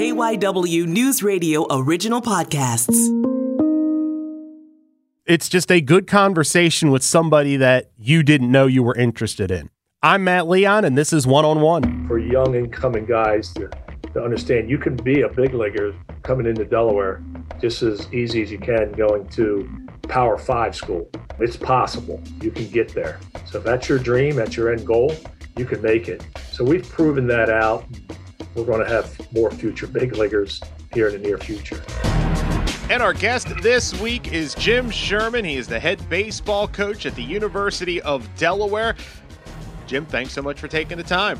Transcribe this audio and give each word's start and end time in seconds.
KYW 0.00 0.86
News 0.86 1.22
Radio 1.22 1.66
original 1.70 2.22
podcasts. 2.22 2.96
It's 5.26 5.46
just 5.46 5.70
a 5.70 5.82
good 5.82 6.06
conversation 6.06 6.90
with 6.90 7.02
somebody 7.02 7.58
that 7.58 7.90
you 7.98 8.22
didn't 8.22 8.50
know 8.50 8.66
you 8.66 8.82
were 8.82 8.96
interested 8.96 9.50
in. 9.50 9.68
I'm 10.02 10.24
Matt 10.24 10.48
Leon, 10.48 10.86
and 10.86 10.96
this 10.96 11.12
is 11.12 11.26
One 11.26 11.44
on 11.44 11.60
One. 11.60 12.08
For 12.08 12.18
young 12.18 12.54
incoming 12.54 13.04
guys 13.04 13.52
to, 13.52 13.68
to 14.14 14.24
understand, 14.24 14.70
you 14.70 14.78
can 14.78 14.96
be 14.96 15.20
a 15.20 15.28
big 15.28 15.52
leaguer 15.52 15.94
coming 16.22 16.46
into 16.46 16.64
Delaware 16.64 17.22
just 17.60 17.82
as 17.82 18.10
easy 18.10 18.40
as 18.40 18.50
you 18.50 18.58
can 18.58 18.92
going 18.92 19.28
to 19.28 19.68
Power 20.08 20.38
Five 20.38 20.74
school. 20.74 21.10
It's 21.40 21.58
possible. 21.58 22.22
You 22.40 22.50
can 22.50 22.70
get 22.70 22.94
there. 22.94 23.20
So 23.44 23.58
if 23.58 23.64
that's 23.64 23.86
your 23.86 23.98
dream, 23.98 24.36
that's 24.36 24.56
your 24.56 24.72
end 24.72 24.86
goal, 24.86 25.14
you 25.58 25.66
can 25.66 25.82
make 25.82 26.08
it. 26.08 26.24
So 26.52 26.64
we've 26.64 26.88
proven 26.88 27.26
that 27.26 27.50
out. 27.50 27.84
We're 28.54 28.64
going 28.64 28.80
to 28.80 28.88
have 28.88 29.32
more 29.32 29.50
future 29.50 29.86
big 29.86 30.16
leaguers 30.16 30.60
here 30.92 31.08
in 31.08 31.14
the 31.14 31.28
near 31.28 31.38
future. 31.38 31.82
And 32.90 33.02
our 33.02 33.12
guest 33.12 33.48
this 33.62 33.98
week 34.00 34.32
is 34.32 34.54
Jim 34.56 34.90
Sherman. 34.90 35.44
He 35.44 35.56
is 35.56 35.68
the 35.68 35.78
head 35.78 36.08
baseball 36.08 36.66
coach 36.66 37.06
at 37.06 37.14
the 37.14 37.22
University 37.22 38.02
of 38.02 38.28
Delaware. 38.36 38.96
Jim, 39.86 40.04
thanks 40.06 40.32
so 40.32 40.42
much 40.42 40.58
for 40.58 40.66
taking 40.66 40.96
the 40.96 41.04
time. 41.04 41.38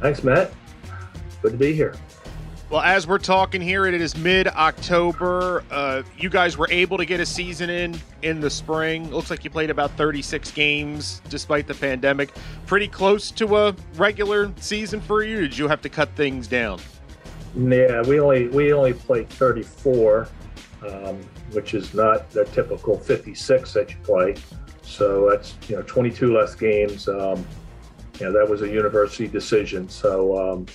Thanks, 0.00 0.24
Matt. 0.24 0.52
Good 1.42 1.52
to 1.52 1.58
be 1.58 1.74
here. 1.74 1.94
Well, 2.70 2.82
as 2.82 3.06
we're 3.06 3.16
talking 3.16 3.62
here, 3.62 3.86
it 3.86 3.94
is 3.94 4.14
mid 4.14 4.46
October. 4.46 5.64
Uh, 5.70 6.02
you 6.18 6.28
guys 6.28 6.58
were 6.58 6.68
able 6.70 6.98
to 6.98 7.06
get 7.06 7.18
a 7.18 7.24
season 7.24 7.70
in 7.70 7.98
in 8.20 8.40
the 8.40 8.50
spring. 8.50 9.10
Looks 9.10 9.30
like 9.30 9.42
you 9.42 9.48
played 9.48 9.70
about 9.70 9.90
36 9.92 10.50
games 10.50 11.22
despite 11.30 11.66
the 11.66 11.72
pandemic. 11.72 12.28
Pretty 12.66 12.86
close 12.86 13.30
to 13.30 13.56
a 13.56 13.76
regular 13.94 14.52
season 14.56 15.00
for 15.00 15.22
you. 15.22 15.40
Did 15.40 15.56
you 15.56 15.66
have 15.66 15.80
to 15.80 15.88
cut 15.88 16.10
things 16.10 16.46
down? 16.46 16.78
Yeah, 17.56 18.02
we 18.02 18.20
only 18.20 18.48
we 18.48 18.74
only 18.74 18.92
played 18.92 19.30
34, 19.30 20.28
um, 20.86 21.16
which 21.52 21.72
is 21.72 21.94
not 21.94 22.28
the 22.32 22.44
typical 22.44 22.98
56 22.98 23.72
that 23.72 23.90
you 23.92 23.96
play. 24.02 24.34
So 24.82 25.30
that's 25.30 25.56
you 25.70 25.76
know 25.76 25.82
22 25.82 26.36
less 26.36 26.54
games. 26.54 27.08
Um, 27.08 27.46
that 28.18 28.46
was 28.46 28.60
a 28.60 28.68
university 28.68 29.26
decision. 29.26 29.88
So 29.88 30.52
um, 30.52 30.66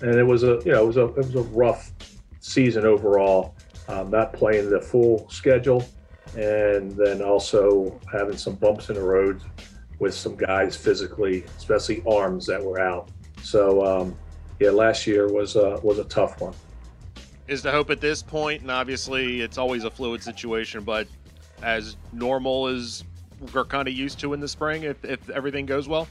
and 0.00 0.14
it 0.14 0.24
was 0.24 0.42
a 0.42 0.60
you 0.64 0.72
know 0.72 0.84
it 0.84 0.86
was 0.86 0.96
a 0.96 1.06
it 1.06 1.16
was 1.16 1.34
a 1.34 1.42
rough 1.42 1.92
season 2.40 2.84
overall. 2.84 3.54
Um, 3.88 4.10
not 4.10 4.34
playing 4.34 4.68
the 4.68 4.80
full 4.80 5.28
schedule, 5.30 5.82
and 6.36 6.92
then 6.92 7.22
also 7.22 7.98
having 8.12 8.36
some 8.36 8.54
bumps 8.54 8.90
in 8.90 8.96
the 8.96 9.02
road 9.02 9.40
with 9.98 10.14
some 10.14 10.36
guys 10.36 10.76
physically, 10.76 11.44
especially 11.56 12.02
arms 12.06 12.46
that 12.46 12.62
were 12.62 12.80
out. 12.80 13.10
So 13.42 13.84
um, 13.84 14.16
yeah, 14.60 14.70
last 14.70 15.06
year 15.06 15.32
was 15.32 15.56
a, 15.56 15.80
was 15.82 15.98
a 15.98 16.04
tough 16.04 16.40
one. 16.40 16.54
Is 17.46 17.62
the 17.62 17.70
hope 17.70 17.90
at 17.90 18.00
this 18.00 18.22
point, 18.22 18.62
and 18.62 18.70
obviously 18.70 19.40
it's 19.40 19.56
always 19.56 19.84
a 19.84 19.90
fluid 19.90 20.22
situation, 20.22 20.84
but 20.84 21.08
as 21.62 21.96
normal 22.12 22.66
as 22.66 23.04
we're 23.54 23.64
kind 23.64 23.88
of 23.88 23.94
used 23.94 24.20
to 24.20 24.34
in 24.34 24.40
the 24.40 24.48
spring, 24.48 24.82
if, 24.82 25.02
if 25.04 25.30
everything 25.30 25.64
goes 25.64 25.88
well? 25.88 26.08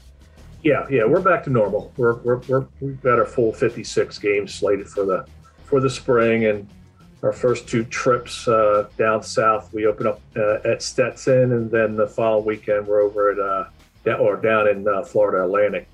Yeah, 0.62 0.86
yeah, 0.90 1.04
we're 1.04 1.20
back 1.20 1.44
to 1.44 1.50
normal. 1.50 1.92
We're, 1.96 2.14
we're, 2.16 2.38
we're 2.48 2.66
we've 2.80 3.00
got 3.00 3.18
our 3.18 3.26
full 3.26 3.52
56 3.52 4.18
games 4.18 4.54
slated 4.54 4.88
for 4.88 5.04
the 5.04 5.26
for 5.64 5.80
the 5.80 5.90
spring, 5.90 6.46
and 6.46 6.68
our 7.22 7.32
first 7.32 7.68
two 7.68 7.84
trips 7.84 8.48
uh, 8.48 8.88
down 8.96 9.22
south. 9.22 9.72
We 9.72 9.86
open 9.86 10.06
up 10.08 10.20
uh, 10.36 10.58
at 10.64 10.82
Stetson, 10.82 11.52
and 11.52 11.70
then 11.70 11.94
the 11.94 12.08
following 12.08 12.44
weekend 12.44 12.86
we're 12.86 13.02
over 13.02 13.30
at 13.30 13.38
uh, 13.38 14.16
or 14.16 14.36
down 14.36 14.68
in 14.68 14.88
uh, 14.88 15.02
Florida 15.04 15.44
Atlantic, 15.44 15.86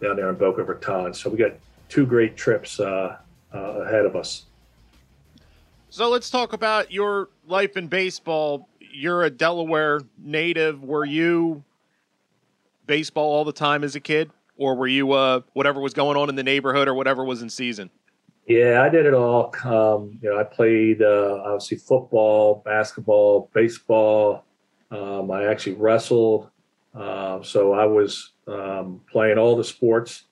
down 0.00 0.16
there 0.16 0.28
in 0.28 0.36
Boca 0.36 0.62
Raton. 0.62 1.12
So 1.12 1.30
we 1.30 1.38
got 1.38 1.52
two 1.88 2.06
great 2.06 2.36
trips 2.36 2.78
uh, 2.78 3.16
uh, 3.52 3.58
ahead 3.58 4.04
of 4.04 4.14
us. 4.14 4.44
So 5.90 6.08
let's 6.08 6.30
talk 6.30 6.52
about 6.52 6.92
your 6.92 7.30
life 7.46 7.76
in 7.76 7.88
baseball. 7.88 8.68
You're 8.80 9.24
a 9.24 9.30
Delaware 9.30 10.02
native. 10.18 10.82
Were 10.82 11.04
you 11.04 11.64
baseball 12.86 13.32
all 13.32 13.44
the 13.44 13.52
time 13.52 13.84
as 13.84 13.94
a 13.94 14.00
kid, 14.00 14.30
or 14.56 14.74
were 14.74 14.86
you 14.86 15.12
uh, 15.12 15.40
whatever 15.52 15.80
was 15.80 15.94
going 15.94 16.16
on 16.16 16.28
in 16.28 16.34
the 16.34 16.42
neighborhood 16.42 16.88
or 16.88 16.94
whatever 16.94 17.24
was 17.24 17.42
in 17.42 17.50
season? 17.50 17.90
Yeah, 18.46 18.82
I 18.82 18.90
did 18.90 19.06
it 19.06 19.14
all. 19.14 19.54
Um, 19.64 20.18
you 20.20 20.30
know, 20.30 20.38
I 20.38 20.44
played 20.44 21.00
uh, 21.00 21.42
obviously 21.44 21.78
football, 21.78 22.62
basketball, 22.64 23.50
baseball. 23.54 24.44
Um, 24.90 25.30
I 25.30 25.46
actually 25.46 25.76
wrestled. 25.76 26.50
Uh, 26.94 27.42
so 27.42 27.72
I 27.72 27.86
was 27.86 28.32
um, 28.46 29.00
playing 29.10 29.38
all 29.38 29.56
the 29.56 29.64
sports, 29.64 30.24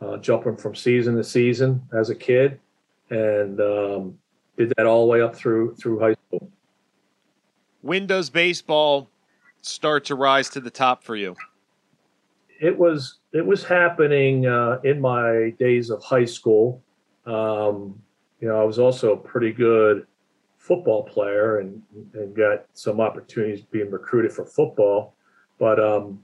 uh, 0.00 0.16
jumping 0.16 0.56
from 0.56 0.74
season 0.74 1.14
to 1.16 1.22
season 1.22 1.82
as 1.96 2.10
a 2.10 2.14
kid, 2.14 2.58
and 3.10 3.60
um, 3.60 4.18
did 4.56 4.72
that 4.76 4.86
all 4.86 5.06
the 5.06 5.12
way 5.12 5.20
up 5.20 5.36
through 5.36 5.76
through 5.76 6.00
high 6.00 6.14
school. 6.26 6.50
When 7.82 8.06
does 8.06 8.30
baseball 8.30 9.10
start 9.62 10.06
to 10.06 10.14
rise 10.14 10.48
to 10.50 10.60
the 10.60 10.70
top 10.70 11.04
for 11.04 11.14
you? 11.14 11.36
It 12.60 12.76
was 12.76 13.18
it 13.32 13.44
was 13.44 13.64
happening 13.64 14.46
uh, 14.46 14.78
in 14.84 15.00
my 15.00 15.54
days 15.58 15.90
of 15.90 16.02
high 16.02 16.24
school. 16.24 16.82
Um, 17.26 18.00
you 18.40 18.48
know, 18.48 18.60
I 18.60 18.64
was 18.64 18.78
also 18.78 19.12
a 19.12 19.16
pretty 19.16 19.52
good 19.52 20.06
football 20.56 21.04
player 21.04 21.58
and 21.58 21.82
and 22.14 22.34
got 22.36 22.66
some 22.72 23.00
opportunities 23.00 23.62
being 23.62 23.90
recruited 23.90 24.32
for 24.32 24.44
football, 24.44 25.14
but 25.58 25.78
um, 25.82 26.20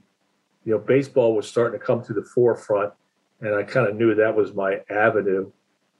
you 0.65 0.73
know, 0.73 0.79
baseball 0.79 1.35
was 1.35 1.47
starting 1.47 1.79
to 1.79 1.85
come 1.85 2.03
to 2.03 2.13
the 2.13 2.23
forefront, 2.23 2.93
and 3.41 3.55
I 3.55 3.63
kind 3.63 3.87
of 3.87 3.95
knew 3.95 4.15
that 4.15 4.35
was 4.35 4.53
my 4.53 4.81
avenue. 4.89 5.51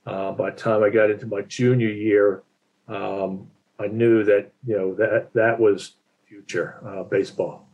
Uh, 0.06 0.32
by 0.32 0.52
the 0.52 0.58
time 0.58 0.84
I 0.84 0.90
got 0.90 1.10
into 1.10 1.26
my 1.26 1.42
junior 1.42 1.90
year, 1.90 2.44
um, 2.88 3.50
I 3.80 3.88
knew 3.88 4.24
that 4.24 4.52
you 4.66 4.78
know 4.78 4.94
that 4.96 5.30
that 5.34 5.60
was 5.60 5.96
future 6.28 6.80
uh, 6.86 7.04
baseball. 7.04 7.65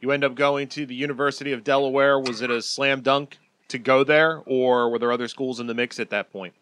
You 0.00 0.12
end 0.12 0.22
up 0.22 0.34
going 0.34 0.68
to 0.68 0.86
the 0.86 0.94
University 0.94 1.52
of 1.52 1.64
Delaware. 1.64 2.20
Was 2.20 2.40
it 2.40 2.50
a 2.50 2.62
slam 2.62 3.00
dunk 3.00 3.38
to 3.68 3.78
go 3.78 4.04
there, 4.04 4.42
or 4.46 4.90
were 4.90 4.98
there 4.98 5.12
other 5.12 5.28
schools 5.28 5.60
in 5.60 5.66
the 5.66 5.74
mix 5.74 5.98
at 5.98 6.10
that 6.10 6.32
point? 6.32 6.54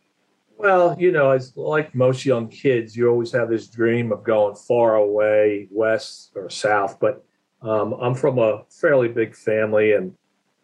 Well, 0.58 0.96
you 0.98 1.12
know, 1.12 1.30
as 1.30 1.54
like 1.54 1.94
most 1.94 2.24
young 2.24 2.48
kids, 2.48 2.96
you 2.96 3.08
always 3.08 3.30
have 3.32 3.50
this 3.50 3.66
dream 3.66 4.10
of 4.10 4.24
going 4.24 4.54
far 4.54 4.96
away, 4.96 5.68
west 5.70 6.32
or 6.34 6.48
south. 6.48 6.98
But 6.98 7.22
um, 7.60 7.92
I'm 8.00 8.14
from 8.14 8.38
a 8.38 8.62
fairly 8.70 9.08
big 9.08 9.36
family, 9.36 9.92
and 9.92 10.14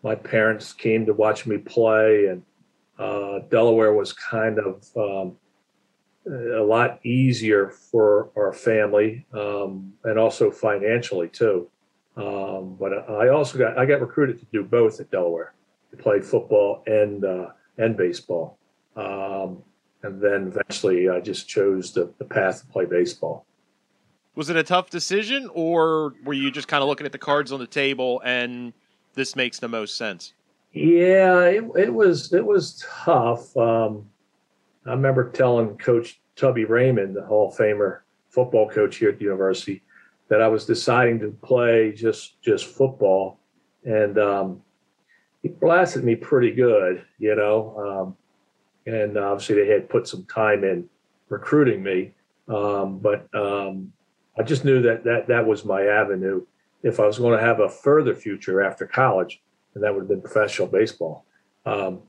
my 0.03 0.15
parents 0.15 0.73
came 0.73 1.05
to 1.07 1.13
watch 1.13 1.47
me 1.47 1.59
play, 1.59 2.27
and 2.27 2.43
uh, 2.99 3.41
Delaware 3.51 3.93
was 3.93 4.15
kind 4.15 4.59
of 4.59 4.89
um, 4.97 5.37
a 6.27 6.63
lot 6.63 7.05
easier 7.05 7.69
for 7.69 8.31
our 8.35 8.55
family, 8.55 9.27
um, 9.35 9.93
and 10.05 10.19
also 10.19 10.51
financially 10.51 11.29
too. 11.29 11.69
Um, 12.17 12.77
but 12.79 13.09
I 13.09 13.29
also 13.29 13.59
got 13.59 13.79
I 13.79 13.87
got 13.87 14.01
recruited 14.01 14.39
to 14.41 14.47
do 14.53 14.65
both 14.65 15.01
at 15.01 15.11
Delaware, 15.11 15.55
to 15.91 15.97
play 15.97 16.21
football 16.21 16.83
and 16.87 17.25
uh, 17.25 17.49
and 17.79 17.97
baseball. 17.97 18.59
Um, 18.97 19.63
and 20.03 20.21
then 20.21 20.49
eventually, 20.49 21.09
I 21.09 21.21
just 21.21 21.49
chose 21.49 21.93
the, 21.93 22.13
the 22.19 22.25
path 22.25 22.61
to 22.61 22.67
play 22.67 22.85
baseball. 22.85 23.47
Was 24.35 24.51
it 24.51 24.57
a 24.57 24.63
tough 24.63 24.91
decision, 24.91 25.49
or 25.55 26.15
were 26.25 26.33
you 26.33 26.51
just 26.51 26.69
kind 26.69 26.83
of 26.83 26.89
looking 26.89 27.07
at 27.07 27.13
the 27.13 27.19
cards 27.19 27.53
on 27.53 27.61
the 27.61 27.67
table 27.67 28.21
and 28.25 28.73
this 29.15 29.37
makes 29.37 29.59
the 29.59 29.69
most 29.69 29.97
sense? 29.97 30.33
Yeah, 30.73 31.41
it, 31.45 31.65
it 31.77 31.93
was 31.93 32.33
it 32.33 32.45
was 32.45 32.85
tough. 33.05 33.55
Um, 33.57 34.07
I 34.87 34.91
remember 34.91 35.31
telling 35.31 35.77
Coach 35.77 36.21
Tubby 36.35 36.65
Raymond, 36.65 37.15
the 37.15 37.23
Hall 37.23 37.49
of 37.49 37.57
Famer 37.57 38.01
football 38.31 38.69
coach 38.69 38.97
here 38.97 39.11
at 39.11 39.19
the 39.19 39.25
university, 39.25 39.83
that 40.33 40.41
I 40.41 40.49
was 40.49 40.65
deciding 40.65 41.21
to 41.21 41.31
play 41.43 41.93
just 41.93 42.41
just 42.41 42.65
football, 42.65 43.39
and 43.85 44.19
um, 44.19 44.63
he 45.43 45.49
blasted 45.49 46.05
me 46.05 46.17
pretty 46.17 46.53
good, 46.53 47.05
you 47.19 47.37
know. 47.37 48.17
Um, 48.87 48.93
and 48.95 49.19
obviously 49.19 49.57
they 49.57 49.71
had 49.71 49.91
put 49.91 50.09
some 50.09 50.25
time 50.25 50.65
in 50.65 50.89
recruiting 51.29 51.83
me, 51.83 52.15
um, 52.49 52.99
but 52.99 53.29
um, 53.35 53.93
I 54.39 54.43
just 54.43 54.65
knew 54.65 54.81
that 54.81 55.05
that 55.05 55.29
that 55.29 55.47
was 55.47 55.67
my 55.67 55.83
avenue 55.83 56.47
if 56.83 56.99
I 56.99 57.07
was 57.07 57.19
going 57.19 57.39
to 57.39 57.45
have 57.45 57.61
a 57.61 57.69
further 57.69 58.15
future 58.15 58.63
after 58.63 58.87
college, 58.87 59.43
and 59.75 59.85
that 59.85 59.93
would 59.93 60.01
have 60.01 60.09
been 60.09 60.23
professional 60.23 60.67
baseball. 60.67 61.27
Um, 61.67 62.01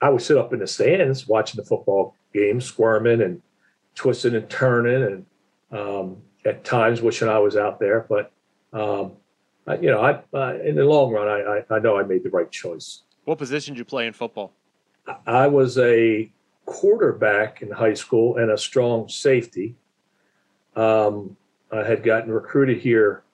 I 0.00 0.08
would 0.08 0.22
sit 0.22 0.38
up 0.38 0.54
in 0.54 0.60
the 0.60 0.66
stands 0.66 1.28
watching 1.28 1.58
the 1.58 1.66
football 1.66 2.14
game, 2.32 2.58
squirming 2.58 3.20
and 3.20 3.42
twisting 3.94 4.34
and 4.34 4.48
turning, 4.48 5.02
and 5.02 5.26
um, 5.78 6.22
at 6.44 6.64
times 6.64 7.02
wishing 7.02 7.28
I 7.28 7.38
was 7.38 7.56
out 7.56 7.78
there, 7.78 8.06
but 8.08 8.32
um, 8.72 9.12
I, 9.66 9.76
you 9.76 9.90
know, 9.90 10.00
I, 10.00 10.36
uh, 10.36 10.58
in 10.64 10.76
the 10.76 10.84
long 10.84 11.12
run, 11.12 11.28
I, 11.28 11.58
I, 11.58 11.76
I, 11.76 11.78
know 11.78 11.98
I 11.98 12.02
made 12.02 12.24
the 12.24 12.30
right 12.30 12.50
choice. 12.50 13.02
What 13.24 13.38
position 13.38 13.74
did 13.74 13.78
you 13.78 13.84
play 13.84 14.06
in 14.06 14.12
football? 14.12 14.52
I 15.26 15.46
was 15.46 15.78
a 15.78 16.30
quarterback 16.64 17.62
in 17.62 17.70
high 17.70 17.94
school 17.94 18.36
and 18.36 18.50
a 18.50 18.58
strong 18.58 19.08
safety. 19.08 19.76
Um, 20.74 21.36
I 21.70 21.84
had 21.84 22.02
gotten 22.02 22.32
recruited 22.32 22.78
here 22.78 23.24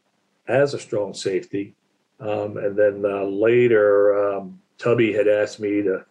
as 0.47 0.75
a 0.75 0.79
strong 0.79 1.15
safety, 1.15 1.75
um, 2.21 2.57
and 2.57 2.77
then 2.77 3.05
uh, 3.05 3.25
later, 3.25 4.35
um, 4.35 4.61
Tubby 4.77 5.13
had 5.13 5.29
asked 5.29 5.61
me 5.61 5.83
to 5.83 6.05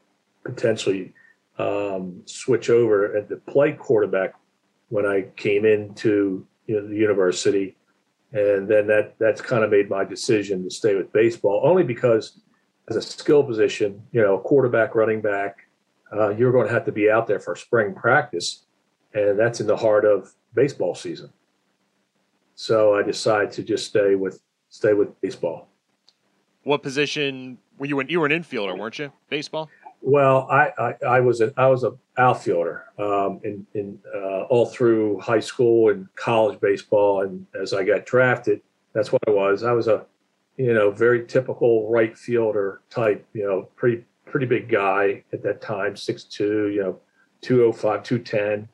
potentially 0.43 1.13
um, 1.57 2.21
switch 2.25 2.69
over 2.69 3.17
and 3.17 3.27
to 3.29 3.37
play 3.37 3.73
quarterback 3.73 4.35
when 4.89 5.05
I 5.05 5.23
came 5.35 5.65
into 5.65 6.45
you 6.67 6.75
know, 6.75 6.87
the 6.87 6.95
university, 6.95 7.75
and 8.33 8.67
then 8.67 8.87
that 8.87 9.15
that's 9.19 9.41
kind 9.41 9.63
of 9.63 9.71
made 9.71 9.89
my 9.89 10.03
decision 10.03 10.63
to 10.63 10.69
stay 10.69 10.95
with 10.95 11.11
baseball 11.13 11.61
only 11.63 11.83
because 11.83 12.41
as 12.89 12.95
a 12.95 13.01
skill 13.01 13.43
position, 13.43 14.01
you 14.11 14.21
know, 14.21 14.37
quarterback, 14.37 14.95
running 14.95 15.21
back, 15.21 15.67
uh, 16.13 16.29
you're 16.29 16.51
going 16.51 16.67
to 16.67 16.73
have 16.73 16.85
to 16.85 16.91
be 16.91 17.09
out 17.09 17.27
there 17.27 17.39
for 17.39 17.55
spring 17.55 17.93
practice, 17.93 18.65
and 19.13 19.37
that's 19.37 19.59
in 19.59 19.67
the 19.67 19.75
heart 19.75 20.05
of 20.05 20.31
baseball 20.53 20.95
season. 20.95 21.31
So 22.55 22.95
I 22.95 23.03
decided 23.03 23.51
to 23.53 23.63
just 23.63 23.87
stay 23.87 24.15
with 24.15 24.39
stay 24.69 24.93
with 24.93 25.19
baseball. 25.21 25.69
What 26.63 26.83
position 26.83 27.57
were 27.77 27.85
you 27.85 27.99
in? 27.99 28.09
You 28.09 28.19
were 28.19 28.25
an 28.25 28.31
infielder, 28.31 28.77
weren't 28.77 28.99
you? 28.99 29.11
Baseball. 29.29 29.69
Well, 30.01 30.47
I, 30.49 30.71
I, 30.77 30.93
I 31.05 31.19
was 31.19 31.41
an 31.41 31.53
I 31.57 31.67
was 31.67 31.83
a 31.83 31.93
outfielder 32.17 32.85
um, 32.97 33.39
in 33.43 33.65
in 33.73 33.99
uh, 34.15 34.43
all 34.43 34.65
through 34.65 35.19
high 35.19 35.39
school 35.39 35.89
and 35.89 36.07
college 36.15 36.59
baseball, 36.59 37.23
and 37.23 37.45
as 37.59 37.73
I 37.73 37.83
got 37.83 38.05
drafted, 38.05 38.61
that's 38.93 39.11
what 39.11 39.21
I 39.27 39.31
was. 39.31 39.63
I 39.63 39.71
was 39.71 39.87
a 39.87 40.05
you 40.57 40.73
know 40.73 40.91
very 40.91 41.25
typical 41.25 41.89
right 41.89 42.17
fielder 42.17 42.81
type. 42.89 43.25
You 43.33 43.43
know, 43.43 43.69
pretty 43.75 44.03
pretty 44.25 44.45
big 44.45 44.69
guy 44.69 45.23
at 45.31 45.41
that 45.41 45.61
time, 45.61 45.93
6'2", 45.93 46.39
You 46.73 46.81
know, 46.81 46.99
205, 47.41 48.03
210. 48.03 48.67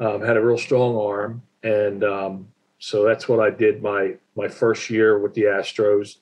Um, 0.00 0.22
had 0.22 0.36
a 0.36 0.44
real 0.44 0.58
strong 0.58 0.96
arm, 0.96 1.42
and 1.62 2.02
um, 2.02 2.48
so 2.78 3.04
that's 3.04 3.28
what 3.28 3.40
I 3.40 3.50
did 3.50 3.82
my 3.82 4.14
my 4.36 4.48
first 4.48 4.90
year 4.90 5.18
with 5.18 5.34
the 5.34 5.42
Astros 5.42 6.16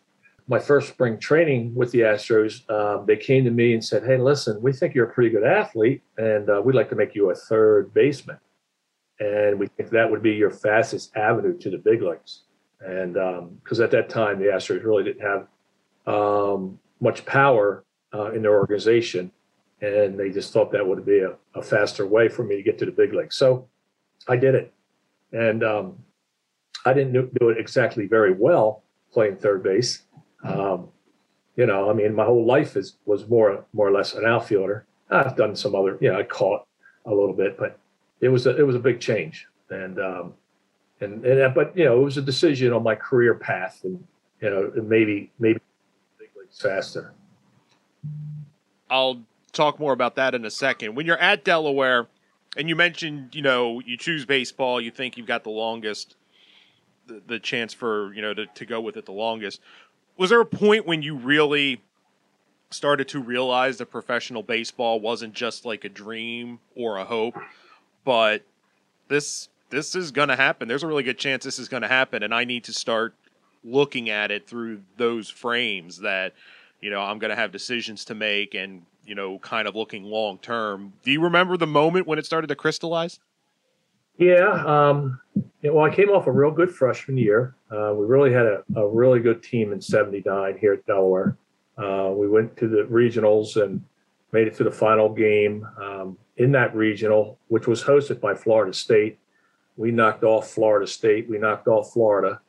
my 0.50 0.58
first 0.58 0.88
spring 0.88 1.16
training 1.16 1.72
with 1.76 1.92
the 1.92 2.00
Astros, 2.00 2.68
um, 2.68 3.06
they 3.06 3.16
came 3.16 3.44
to 3.44 3.52
me 3.52 3.72
and 3.72 3.84
said, 3.84 4.04
"Hey, 4.04 4.18
listen, 4.18 4.60
we 4.60 4.72
think 4.72 4.96
you're 4.96 5.08
a 5.08 5.12
pretty 5.12 5.30
good 5.30 5.44
athlete, 5.44 6.02
and 6.18 6.50
uh, 6.50 6.60
we'd 6.62 6.74
like 6.74 6.88
to 6.88 6.96
make 6.96 7.14
you 7.14 7.30
a 7.30 7.34
third 7.36 7.94
baseman, 7.94 8.36
and 9.20 9.60
we 9.60 9.68
think 9.68 9.90
that 9.90 10.10
would 10.10 10.24
be 10.24 10.32
your 10.32 10.50
fastest 10.50 11.16
avenue 11.16 11.56
to 11.58 11.70
the 11.70 11.78
big 11.78 12.02
leagues." 12.02 12.42
And 12.80 13.14
because 13.62 13.78
um, 13.78 13.84
at 13.84 13.92
that 13.92 14.08
time 14.08 14.40
the 14.40 14.46
Astros 14.46 14.82
really 14.82 15.04
didn't 15.04 15.22
have 15.22 15.46
um, 16.12 16.80
much 17.00 17.24
power 17.24 17.84
uh, 18.12 18.32
in 18.32 18.42
their 18.42 18.58
organization, 18.58 19.30
and 19.80 20.18
they 20.18 20.30
just 20.30 20.52
thought 20.52 20.72
that 20.72 20.84
would 20.84 21.06
be 21.06 21.20
a, 21.20 21.36
a, 21.54 21.62
faster 21.62 22.08
way 22.08 22.28
for 22.28 22.42
me 22.42 22.56
to 22.56 22.62
get 22.64 22.76
to 22.78 22.86
the 22.86 22.90
big 22.90 23.12
leagues. 23.12 23.36
So 23.36 23.68
I 24.26 24.34
did 24.34 24.56
it, 24.56 24.74
and 25.30 25.62
um, 25.62 25.98
I 26.84 26.92
didn't 26.92 27.12
do 27.38 27.50
it 27.50 27.58
exactly 27.58 28.08
very 28.08 28.32
well 28.32 28.82
playing 29.12 29.36
third 29.36 29.62
base 29.62 30.02
um, 30.44 30.88
you 31.56 31.66
know, 31.66 31.90
I 31.90 31.92
mean, 31.92 32.14
my 32.14 32.24
whole 32.24 32.46
life 32.46 32.76
is 32.76 32.96
was 33.04 33.28
more 33.28 33.64
more 33.72 33.88
or 33.88 33.92
less 33.92 34.14
an 34.14 34.24
outfielder. 34.24 34.86
I've 35.10 35.36
done 35.36 35.56
some 35.56 35.74
other, 35.74 35.98
you 36.00 36.10
know, 36.10 36.18
I 36.18 36.22
caught 36.22 36.66
a 37.04 37.10
little 37.10 37.32
bit, 37.32 37.58
but 37.58 37.78
it 38.20 38.28
was 38.28 38.46
a, 38.46 38.56
it 38.56 38.62
was 38.62 38.76
a 38.76 38.80
big 38.80 39.00
change, 39.00 39.46
and 39.70 39.98
um, 39.98 40.34
and 41.00 41.24
and 41.24 41.54
but 41.54 41.76
you 41.76 41.84
know, 41.84 42.00
it 42.00 42.04
was 42.04 42.16
a 42.16 42.22
decision 42.22 42.72
on 42.72 42.82
my 42.82 42.94
career 42.94 43.34
path, 43.34 43.80
and 43.84 44.02
you 44.40 44.50
know, 44.50 44.72
maybe 44.82 45.30
maybe 45.38 45.60
faster. 46.50 47.12
I'll 48.88 49.22
talk 49.52 49.78
more 49.78 49.92
about 49.92 50.16
that 50.16 50.34
in 50.34 50.44
a 50.44 50.50
second. 50.50 50.94
When 50.94 51.06
you're 51.06 51.18
at 51.18 51.44
Delaware, 51.44 52.08
and 52.56 52.68
you 52.68 52.76
mentioned, 52.76 53.34
you 53.34 53.42
know, 53.42 53.80
you 53.80 53.96
choose 53.96 54.24
baseball, 54.24 54.80
you 54.80 54.90
think 54.90 55.16
you've 55.16 55.26
got 55.26 55.44
the 55.44 55.50
longest, 55.50 56.16
the, 57.06 57.22
the 57.26 57.38
chance 57.38 57.72
for 57.72 58.12
you 58.14 58.22
know 58.22 58.34
to, 58.34 58.46
to 58.46 58.66
go 58.66 58.80
with 58.80 58.96
it 58.96 59.06
the 59.06 59.12
longest 59.12 59.60
was 60.20 60.28
there 60.28 60.40
a 60.42 60.44
point 60.46 60.86
when 60.86 61.00
you 61.00 61.16
really 61.16 61.80
started 62.70 63.08
to 63.08 63.18
realize 63.18 63.78
that 63.78 63.86
professional 63.86 64.42
baseball 64.42 65.00
wasn't 65.00 65.32
just 65.32 65.64
like 65.64 65.82
a 65.86 65.88
dream 65.88 66.58
or 66.76 66.98
a 66.98 67.04
hope, 67.04 67.38
but 68.04 68.42
this 69.08 69.48
this 69.70 69.94
is 69.94 70.10
going 70.10 70.28
to 70.28 70.36
happen. 70.36 70.68
There's 70.68 70.82
a 70.82 70.86
really 70.86 71.04
good 71.04 71.16
chance 71.16 71.42
this 71.42 71.58
is 71.58 71.68
going 71.68 71.82
to 71.82 71.88
happen, 71.88 72.22
and 72.22 72.34
I 72.34 72.44
need 72.44 72.64
to 72.64 72.72
start 72.74 73.14
looking 73.64 74.10
at 74.10 74.30
it 74.30 74.46
through 74.46 74.82
those 74.98 75.30
frames 75.30 76.00
that 76.00 76.34
you 76.82 76.90
know 76.90 77.00
I'm 77.00 77.18
going 77.18 77.30
to 77.30 77.36
have 77.36 77.50
decisions 77.50 78.04
to 78.04 78.14
make 78.14 78.54
and 78.54 78.82
you 79.06 79.14
know 79.14 79.38
kind 79.38 79.66
of 79.66 79.74
looking 79.74 80.04
long 80.04 80.36
term. 80.36 80.92
Do 81.02 81.12
you 81.12 81.22
remember 81.22 81.56
the 81.56 81.66
moment 81.66 82.06
when 82.06 82.18
it 82.18 82.26
started 82.26 82.48
to 82.48 82.56
crystallize? 82.56 83.20
Yeah, 84.20 84.62
um, 84.66 85.18
yeah, 85.62 85.70
well, 85.70 85.86
I 85.86 85.94
came 85.94 86.10
off 86.10 86.26
a 86.26 86.30
real 86.30 86.50
good 86.50 86.70
freshman 86.70 87.16
year. 87.16 87.54
Uh, 87.70 87.94
we 87.94 88.04
really 88.04 88.30
had 88.30 88.44
a, 88.44 88.62
a, 88.76 88.86
really 88.86 89.18
good 89.18 89.42
team 89.42 89.72
in 89.72 89.80
'79 89.80 90.58
here 90.60 90.74
at 90.74 90.84
Delaware. 90.84 91.38
Uh, 91.78 92.10
we 92.14 92.28
went 92.28 92.54
to 92.58 92.68
the 92.68 92.82
regionals 92.82 93.56
and 93.56 93.82
made 94.32 94.46
it 94.46 94.54
to 94.56 94.64
the 94.64 94.70
final 94.70 95.08
game 95.08 95.66
um, 95.82 96.18
in 96.36 96.52
that 96.52 96.76
regional, 96.76 97.38
which 97.48 97.66
was 97.66 97.82
hosted 97.82 98.20
by 98.20 98.34
Florida 98.34 98.74
State. 98.74 99.18
We 99.78 99.90
knocked 99.90 100.22
off 100.22 100.50
Florida 100.50 100.86
State. 100.86 101.26
We 101.26 101.38
knocked 101.38 101.66
off 101.66 101.90
Florida. 101.90 102.42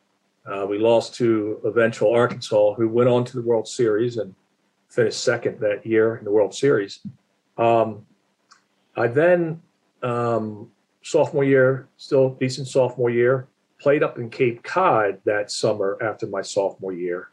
Uh, 0.46 0.66
we 0.70 0.78
lost 0.78 1.16
to 1.16 1.62
eventual 1.64 2.14
Arkansas, 2.14 2.74
who 2.74 2.90
went 2.90 3.08
on 3.08 3.24
to 3.24 3.38
the 3.38 3.44
World 3.44 3.66
Series 3.66 4.18
and 4.18 4.36
finished 4.90 5.24
second 5.24 5.62
that 5.62 5.86
year 5.86 6.18
in 6.18 6.26
the 6.26 6.32
World 6.32 6.54
Series. 6.54 7.00
Um, 7.58 8.06
I 8.98 9.08
then 9.08 9.62
um, 10.04 10.70
sophomore 11.02 11.44
year, 11.44 11.88
still 11.98 12.32
decent 12.36 12.68
sophomore 12.68 13.10
year. 13.10 13.48
Played 13.80 14.04
up 14.04 14.20
in 14.20 14.30
Cape 14.30 14.64
Cod 14.64 15.20
that 15.26 15.52
summer 15.52 15.98
after 16.02 16.28
my 16.28 16.42
sophomore 16.42 16.94
year. 16.94 17.30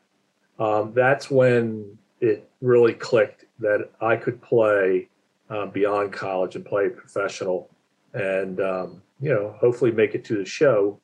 Um, 0.59 0.93
that's 0.95 1.31
when 1.31 1.99
it 2.21 2.49
really 2.61 2.95
clicked 2.95 3.45
that 3.61 3.91
I 4.01 4.17
could 4.17 4.41
play 4.41 5.09
uh, 5.51 5.67
beyond 5.67 6.13
college 6.13 6.57
and 6.57 6.65
play 6.65 6.89
professional, 6.89 7.71
and 8.15 8.61
um, 8.61 9.03
you 9.21 9.31
know, 9.31 9.57
hopefully 9.61 9.93
make 9.93 10.15
it 10.15 10.25
to 10.27 10.39
the 10.39 10.45
show, 10.45 10.99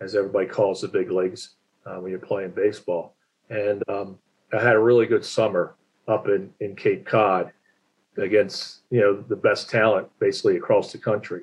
as 0.00 0.14
everybody 0.14 0.46
calls 0.46 0.82
the 0.82 0.88
big 0.88 1.10
leagues 1.10 1.50
uh, 1.86 1.96
when 1.96 2.10
you're 2.10 2.20
playing 2.20 2.50
baseball. 2.50 3.14
And 3.48 3.82
um, 3.88 4.18
I 4.52 4.62
had 4.62 4.76
a 4.76 4.80
really 4.80 5.06
good 5.06 5.24
summer 5.24 5.76
up 6.08 6.28
in, 6.28 6.52
in 6.60 6.76
Cape 6.76 7.06
Cod 7.06 7.52
against 8.16 8.80
you 8.90 9.00
know 9.00 9.24
the 9.28 9.36
best 9.36 9.70
talent 9.70 10.08
basically 10.18 10.56
across 10.56 10.92
the 10.92 10.98
country 10.98 11.42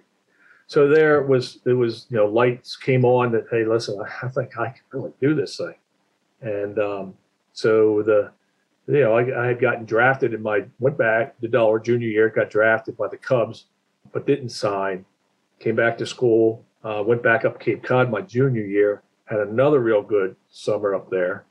so 0.68 0.90
there 0.90 1.22
was 1.24 1.60
it 1.66 1.74
was 1.74 2.06
you 2.10 2.18
know 2.18 2.25
lights 2.25 2.75
came 2.75 3.06
on 3.06 3.31
that 3.31 3.46
hey 3.50 3.66
listen 3.66 4.00
I 4.22 4.28
think 4.28 4.58
I 4.58 4.68
can 4.68 4.84
really 4.92 5.14
do 5.19 5.34
this 5.34 5.58
thing, 5.58 5.75
and 6.42 6.78
um, 6.78 7.14
so 7.54 8.04
the 8.04 8.31
you 8.88 9.02
know 9.02 9.14
I, 9.14 9.44
I, 9.44 9.48
had 9.48 9.62
gotten 9.62 9.86
drafted 9.86 10.34
in 10.34 10.42
my 10.42 10.66
went 10.80 10.98
back 10.98 11.40
the 11.40 11.48
Delaware 11.48 11.80
junior 11.80 12.10
year 12.10 12.30
got 12.30 12.50
drafted 12.50 12.98
by 12.98 13.08
the 13.08 13.18
Cubs, 13.18 13.66
but 14.12 14.28
didn't 14.28 14.50
sign. 14.50 15.06
Came 15.60 15.75
back 15.75 15.98
to 15.98 16.06
school, 16.06 16.63
uh, 16.84 17.01
went 17.06 17.24
back 17.24 17.46
up 17.46 17.60
Cape 17.60 17.82
Cod 17.82 18.12
my 18.12 18.22
junior 18.22 18.63
year, 18.63 19.01
had 19.25 19.39
another 19.39 19.80
real 19.80 20.03
good 20.03 20.36
summer 20.50 20.94
up 20.94 21.10
there, 21.10 21.46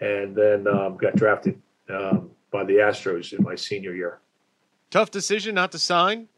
and 0.00 0.34
then 0.34 0.66
um, 0.66 0.96
got 0.96 1.14
drafted 1.14 1.60
um, 1.90 2.30
by 2.50 2.64
the 2.64 2.74
Astros 2.74 3.32
in 3.36 3.44
my 3.44 3.54
senior 3.54 3.94
year. 3.94 4.20
Tough 4.90 5.10
decision 5.10 5.54
not 5.54 5.70
to 5.72 5.78
sign 5.78 6.28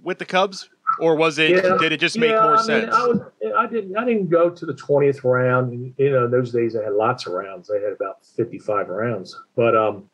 with 0.00 0.18
the 0.18 0.24
Cubs 0.24 0.68
or 0.98 1.16
was 1.16 1.38
it? 1.38 1.50
Yeah, 1.50 1.76
did 1.78 1.92
it 1.92 2.00
just 2.00 2.18
make 2.18 2.30
yeah, 2.30 2.42
more 2.42 2.56
I 2.56 2.62
sense? 2.62 2.86
Mean, 2.86 2.94
I, 2.94 3.06
was, 3.06 3.20
I 3.56 3.66
didn't. 3.66 3.96
I 3.96 4.04
didn't 4.04 4.28
go 4.28 4.50
to 4.50 4.66
the 4.66 4.74
twentieth 4.74 5.24
round. 5.24 5.94
You 5.96 6.10
know, 6.10 6.24
in 6.26 6.30
those 6.30 6.52
days 6.52 6.74
they 6.74 6.82
had 6.82 6.92
lots 6.92 7.26
of 7.26 7.32
rounds. 7.32 7.68
They 7.68 7.80
had 7.80 7.92
about 7.92 8.24
fifty-five 8.24 8.88
rounds. 8.88 9.40
But 9.56 9.76
um, 9.76 10.08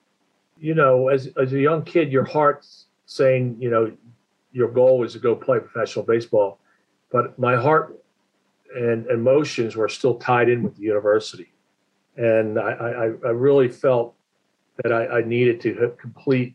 you 0.58 0.74
know, 0.74 1.08
as 1.08 1.28
as 1.40 1.52
a 1.52 1.60
young 1.60 1.82
kid, 1.82 2.12
your 2.12 2.24
heart's 2.24 2.86
saying, 3.06 3.56
you 3.58 3.70
know, 3.70 3.92
your 4.52 4.68
goal 4.68 4.98
was 4.98 5.12
to 5.14 5.18
go 5.18 5.34
play 5.34 5.58
professional 5.58 6.04
baseball. 6.04 6.60
But 7.10 7.38
my 7.38 7.56
heart 7.56 7.98
and 8.76 9.06
emotions 9.06 9.76
were 9.76 9.88
still 9.88 10.16
tied 10.16 10.48
in 10.48 10.62
with 10.62 10.76
the 10.76 10.82
university, 10.82 11.52
and 12.16 12.58
I, 12.58 12.70
I, 12.70 13.04
I 13.04 13.30
really 13.30 13.68
felt 13.68 14.14
that 14.82 14.92
I, 14.92 15.06
I 15.06 15.22
needed 15.22 15.60
to 15.62 15.94
complete 16.00 16.54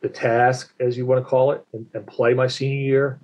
the 0.00 0.08
task, 0.08 0.72
as 0.80 0.96
you 0.96 1.04
want 1.04 1.22
to 1.22 1.28
call 1.28 1.52
it, 1.52 1.62
and, 1.72 1.84
and 1.92 2.06
play 2.06 2.32
my 2.32 2.46
senior 2.46 2.80
year 2.80 3.20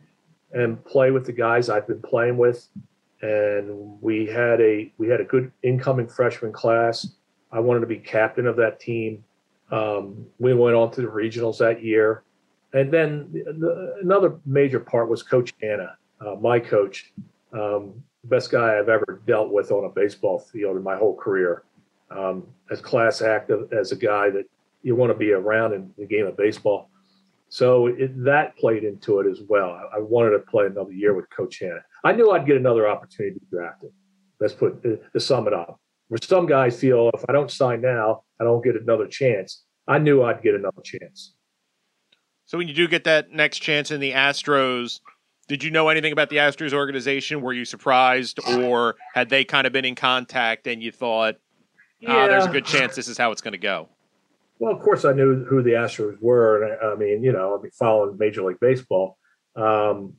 and 0.57 0.83
play 0.87 1.11
with 1.11 1.27
the 1.27 1.33
guys 1.33 1.69
I've 1.69 1.87
been 1.87 2.01
playing 2.01 2.39
with. 2.39 2.67
And 3.23 4.01
we 4.01 4.27
had 4.27 4.61
a 4.61 4.93
we 4.99 5.09
had 5.09 5.21
a 5.21 5.25
good 5.25 5.53
incoming 5.63 6.09
freshman 6.09 6.53
class. 6.53 7.07
I 7.53 7.61
wanted 7.61 7.81
to 7.81 7.87
be 7.87 7.99
captain 7.99 8.47
of 8.47 8.57
that 8.57 8.81
team. 8.81 9.23
Um, 9.71 10.27
we 10.39 10.55
went 10.55 10.77
on 10.77 10.91
to 10.93 11.01
the 11.03 11.09
regionals 11.09 11.59
that 11.59 11.83
year, 11.83 12.23
and 12.73 12.93
then 12.93 13.29
the, 13.33 13.97
another 14.03 14.39
major 14.45 14.79
part 14.79 15.09
was 15.09 15.23
Coach 15.23 15.53
Hannah, 15.61 15.97
uh, 16.21 16.37
my 16.37 16.61
coach, 16.61 17.13
um, 17.53 17.95
best 18.25 18.51
guy 18.51 18.79
I've 18.79 18.89
ever 18.89 19.23
dealt 19.27 19.51
with 19.51 19.73
on 19.73 19.85
a 19.85 19.89
baseball 19.89 20.39
field 20.39 20.77
in 20.77 20.83
my 20.83 20.97
whole 20.97 21.17
career. 21.17 21.65
Um, 22.11 22.47
as 22.71 22.81
class 22.81 23.23
act 23.23 23.51
as 23.73 23.91
a 23.91 23.97
guy 23.97 24.31
that 24.31 24.45
you 24.83 24.95
want 24.95 25.11
to 25.11 25.19
be 25.19 25.33
around 25.33 25.73
in 25.73 25.93
the 25.99 26.07
game 26.07 26.27
of 26.27 26.37
baseball. 26.37 26.89
So 27.49 27.87
it, 27.87 28.25
that 28.25 28.57
played 28.57 28.85
into 28.85 29.21
it 29.21 29.31
as 29.31 29.41
well. 29.49 29.71
I, 29.71 29.99
I, 29.99 30.01
wanted 30.01 30.31
to 30.31 30.41
play 30.41 30.67
another 30.67 30.93
year 30.93 31.15
with 31.15 31.31
Coach 31.31 31.61
Hannah. 31.61 31.85
I 32.05 32.13
knew 32.13 32.31
I'd 32.33 32.47
get 32.47 32.57
another 32.57 32.89
opportunity 32.89 33.35
to 33.35 33.41
be 33.41 33.47
drafted. 33.51 33.91
Let's 34.41 34.53
put 34.53 34.85
uh, 34.85 34.97
to 35.13 35.21
sum 35.21 35.47
it 35.47 35.55
up. 35.55 35.81
Where 36.09 36.19
some 36.23 36.47
guys 36.47 36.79
feel 36.79 37.11
if 37.15 37.25
I 37.29 37.33
don't 37.33 37.51
sign 37.51 37.81
now, 37.81 38.23
I 38.41 38.45
don't 38.45 38.63
get 38.65 38.77
another 38.81 39.07
chance. 39.07 39.65
I 39.89 39.99
knew 39.99 40.23
I'd 40.23 40.43
get 40.43 40.55
another 40.55 40.83
chance. 40.83 41.35
So 42.47 42.59
when 42.59 42.69
you 42.69 42.75
do 42.75 42.87
get 42.87 43.05
that 43.05 43.31
next 43.33 43.59
chance 43.59 43.91
in 43.91 44.01
the 44.01 44.13
Astros, 44.13 45.01
did 45.49 45.63
you 45.63 45.71
know 45.71 45.89
anything 45.89 46.13
about 46.13 46.31
the 46.31 46.37
Astros 46.37 46.73
organization? 46.73 47.41
Were 47.41 47.53
you 47.53 47.65
surprised, 47.65 48.39
or 48.49 48.97
had 49.15 49.29
they 49.29 49.45
kind 49.45 49.67
of 49.67 49.73
been 49.73 49.85
in 49.85 49.95
contact 49.95 50.67
and 50.67 50.83
you 50.83 50.93
thought, 50.93 51.37
yeah. 52.01 52.25
oh, 52.25 52.29
there's 52.29 52.47
a 52.47 52.51
good 52.51 52.65
chance 52.65 52.95
this 52.95 53.09
is 53.09 53.19
how 53.19 53.33
it's 53.33 53.41
going 53.41 53.53
to 53.53 53.59
go? 53.59 53.89
Well, 54.59 54.75
of 54.75 54.81
course, 54.81 55.05
I 55.05 55.13
knew 55.13 55.45
who 55.45 55.63
the 55.63 55.73
Astros 55.73 56.21
were, 56.21 56.63
and 56.63 56.79
I, 56.83 56.93
I 56.93 56.97
mean, 56.97 57.23
you 57.23 57.33
know, 57.33 57.55
I've 57.55 57.63
been 57.63 57.71
following 57.73 58.17
Major 58.19 58.43
League 58.43 58.61
Baseball. 58.61 59.19
Um, 59.55 60.15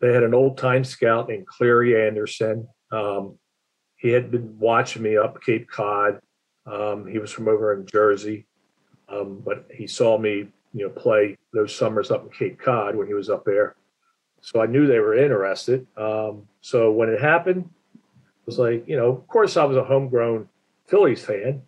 they 0.00 0.12
had 0.12 0.22
an 0.22 0.34
old 0.34 0.58
time 0.58 0.84
scout 0.84 1.28
named 1.28 1.46
Clary 1.46 2.06
Anderson. 2.06 2.68
Um, 2.90 3.38
he 3.96 4.10
had 4.10 4.30
been 4.30 4.58
watching 4.58 5.02
me 5.02 5.16
up 5.16 5.42
Cape 5.42 5.68
Cod. 5.68 6.20
Um, 6.66 7.06
he 7.06 7.18
was 7.18 7.30
from 7.30 7.48
over 7.48 7.72
in 7.72 7.86
Jersey, 7.86 8.46
um, 9.08 9.42
but 9.44 9.66
he 9.72 9.86
saw 9.86 10.18
me, 10.18 10.48
you 10.72 10.86
know, 10.86 10.90
play 10.90 11.36
those 11.52 11.74
summers 11.74 12.10
up 12.10 12.24
in 12.24 12.30
Cape 12.30 12.60
Cod 12.60 12.96
when 12.96 13.06
he 13.06 13.14
was 13.14 13.30
up 13.30 13.44
there. 13.44 13.74
So 14.40 14.60
I 14.60 14.66
knew 14.66 14.86
they 14.86 14.98
were 14.98 15.16
interested. 15.16 15.86
Um, 15.96 16.48
so 16.60 16.90
when 16.90 17.08
it 17.08 17.20
happened, 17.20 17.68
it 17.94 18.46
was 18.46 18.58
like, 18.58 18.86
you 18.88 18.96
know, 18.96 19.08
of 19.10 19.26
course 19.28 19.56
I 19.56 19.64
was 19.64 19.76
a 19.76 19.84
homegrown 19.84 20.48
Phillies 20.86 21.24
fan, 21.24 21.62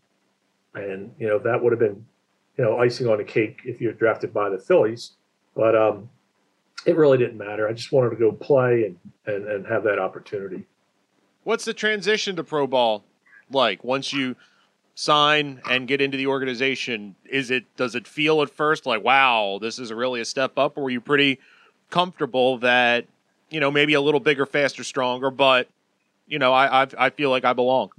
and 0.74 1.12
you 1.18 1.26
know 1.26 1.38
that 1.38 1.62
would 1.62 1.72
have 1.72 1.80
been, 1.80 2.04
you 2.56 2.64
know, 2.64 2.78
icing 2.78 3.08
on 3.08 3.18
the 3.18 3.24
cake 3.24 3.60
if 3.64 3.80
you're 3.80 3.92
drafted 3.92 4.32
by 4.32 4.48
the 4.48 4.58
Phillies. 4.58 5.12
But 5.54 5.76
um, 5.76 6.08
it 6.86 6.96
really 6.96 7.18
didn't 7.18 7.38
matter. 7.38 7.68
I 7.68 7.72
just 7.72 7.92
wanted 7.92 8.10
to 8.10 8.16
go 8.16 8.32
play 8.32 8.84
and, 8.84 8.98
and, 9.26 9.48
and 9.48 9.66
have 9.66 9.84
that 9.84 9.98
opportunity. 9.98 10.64
What's 11.44 11.64
the 11.64 11.74
transition 11.74 12.36
to 12.36 12.44
pro 12.44 12.66
ball 12.66 13.04
like 13.50 13.84
once 13.84 14.12
you 14.12 14.36
sign 14.94 15.60
and 15.68 15.86
get 15.86 16.00
into 16.00 16.16
the 16.16 16.26
organization? 16.26 17.16
Is 17.24 17.50
it 17.50 17.64
does 17.76 17.94
it 17.94 18.06
feel 18.06 18.42
at 18.42 18.50
first 18.50 18.86
like 18.86 19.04
wow, 19.04 19.58
this 19.60 19.78
is 19.78 19.92
really 19.92 20.20
a 20.20 20.24
step 20.24 20.58
up, 20.58 20.76
or 20.76 20.84
were 20.84 20.90
you 20.90 21.00
pretty 21.00 21.38
comfortable 21.90 22.58
that 22.58 23.06
you 23.50 23.60
know 23.60 23.70
maybe 23.70 23.94
a 23.94 24.00
little 24.00 24.20
bigger, 24.20 24.46
faster, 24.46 24.84
stronger, 24.84 25.30
but 25.30 25.68
you 26.26 26.38
know 26.38 26.52
I 26.52 26.82
I, 26.82 26.86
I 26.98 27.10
feel 27.10 27.30
like 27.30 27.44
I 27.44 27.52
belong. 27.52 27.90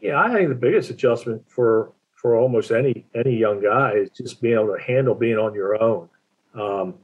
Yeah, 0.00 0.20
I 0.20 0.32
think 0.32 0.48
the 0.48 0.54
biggest 0.54 0.90
adjustment 0.90 1.42
for 1.48 1.92
for 2.14 2.36
almost 2.36 2.70
any 2.70 3.06
any 3.14 3.36
young 3.36 3.62
guy 3.62 3.92
is 3.92 4.10
just 4.10 4.40
being 4.40 4.54
able 4.54 4.76
to 4.76 4.82
handle 4.82 5.14
being 5.14 5.38
on 5.38 5.54
your 5.54 5.82
own. 5.82 6.08
Um, 6.54 6.94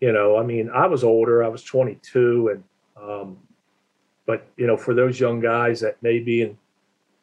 you 0.00 0.12
know, 0.12 0.36
I 0.36 0.42
mean, 0.42 0.70
I 0.70 0.86
was 0.86 1.04
older. 1.04 1.42
I 1.42 1.48
was 1.48 1.62
22, 1.62 2.48
and 2.48 2.64
um, 3.00 3.38
but 4.26 4.46
you 4.56 4.66
know, 4.66 4.76
for 4.76 4.94
those 4.94 5.18
young 5.18 5.40
guys 5.40 5.80
that 5.80 6.02
may 6.02 6.18
be 6.18 6.42
in, 6.42 6.58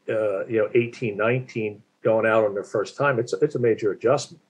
uh, 0.10 0.46
you 0.48 0.58
know, 0.60 0.70
18, 0.74 1.16
19, 1.16 1.82
going 2.04 2.26
out 2.26 2.46
on 2.46 2.54
their 2.54 2.64
first 2.64 2.98
time, 2.98 3.20
it's 3.20 3.34
it's 3.34 3.56
a 3.56 3.60
major 3.60 3.92
adjustment. 3.92 4.42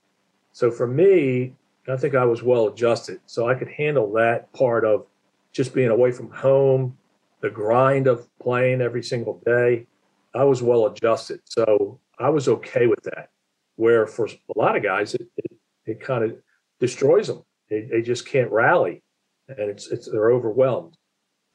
So 0.52 0.70
for 0.70 0.86
me, 0.86 1.52
I 1.88 1.96
think 1.96 2.14
I 2.14 2.24
was 2.24 2.42
well 2.42 2.68
adjusted, 2.68 3.20
so 3.26 3.48
I 3.48 3.54
could 3.54 3.68
handle 3.68 4.12
that 4.12 4.52
part 4.52 4.84
of 4.84 5.06
just 5.52 5.74
being 5.74 5.90
away 5.90 6.10
from 6.10 6.30
home, 6.30 6.96
the 7.40 7.50
grind 7.50 8.06
of 8.06 8.26
playing 8.38 8.80
every 8.80 9.02
single 9.02 9.40
day. 9.44 9.86
I 10.34 10.44
was 10.44 10.62
well 10.62 10.86
adjusted, 10.86 11.40
so 11.44 12.00
I 12.18 12.30
was 12.30 12.48
okay 12.48 12.86
with 12.86 13.02
that. 13.04 13.28
Where 13.76 14.06
for 14.06 14.26
a 14.26 14.58
lot 14.58 14.76
of 14.76 14.82
guys, 14.82 15.14
it, 15.14 15.26
it, 15.36 15.52
it 15.86 16.00
kind 16.00 16.24
of 16.24 16.36
destroys 16.78 17.26
them 17.26 17.42
they, 17.70 17.82
they 17.82 18.02
just 18.02 18.26
can't 18.26 18.50
rally, 18.50 19.02
and 19.48 19.70
it's 19.70 19.88
it's 19.88 20.08
they're 20.10 20.30
overwhelmed. 20.30 20.96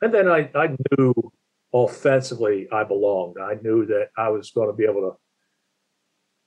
And 0.01 0.13
then 0.13 0.27
I 0.27 0.49
I 0.55 0.75
knew 0.97 1.13
offensively 1.73 2.67
I 2.71 2.83
belonged. 2.83 3.37
I 3.41 3.55
knew 3.61 3.85
that 3.87 4.09
I 4.17 4.29
was 4.29 4.51
going 4.51 4.67
to 4.67 4.73
be 4.73 4.85
able 4.85 5.01
to, 5.01 5.17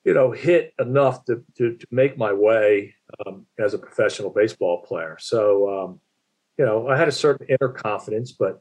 you 0.05 0.15
know, 0.15 0.31
hit 0.31 0.75
enough 0.79 1.25
to 1.27 1.45
to, 1.59 1.77
to 1.77 1.87
make 1.91 2.19
my 2.19 2.33
way 2.33 2.95
um, 3.25 3.47
as 3.59 3.75
a 3.75 3.79
professional 3.79 4.31
baseball 4.31 4.83
player. 4.83 5.17
So, 5.21 5.85
um, 5.85 6.01
you 6.59 6.65
know, 6.65 6.89
I 6.89 6.97
had 6.97 7.09
a 7.09 7.13
certain 7.13 7.47
inner 7.49 7.71
confidence, 7.71 8.33
but 8.33 8.61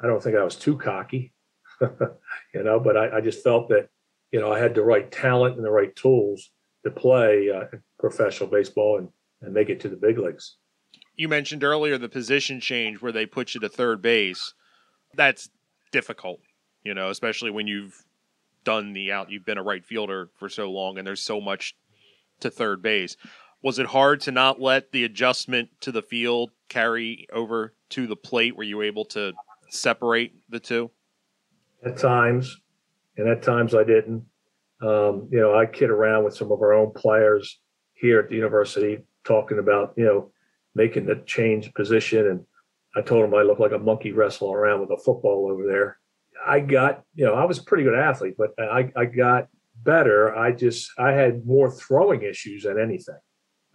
I 0.00 0.06
don't 0.06 0.22
think 0.22 0.36
I 0.36 0.44
was 0.44 0.56
too 0.56 0.76
cocky, 0.76 1.32
you 2.54 2.62
know. 2.62 2.80
But 2.80 2.96
I, 2.96 3.18
I, 3.18 3.20
just 3.20 3.42
felt 3.42 3.68
that, 3.68 3.88
you 4.32 4.40
know, 4.40 4.52
I 4.52 4.58
had 4.58 4.74
the 4.74 4.82
right 4.82 5.10
talent 5.10 5.56
and 5.56 5.64
the 5.64 5.70
right 5.70 5.94
tools 5.96 6.50
to 6.84 6.90
play 6.90 7.50
uh, 7.50 7.76
professional 7.98 8.48
baseball, 8.48 8.98
and 8.98 9.08
and 9.42 9.54
make 9.54 9.68
it 9.70 9.80
to 9.80 9.88
the 9.88 9.96
big 9.96 10.18
leagues. 10.18 10.56
You 11.16 11.28
mentioned 11.28 11.64
earlier 11.64 11.98
the 11.98 12.08
position 12.08 12.60
change 12.60 13.00
where 13.00 13.12
they 13.12 13.26
put 13.26 13.54
you 13.54 13.60
to 13.60 13.68
third 13.68 14.02
base. 14.02 14.54
That's 15.14 15.50
difficult, 15.92 16.40
you 16.84 16.94
know, 16.94 17.10
especially 17.10 17.50
when 17.50 17.66
you've 17.66 18.04
done 18.64 18.92
the 18.92 19.12
out, 19.12 19.30
you've 19.30 19.44
been 19.44 19.58
a 19.58 19.62
right 19.62 19.84
fielder 19.84 20.30
for 20.38 20.48
so 20.48 20.70
long 20.70 20.98
and 20.98 21.06
there's 21.06 21.22
so 21.22 21.40
much 21.40 21.74
to 22.40 22.50
third 22.50 22.82
base. 22.82 23.16
Was 23.62 23.78
it 23.78 23.86
hard 23.86 24.20
to 24.22 24.30
not 24.30 24.60
let 24.60 24.92
the 24.92 25.04
adjustment 25.04 25.68
to 25.80 25.92
the 25.92 26.02
field 26.02 26.50
carry 26.68 27.26
over 27.32 27.74
to 27.90 28.06
the 28.06 28.16
plate? 28.16 28.56
Were 28.56 28.62
you 28.62 28.82
able 28.82 29.04
to 29.06 29.32
separate 29.68 30.34
the 30.48 30.60
two? 30.60 30.90
At 31.84 31.96
times, 31.96 32.60
and 33.16 33.28
at 33.28 33.42
times 33.42 33.74
I 33.74 33.84
didn't. 33.84 34.24
Um, 34.82 35.28
you 35.30 35.40
know, 35.40 35.54
I 35.54 35.66
kid 35.66 35.90
around 35.90 36.24
with 36.24 36.36
some 36.36 36.52
of 36.52 36.60
our 36.60 36.72
own 36.72 36.92
players 36.92 37.58
here 37.94 38.18
at 38.20 38.28
the 38.28 38.36
university 38.36 38.98
talking 39.24 39.58
about 39.58 39.94
you 39.96 40.04
know 40.04 40.32
making 40.74 41.06
the 41.06 41.22
change 41.26 41.72
position, 41.74 42.26
and 42.26 42.40
I 42.96 43.02
told 43.02 43.24
him 43.24 43.34
I 43.34 43.42
looked 43.42 43.60
like 43.60 43.72
a 43.72 43.78
monkey 43.78 44.12
wrestling 44.12 44.54
around 44.54 44.80
with 44.80 44.90
a 44.90 45.02
football 45.02 45.50
over 45.50 45.66
there. 45.66 45.98
I 46.46 46.60
got 46.60 47.02
you 47.14 47.24
know 47.24 47.34
I 47.34 47.44
was 47.44 47.58
a 47.58 47.64
pretty 47.64 47.84
good 47.84 47.98
athlete, 47.98 48.34
but 48.38 48.50
I 48.58 48.90
I 48.96 49.04
got 49.04 49.48
better. 49.82 50.34
I 50.36 50.52
just 50.52 50.90
I 50.98 51.12
had 51.12 51.46
more 51.46 51.70
throwing 51.70 52.22
issues 52.22 52.64
than 52.64 52.78
anything 52.78 53.18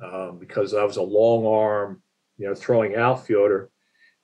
um, 0.03 0.37
because 0.39 0.73
I 0.73 0.83
was 0.83 0.97
a 0.97 1.03
long 1.03 1.45
arm, 1.45 2.01
you 2.37 2.47
know, 2.47 2.55
throwing 2.55 2.95
outfielder, 2.95 3.69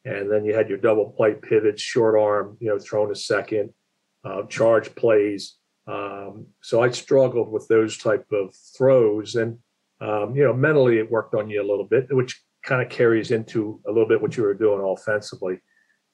and 0.05 0.31
then 0.31 0.46
you 0.46 0.55
had 0.55 0.70
your 0.70 0.77
double 0.77 1.12
play 1.12 1.34
pivots, 1.36 1.81
short 1.81 2.20
arm, 2.20 2.58
you 2.60 2.70
know, 2.70 2.79
thrown 2.79 3.12
a 3.12 3.15
second, 3.15 3.72
uh, 4.25 4.43
charge 4.43 4.93
plays. 4.96 5.58
Um, 5.88 6.48
so 6.62 6.81
I 6.81 6.91
struggled 6.91 7.51
with 7.51 7.67
those 7.67 7.98
type 7.98 8.25
of 8.31 8.55
throws, 8.77 9.36
and 9.36 9.58
um, 10.00 10.36
you 10.36 10.43
know, 10.43 10.53
mentally 10.53 10.98
it 10.98 11.12
worked 11.12 11.36
on 11.36 11.50
you 11.50 11.62
a 11.62 11.70
little 11.70 11.86
bit, 11.86 12.08
which 12.10 12.41
kind 12.63 12.81
of 12.81 12.89
carries 12.89 13.31
into 13.31 13.79
a 13.88 13.91
little 13.91 14.08
bit 14.08 14.22
what 14.22 14.38
you 14.38 14.43
were 14.43 14.53
doing 14.53 14.81
offensively. 14.81 15.60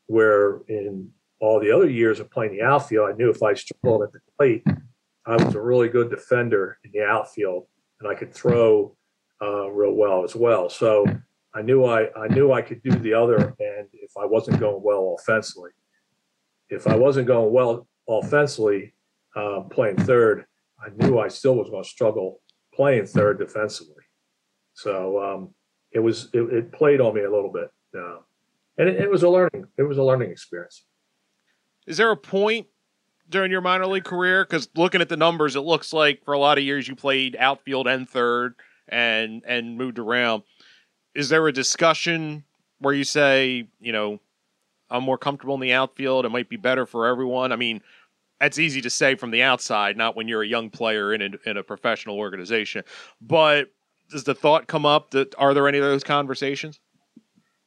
Where 0.07 0.61
in 0.67 1.09
all 1.39 1.59
the 1.59 1.71
other 1.71 1.89
years 1.89 2.19
of 2.19 2.31
playing 2.31 2.53
the 2.53 2.63
outfield, 2.63 3.09
I 3.09 3.15
knew 3.15 3.29
if 3.29 3.43
I 3.43 3.53
struggled 3.53 4.03
at 4.03 4.13
the 4.13 4.19
plate, 4.37 4.63
I 5.25 5.35
was 5.35 5.55
a 5.55 5.61
really 5.61 5.89
good 5.89 6.09
defender 6.09 6.77
in 6.83 6.91
the 6.93 7.03
outfield, 7.05 7.67
and 7.99 8.09
I 8.09 8.15
could 8.15 8.33
throw 8.33 8.95
uh, 9.41 9.69
real 9.69 9.93
well 9.93 10.23
as 10.23 10.35
well. 10.35 10.69
So 10.69 11.05
I 11.57 11.63
knew 11.63 11.85
I 11.85 12.07
I 12.15 12.27
knew 12.27 12.51
I 12.51 12.61
could 12.61 12.83
do 12.83 12.91
the 12.91 13.13
other 13.13 13.37
and 13.37 13.87
if 13.93 14.11
I 14.15 14.25
wasn't 14.25 14.59
going 14.59 14.81
well 14.83 15.15
offensively. 15.19 15.71
If 16.69 16.85
I 16.85 16.95
wasn't 16.95 17.27
going 17.27 17.51
well 17.51 17.87
offensively, 18.07 18.93
uh, 19.35 19.61
playing 19.61 19.97
third, 19.97 20.45
I 20.79 20.89
knew 20.95 21.17
I 21.17 21.29
still 21.29 21.55
was 21.55 21.69
going 21.69 21.83
to 21.83 21.89
struggle 21.89 22.41
playing 22.73 23.07
third 23.07 23.39
defensively. 23.39 24.03
So 24.73 25.23
um, 25.23 25.49
it 25.91 25.99
was 25.99 26.29
it, 26.33 26.41
it, 26.53 26.71
played 26.71 27.01
on 27.01 27.15
me 27.15 27.21
a 27.21 27.31
little 27.31 27.51
bit, 27.51 27.69
uh, 27.97 28.17
and 28.77 28.87
it, 28.87 29.01
it, 29.01 29.09
was 29.09 29.23
a 29.23 29.29
learning 29.29 29.65
it 29.77 29.83
was 29.83 29.97
a 29.97 30.03
learning 30.03 30.29
experience. 30.29 30.85
Is 31.87 31.97
there 31.97 32.11
a 32.11 32.17
point 32.17 32.67
during 33.29 33.49
your 33.49 33.61
minor 33.61 33.87
league 33.87 34.03
career? 34.03 34.45
Because 34.45 34.69
looking 34.75 35.01
at 35.01 35.09
the 35.09 35.17
numbers, 35.17 35.55
it 35.55 35.61
looks 35.61 35.91
like 35.91 36.23
for 36.23 36.35
a 36.35 36.39
lot 36.39 36.59
of 36.59 36.63
years 36.63 36.87
you 36.87 36.95
played 36.95 37.35
outfield 37.39 37.87
and 37.87 38.07
third, 38.07 38.53
and 38.87 39.43
and 39.47 39.77
moved 39.77 39.97
around. 39.97 40.43
Is 41.17 41.29
there 41.29 41.47
a 41.47 41.51
discussion 41.51 42.43
where 42.77 42.93
you 42.93 43.03
say, 43.03 43.67
you 43.79 43.91
know, 43.91 44.19
I'm 44.89 45.03
more 45.03 45.17
comfortable 45.17 45.55
in 45.55 45.61
the 45.61 45.73
outfield. 45.73 46.25
It 46.25 46.29
might 46.29 46.47
be 46.47 46.57
better 46.57 46.85
for 46.85 47.07
everyone. 47.07 47.51
I 47.51 47.55
mean, 47.55 47.81
that's 48.39 48.59
easy 48.59 48.81
to 48.81 48.89
say 48.91 49.15
from 49.15 49.31
the 49.31 49.41
outside, 49.41 49.97
not 49.97 50.15
when 50.15 50.27
you're 50.27 50.43
a 50.43 50.47
young 50.47 50.69
player 50.69 51.11
in 51.13 51.21
a, 51.21 51.49
in 51.49 51.57
a 51.57 51.63
professional 51.63 52.17
organization. 52.19 52.83
But 53.19 53.71
does 54.11 54.25
the 54.25 54.35
thought 54.35 54.67
come 54.67 54.85
up 54.85 55.09
that 55.11 55.33
are 55.39 55.55
there 55.55 55.67
any 55.67 55.79
of 55.79 55.83
those 55.83 56.03
conversations? 56.03 56.79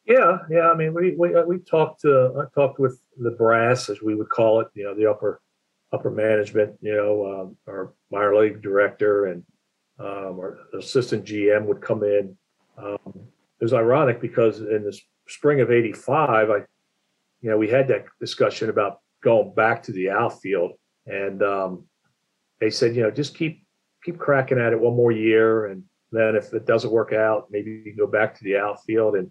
Yeah, 0.07 0.39
yeah. 0.49 0.71
I 0.71 0.77
mean, 0.77 0.95
we 0.95 1.17
we 1.17 1.35
uh, 1.35 1.45
we 1.45 1.59
talked 1.59 2.03
to 2.03 2.33
I 2.39 2.45
talked 2.59 2.79
with 2.79 3.01
the 3.19 3.33
brass, 3.33 3.91
as 3.91 4.01
we 4.01 4.15
would 4.15 4.31
call 4.31 4.61
it, 4.61 4.69
you 4.75 4.85
know, 4.85 4.95
the 4.95 5.11
upper 5.11 5.41
upper 5.93 6.11
management, 6.11 6.77
you 6.81 6.95
know, 6.95 7.27
um, 7.27 7.57
our 7.69 7.93
minor 8.13 8.37
league 8.37 8.63
director 8.63 9.27
and 9.27 9.43
um, 9.99 10.39
our 10.39 10.59
assistant 10.79 11.25
GM 11.25 11.65
would 11.67 11.81
come 11.81 12.05
in. 12.05 12.37
Um, 12.79 13.21
it 13.61 13.65
was 13.65 13.75
ironic 13.75 14.21
because 14.21 14.61
in 14.61 14.85
the 14.85 14.99
spring 15.29 15.61
of 15.61 15.71
'85, 15.71 16.51
I, 16.51 16.57
you 17.41 17.51
know, 17.51 17.59
we 17.59 17.69
had 17.69 17.89
that 17.89 18.07
discussion 18.21 18.71
about 18.71 19.01
going 19.23 19.53
back 19.55 19.83
to 19.85 19.93
the 19.93 20.11
outfield. 20.11 20.73
And 21.07 21.43
um, 21.43 21.85
they 22.61 22.71
said, 22.71 22.95
you 22.95 23.03
know, 23.03 23.11
just 23.11 23.35
keep 23.35 23.65
keep 24.05 24.19
cracking 24.19 24.59
at 24.59 24.73
it 24.73 24.81
one 24.81 24.97
more 24.97 25.13
year, 25.13 25.67
and 25.67 25.85
then 26.13 26.37
if 26.37 26.53
it 26.53 26.67
doesn't 26.67 26.93
work 26.93 27.13
out, 27.13 27.49
maybe 27.51 27.71
you 27.71 27.83
can 27.83 27.97
go 27.97 28.07
back 28.07 28.37
to 28.37 28.45
the 28.45 28.57
outfield. 28.57 29.17
And 29.17 29.31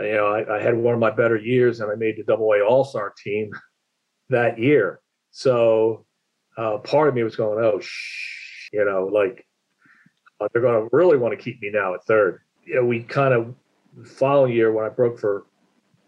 you 0.00 0.14
know, 0.14 0.26
I, 0.26 0.56
I 0.56 0.60
had 0.60 0.76
one 0.76 0.94
of 0.94 1.00
my 1.00 1.10
better 1.10 1.36
years, 1.36 1.80
and 1.80 1.90
I 1.90 1.94
made 1.94 2.16
the 2.16 2.24
Double 2.24 2.52
A 2.52 2.60
All 2.60 2.84
Star 2.84 3.12
team 3.22 3.50
that 4.30 4.58
year. 4.58 5.00
So 5.30 6.06
uh, 6.56 6.78
part 6.78 7.08
of 7.08 7.14
me 7.14 7.24
was 7.24 7.36
going, 7.36 7.62
oh, 7.64 7.80
shh, 7.80 8.68
you 8.72 8.84
know, 8.84 9.06
like 9.12 9.44
uh, 10.40 10.48
they're 10.52 10.62
going 10.62 10.88
to 10.88 10.96
really 10.96 11.16
want 11.16 11.36
to 11.36 11.42
keep 11.42 11.60
me 11.60 11.70
now 11.70 11.94
at 11.94 12.04
third. 12.04 12.40
You 12.66 12.74
know, 12.76 12.84
we 12.84 13.02
kind 13.02 13.34
of 13.34 13.54
the 13.96 14.08
following 14.08 14.52
year 14.52 14.72
when 14.72 14.84
I 14.84 14.88
broke 14.88 15.18
for 15.18 15.46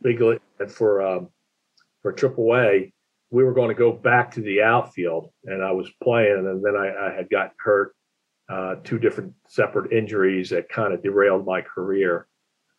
big 0.03 0.21
and 0.21 0.71
for 0.71 1.03
um, 1.03 1.29
for 2.03 2.13
AAA, 2.13 2.93
we 3.31 3.45
were 3.45 3.53
going 3.53 3.69
to 3.69 3.75
go 3.75 3.93
back 3.93 4.31
to 4.33 4.41
the 4.41 4.63
outfield, 4.63 5.31
and 5.45 5.63
I 5.63 5.73
was 5.73 5.91
playing, 6.03 6.47
and 6.47 6.65
then 6.65 6.77
I, 6.77 7.09
I 7.09 7.15
had 7.15 7.29
gotten 7.31 7.53
hurt, 7.59 7.95
uh, 8.49 8.77
two 8.85 8.99
different 8.99 9.33
separate 9.49 9.93
injuries 9.93 10.51
that 10.51 10.69
kind 10.69 10.95
of 10.95 11.03
derailed 11.03 11.45
my 11.45 11.61
career 11.61 12.29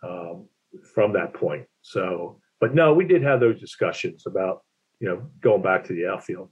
um, 0.03 0.47
from 0.93 1.13
that 1.13 1.33
point. 1.33 1.65
So, 1.81 2.39
but 2.59 2.73
no, 2.73 2.93
we 2.93 3.05
did 3.05 3.23
have 3.23 3.39
those 3.39 3.59
discussions 3.59 4.23
about 4.25 4.63
you 4.99 5.07
know 5.07 5.29
going 5.41 5.61
back 5.61 5.83
to 5.85 5.93
the 5.93 6.07
outfield. 6.07 6.49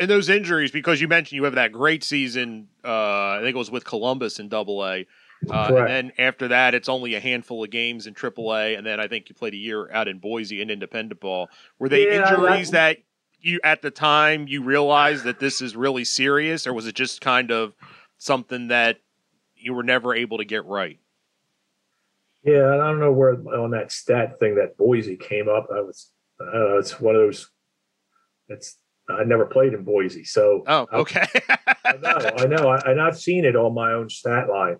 And 0.00 0.08
those 0.08 0.28
injuries, 0.28 0.70
because 0.70 1.00
you 1.00 1.08
mentioned 1.08 1.36
you 1.36 1.44
have 1.44 1.56
that 1.56 1.72
great 1.72 2.04
season, 2.04 2.68
uh, 2.84 2.88
I 2.88 3.40
think 3.42 3.56
it 3.56 3.58
was 3.58 3.70
with 3.70 3.84
Columbus 3.84 4.38
in 4.38 4.48
Double 4.48 4.86
A. 4.86 5.06
Uh, 5.50 5.72
and 5.74 5.86
then 5.86 6.12
after 6.18 6.48
that, 6.48 6.74
it's 6.74 6.88
only 6.88 7.14
a 7.14 7.20
handful 7.20 7.62
of 7.62 7.70
games 7.70 8.06
in 8.06 8.14
AAA, 8.14 8.76
and 8.76 8.86
then 8.86 9.00
I 9.00 9.08
think 9.08 9.28
you 9.28 9.34
played 9.34 9.54
a 9.54 9.58
year 9.58 9.90
out 9.92 10.08
in 10.08 10.18
Boise 10.18 10.60
in 10.60 10.70
independent 10.70 11.20
ball. 11.20 11.48
Were 11.78 11.88
they 11.88 12.06
yeah, 12.06 12.30
injuries 12.30 12.70
that, 12.72 12.96
that 12.96 13.02
you 13.40 13.60
at 13.62 13.82
the 13.82 13.90
time 13.90 14.48
you 14.48 14.62
realized 14.62 15.24
that 15.24 15.38
this 15.38 15.60
is 15.60 15.76
really 15.76 16.04
serious, 16.04 16.66
or 16.66 16.72
was 16.72 16.86
it 16.86 16.94
just 16.94 17.20
kind 17.20 17.50
of 17.50 17.74
something 18.18 18.68
that 18.68 18.98
you 19.56 19.74
were 19.74 19.82
never 19.82 20.14
able 20.14 20.38
to 20.38 20.44
get 20.44 20.64
right? 20.64 20.98
Yeah, 22.42 22.74
I 22.74 22.76
don't 22.76 23.00
know 23.00 23.12
where 23.12 23.34
on 23.34 23.70
that 23.72 23.92
stat 23.92 24.38
thing 24.38 24.56
that 24.56 24.76
Boise 24.76 25.16
came 25.16 25.48
up. 25.48 25.68
I 25.72 25.80
was, 25.80 26.10
I 26.40 26.44
don't 26.44 26.54
know, 26.54 26.78
it's 26.78 27.00
one 27.00 27.14
of 27.14 27.22
those. 27.22 27.50
It's 28.48 28.76
I 29.08 29.24
never 29.24 29.46
played 29.46 29.72
in 29.72 29.84
Boise, 29.84 30.24
so 30.24 30.64
oh, 30.66 30.86
okay. 30.92 31.26
I, 31.48 31.74
I 31.84 31.96
know, 31.96 32.30
I 32.36 32.46
know, 32.46 32.68
I, 32.68 32.90
and 32.90 33.00
I've 33.00 33.18
seen 33.18 33.44
it 33.44 33.56
on 33.56 33.74
my 33.74 33.92
own 33.92 34.10
stat 34.10 34.48
line. 34.48 34.78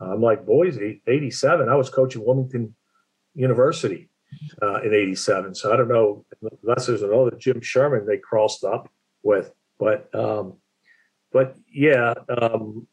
I'm 0.00 0.20
like 0.20 0.44
Boise, 0.44 1.02
87. 1.06 1.68
I 1.68 1.74
was 1.74 1.90
coaching 1.90 2.24
Wilmington 2.24 2.74
University 3.34 4.10
uh, 4.62 4.80
in 4.82 4.94
87. 4.94 5.54
So 5.54 5.72
I 5.72 5.76
don't 5.76 5.88
know 5.88 6.24
unless 6.62 6.86
there's 6.86 7.02
another 7.02 7.36
Jim 7.38 7.60
Sherman 7.60 8.06
they 8.06 8.18
crossed 8.18 8.64
up 8.64 8.90
with. 9.22 9.52
But 9.78 10.14
um, 10.14 10.54
but 11.32 11.56
yeah, 11.72 12.14
um, 12.40 12.86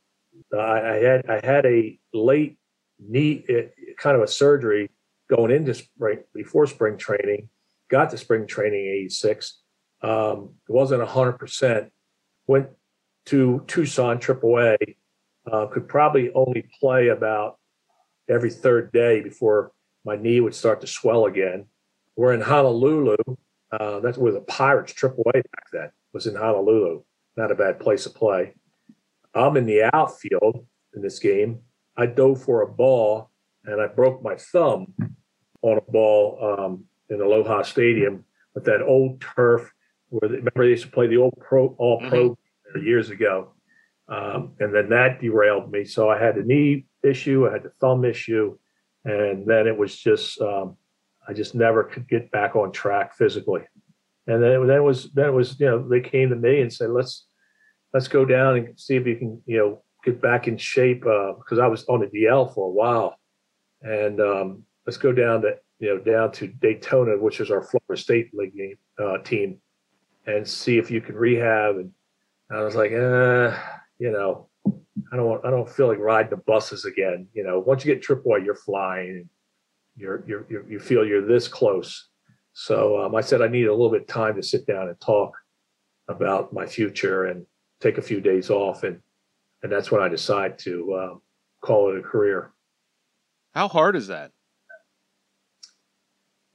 I, 0.54 0.58
I, 0.60 0.94
had 0.96 1.30
I 1.30 1.46
had 1.46 1.66
a 1.66 2.00
late 2.14 2.58
knee 3.00 3.46
eh, 3.50 3.68
kind 3.98 4.16
of 4.16 4.24
a 4.24 4.28
surgery 4.28 4.90
going 5.30 5.52
into 5.52 5.74
spring 5.74 6.20
before 6.34 6.68
spring 6.68 6.98
training. 6.98 7.50
Got 7.90 8.10
to 8.12 8.18
spring 8.18 8.48
training 8.48 8.86
86. 8.86 9.62
Um, 10.02 10.56
it 10.68 10.72
wasn't 10.72 11.08
100%. 11.08 11.90
Went 12.48 12.68
to 13.28 13.64
Tucson 13.68 14.18
AAA 14.18 14.96
uh, 15.52 15.68
could 15.68 15.88
probably 15.88 16.32
only 16.34 16.68
play 16.80 17.10
about 17.10 17.58
every 18.30 18.50
third 18.50 18.92
day 18.92 19.22
before 19.22 19.72
my 20.06 20.16
knee 20.16 20.40
would 20.40 20.56
start 20.56 20.82
to 20.82 20.88
swell 20.88 21.26
again. 21.26 21.66
We're 22.16 22.34
in 22.34 22.42
Honolulu. 22.42 23.18
Uh, 23.72 24.00
that's 24.00 24.18
where 24.18 24.32
the 24.32 24.42
Pirates 24.42 24.94
AAA 24.94 25.34
back 25.34 25.68
then 25.72 25.92
was 26.14 26.28
in 26.28 26.36
Honolulu. 26.36 27.04
Not 27.36 27.52
a 27.52 27.56
bad 27.56 27.80
place 27.80 28.04
to 28.04 28.10
play. 28.10 28.54
I'm 29.34 29.58
in 29.58 29.66
the 29.66 29.90
outfield 29.94 30.66
in 30.96 31.02
this 31.02 31.20
game. 31.20 31.62
I 31.98 32.06
dove 32.06 32.44
for 32.44 32.62
a 32.62 32.68
ball 32.68 33.32
and 33.66 33.82
I 33.82 33.88
broke 33.88 34.22
my 34.22 34.36
thumb 34.36 34.94
on 35.62 35.78
a 35.78 35.92
ball 35.92 36.58
um, 36.60 36.86
in 37.10 37.22
Aloha 37.22 37.64
Stadium 37.64 38.26
with 38.54 38.66
that 38.66 38.82
old 38.82 39.22
turf 39.22 39.72
where 40.10 40.30
they, 40.30 40.38
remember 40.38 40.64
they 40.64 40.70
used 40.70 40.86
to 40.86 40.92
play 40.92 41.08
the 41.08 41.18
old 41.18 41.34
pro 41.40 41.76
all 41.78 42.00
pro 42.08 42.30
mm-hmm. 42.30 42.86
years 42.86 43.10
ago. 43.10 43.53
Um, 44.08 44.54
and 44.60 44.74
then 44.74 44.90
that 44.90 45.22
derailed 45.22 45.72
me. 45.72 45.86
So 45.86 46.10
I 46.10 46.22
had 46.22 46.38
a 46.38 46.44
knee 46.44 46.86
issue, 47.04 47.48
I 47.48 47.54
had 47.54 47.66
a 47.66 47.72
thumb 47.80 48.04
issue, 48.04 48.58
and 49.06 49.46
then 49.48 49.68
it 49.68 49.78
was 49.78 49.98
just 49.98 50.40
um, 50.42 50.78
I 51.28 51.34
just 51.34 51.56
never 51.56 51.84
could 51.84 52.08
get 52.08 52.32
back 52.32 52.56
on 52.56 52.72
track 52.72 53.16
physically. 53.16 53.62
And 54.28 54.42
then 54.42 54.52
it, 54.52 54.68
then 54.68 54.78
it 54.78 54.84
was 54.84 55.12
then 55.14 55.28
it 55.28 55.34
was 55.34 55.60
you 55.60 55.66
know 55.66 55.88
they 55.88 56.02
came 56.02 56.30
to 56.30 56.36
me 56.36 56.62
and 56.62 56.72
said 56.72 56.90
let's 56.90 57.28
let's 57.94 58.08
go 58.08 58.26
down 58.26 58.58
and 58.58 58.80
see 58.80 58.96
if 58.96 59.06
you 59.06 59.16
can 59.16 59.42
you 59.46 59.58
know 59.58 59.84
get 60.04 60.22
back 60.22 60.48
in 60.48 60.58
shape 60.58 61.02
because 61.02 61.60
uh, 61.60 61.64
I 61.64 61.68
was 61.68 61.86
on 61.86 62.02
the 62.02 62.08
DL 62.08 62.54
for 62.54 62.68
a 62.68 62.72
while, 62.72 63.18
and 63.82 64.20
um, 64.20 64.64
let's 64.86 64.98
go 64.98 65.12
down 65.12 65.42
to 65.42 65.58
you 65.80 65.90
know 65.90 66.00
down 66.00 66.32
to 66.34 66.48
Daytona, 66.48 67.18
which 67.18 67.40
is 67.40 67.52
our 67.52 67.64
Florida 67.64 68.02
State 68.02 68.32
League 68.34 68.56
game, 68.56 68.78
uh, 69.00 69.18
team, 69.20 69.60
and 70.26 70.48
see 70.48 70.78
if 70.78 70.90
you 70.92 71.02
can 71.02 71.16
rehab. 71.16 71.76
And 71.76 71.92
I 72.50 72.62
was 72.64 72.76
like, 72.76 72.92
uh, 72.92 73.58
you 74.00 74.12
know, 74.12 74.50
I 75.12 75.16
don't 75.16 75.26
want, 75.26 75.46
I 75.46 75.50
don't 75.50 75.70
feel 75.70 75.88
like 75.88 76.00
riding 76.00 76.30
the 76.30 76.38
buses 76.38 76.86
again. 76.86 77.28
You 77.34 77.44
know, 77.44 77.60
once 77.60 77.84
you 77.86 77.94
get 77.94 78.04
AAA, 78.04 78.46
you're 78.46 78.56
flying. 78.56 79.30
You're, 79.96 80.24
you're, 80.28 80.46
you're 80.50 80.70
you 80.70 80.80
feel 80.80 81.06
you're 81.06 81.26
this 81.26 81.48
close. 81.48 82.08
So 82.54 83.04
um, 83.04 83.16
I 83.16 83.22
said 83.22 83.42
I 83.42 83.48
need 83.48 83.68
a 83.68 83.72
little 83.72 83.92
bit 83.92 84.02
of 84.02 84.08
time 84.08 84.36
to 84.36 84.44
sit 84.44 84.66
down 84.66 84.88
and 84.88 85.00
talk 85.00 85.34
about 86.08 86.54
my 86.54 86.66
future 86.66 87.26
and 87.26 87.46
take 87.80 87.98
a 87.98 88.02
few 88.02 88.22
days 88.22 88.50
off, 88.50 88.84
and 88.84 89.00
and 89.62 89.72
that's 89.72 89.92
when 89.92 90.02
I 90.02 90.08
decide 90.08 90.58
to 90.60 90.96
um, 90.96 91.22
call 91.62 91.92
it 91.92 92.00
a 92.00 92.02
career. 92.02 92.52
How 93.54 93.68
hard 93.68 93.96
is 93.96 94.08
that? 94.08 94.32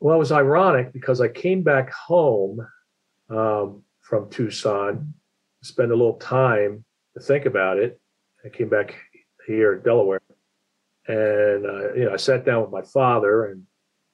Well, 0.01 0.15
it 0.15 0.19
was 0.19 0.33
ironic 0.33 0.93
because 0.93 1.21
I 1.21 1.29
came 1.29 1.63
back 1.63 1.93
home 1.93 2.61
um, 3.31 3.83
from 4.01 4.31
Tucson, 4.31 5.15
spend 5.63 5.91
a 5.91 5.97
little 5.97 6.15
time 6.15 6.85
to 7.19 7.25
think 7.25 7.47
about 7.47 7.79
it. 7.79 8.01
I 8.45 8.49
came 8.49 8.69
back 8.69 8.95
here 9.47 9.75
in 9.75 9.83
Delaware, 9.83 10.21
and 11.07 11.67
uh, 11.67 11.95
you 11.95 12.05
know 12.05 12.13
I 12.13 12.17
sat 12.17 12.45
down 12.45 12.63
with 12.63 12.71
my 12.71 12.83
father 12.83 13.47
and 13.47 13.65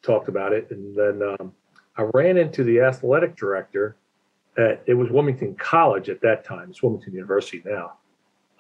talked 0.03 0.29
about 0.29 0.53
it, 0.53 0.69
and 0.71 0.97
then 0.97 1.37
um, 1.39 1.53
I 1.97 2.09
ran 2.15 2.37
into 2.37 2.65
the 2.65 2.81
athletic 2.81 3.37
director 3.37 3.97
at 4.57 4.83
it 4.87 4.95
was 4.95 5.11
Wilmington 5.11 5.55
College 5.57 6.09
at 6.09 6.21
that 6.23 6.45
time. 6.45 6.71
It's 6.71 6.83
Wilmington 6.83 7.13
University 7.13 7.63
now. 7.65 7.95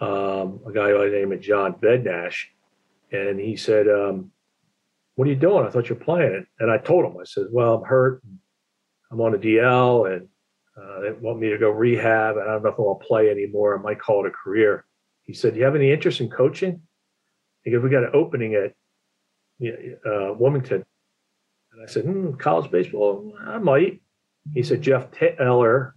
Um, 0.01 0.61
a 0.67 0.73
guy 0.73 0.93
by 0.93 1.07
the 1.07 1.13
name 1.13 1.33
of 1.33 1.41
John 1.41 1.75
Bednash, 1.75 2.47
and 3.13 3.39
he 3.39 3.57
said, 3.57 3.89
um, 3.89 4.31
"What 5.15 5.29
are 5.29 5.31
you 5.31 5.37
doing? 5.37 5.67
I 5.67 5.71
thought 5.71 5.89
you're 5.89 5.97
playing." 5.97 6.33
It. 6.33 6.47
And 6.59 6.71
I 6.71 6.79
told 6.79 7.05
him, 7.05 7.17
I 7.19 7.25
said, 7.25 7.47
"Well, 7.51 7.75
I'm 7.75 7.85
hurt. 7.85 8.23
I'm 9.11 9.21
on 9.21 9.35
a 9.35 9.39
DL, 9.39 10.13
and 10.13 10.29
uh, 10.77 11.01
they 11.01 11.13
want 11.13 11.39
me 11.39 11.51
to 11.51 11.59
go 11.59 11.71
rehab, 11.71 12.37
and 12.37 12.49
I 12.49 12.53
don't 12.55 12.65
know 12.65 12.71
if 12.71 12.81
I'll 12.81 12.95
play 12.97 13.31
anymore. 13.31 13.79
I 13.79 13.83
might 13.83 14.01
call 14.01 14.25
it 14.25 14.29
a 14.29 14.33
career. 14.33 14.85
He 15.23 15.33
said, 15.33 15.55
"Do 15.55 15.61
you 15.61 15.65
have 15.65 15.77
any 15.77 15.93
interest 15.93 16.21
in 16.21 16.31
coaching?" 16.31 16.83
Goes, 17.65 17.83
"We 17.83 17.91
got 17.91 18.03
an 18.03 18.11
opening 18.13 18.55
at 18.55 18.73
uh, 20.05 20.35
Wilmington." 20.35 20.85
And 21.73 21.83
I 21.83 21.87
said, 21.87 22.05
hmm, 22.05 22.33
"College 22.33 22.71
baseball? 22.71 23.35
I 23.41 23.59
might." 23.59 24.03
He 24.53 24.63
said, 24.63 24.83
"Jeff 24.83 25.11
Taylor, 25.13 25.95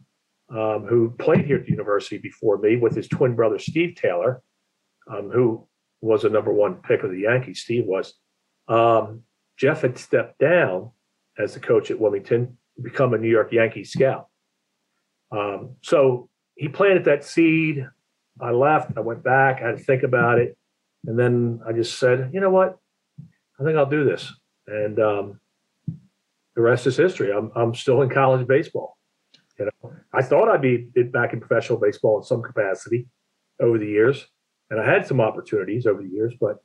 um, 0.50 0.86
who 0.88 1.10
played 1.18 1.46
here 1.46 1.58
at 1.58 1.66
the 1.66 1.72
university 1.72 2.20
before 2.20 2.58
me 2.58 2.78
with 2.78 2.96
his 2.96 3.08
twin 3.08 3.36
brother 3.36 3.60
Steve 3.60 3.96
Taylor, 3.96 4.42
um, 5.10 5.30
who 5.32 5.68
was 6.02 6.24
a 6.24 6.30
number 6.30 6.54
one 6.54 6.76
pick 6.76 7.04
of 7.04 7.12
the 7.12 7.22
Yankees. 7.22 7.62
Steve 7.62 7.86
was. 7.86 8.14
Um, 8.68 9.24
Jeff 9.58 9.82
had 9.82 9.98
stepped 9.98 10.38
down 10.40 10.92
as 11.38 11.54
the 11.56 11.60
coach 11.60 11.90
at 11.90 12.00
Wilmington 12.00 12.58
to 12.76 12.82
become 12.84 13.14
a 13.14 13.18
New 13.18 13.30
York 13.30 13.52
Yankees 13.52 13.92
scout. 13.92 14.28
Um, 15.32 15.76
so 15.82 16.30
he 16.56 16.68
planted 16.68 17.06
that 17.06 17.24
seed. 17.24 17.86
I 18.40 18.52
left. 18.52 18.92
I 18.98 19.02
went 19.02 19.24
back. 19.24 19.62
I 19.62 19.68
had 19.68 19.78
to 19.78 19.84
think 19.84 20.04
about 20.04 20.40
it, 20.40 20.58
and 21.06 21.18
then 21.18 21.62
I 21.68 21.74
just 21.74 21.98
said, 22.00 22.32
you 22.34 22.40
know 22.40 22.50
what? 22.50 22.78
I 23.60 23.64
think 23.64 23.78
I'll 23.78 23.90
do 23.90 24.06
this. 24.06 24.32
And 24.68 25.00
um, 25.00 25.40
the 26.56 26.62
rest 26.62 26.88
is 26.88 26.98
history. 26.98 27.32
I'm 27.32 27.52
I'm 27.56 27.74
still 27.74 28.02
in 28.02 28.10
college 28.10 28.48
baseball. 28.48 28.98
You 29.60 29.66
know, 29.66 29.94
I 30.14 30.22
thought 30.22 30.50
I'd 30.50 30.62
be 30.62 30.90
back 31.06 31.34
in 31.34 31.40
professional 31.40 31.80
baseball 31.80 32.20
in 32.20 32.24
some 32.24 32.44
capacity 32.44 33.08
over 33.60 33.78
the 33.78 33.88
years, 33.88 34.26
and 34.70 34.80
I 34.80 34.86
had 34.86 35.08
some 35.08 35.20
opportunities 35.20 35.88
over 35.88 36.02
the 36.02 36.10
years, 36.10 36.34
but 36.40 36.58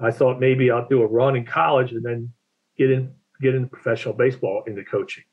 I 0.00 0.10
thought 0.10 0.40
maybe 0.40 0.70
I'll 0.70 0.88
do 0.88 1.02
a 1.02 1.06
run 1.06 1.36
in 1.36 1.46
college 1.46 1.92
and 1.92 2.04
then 2.04 2.32
get 2.76 2.90
in 2.90 3.14
get 3.40 3.54
into 3.54 3.68
professional 3.68 4.14
baseball 4.14 4.64
into 4.66 4.84
coaching. 4.84 5.24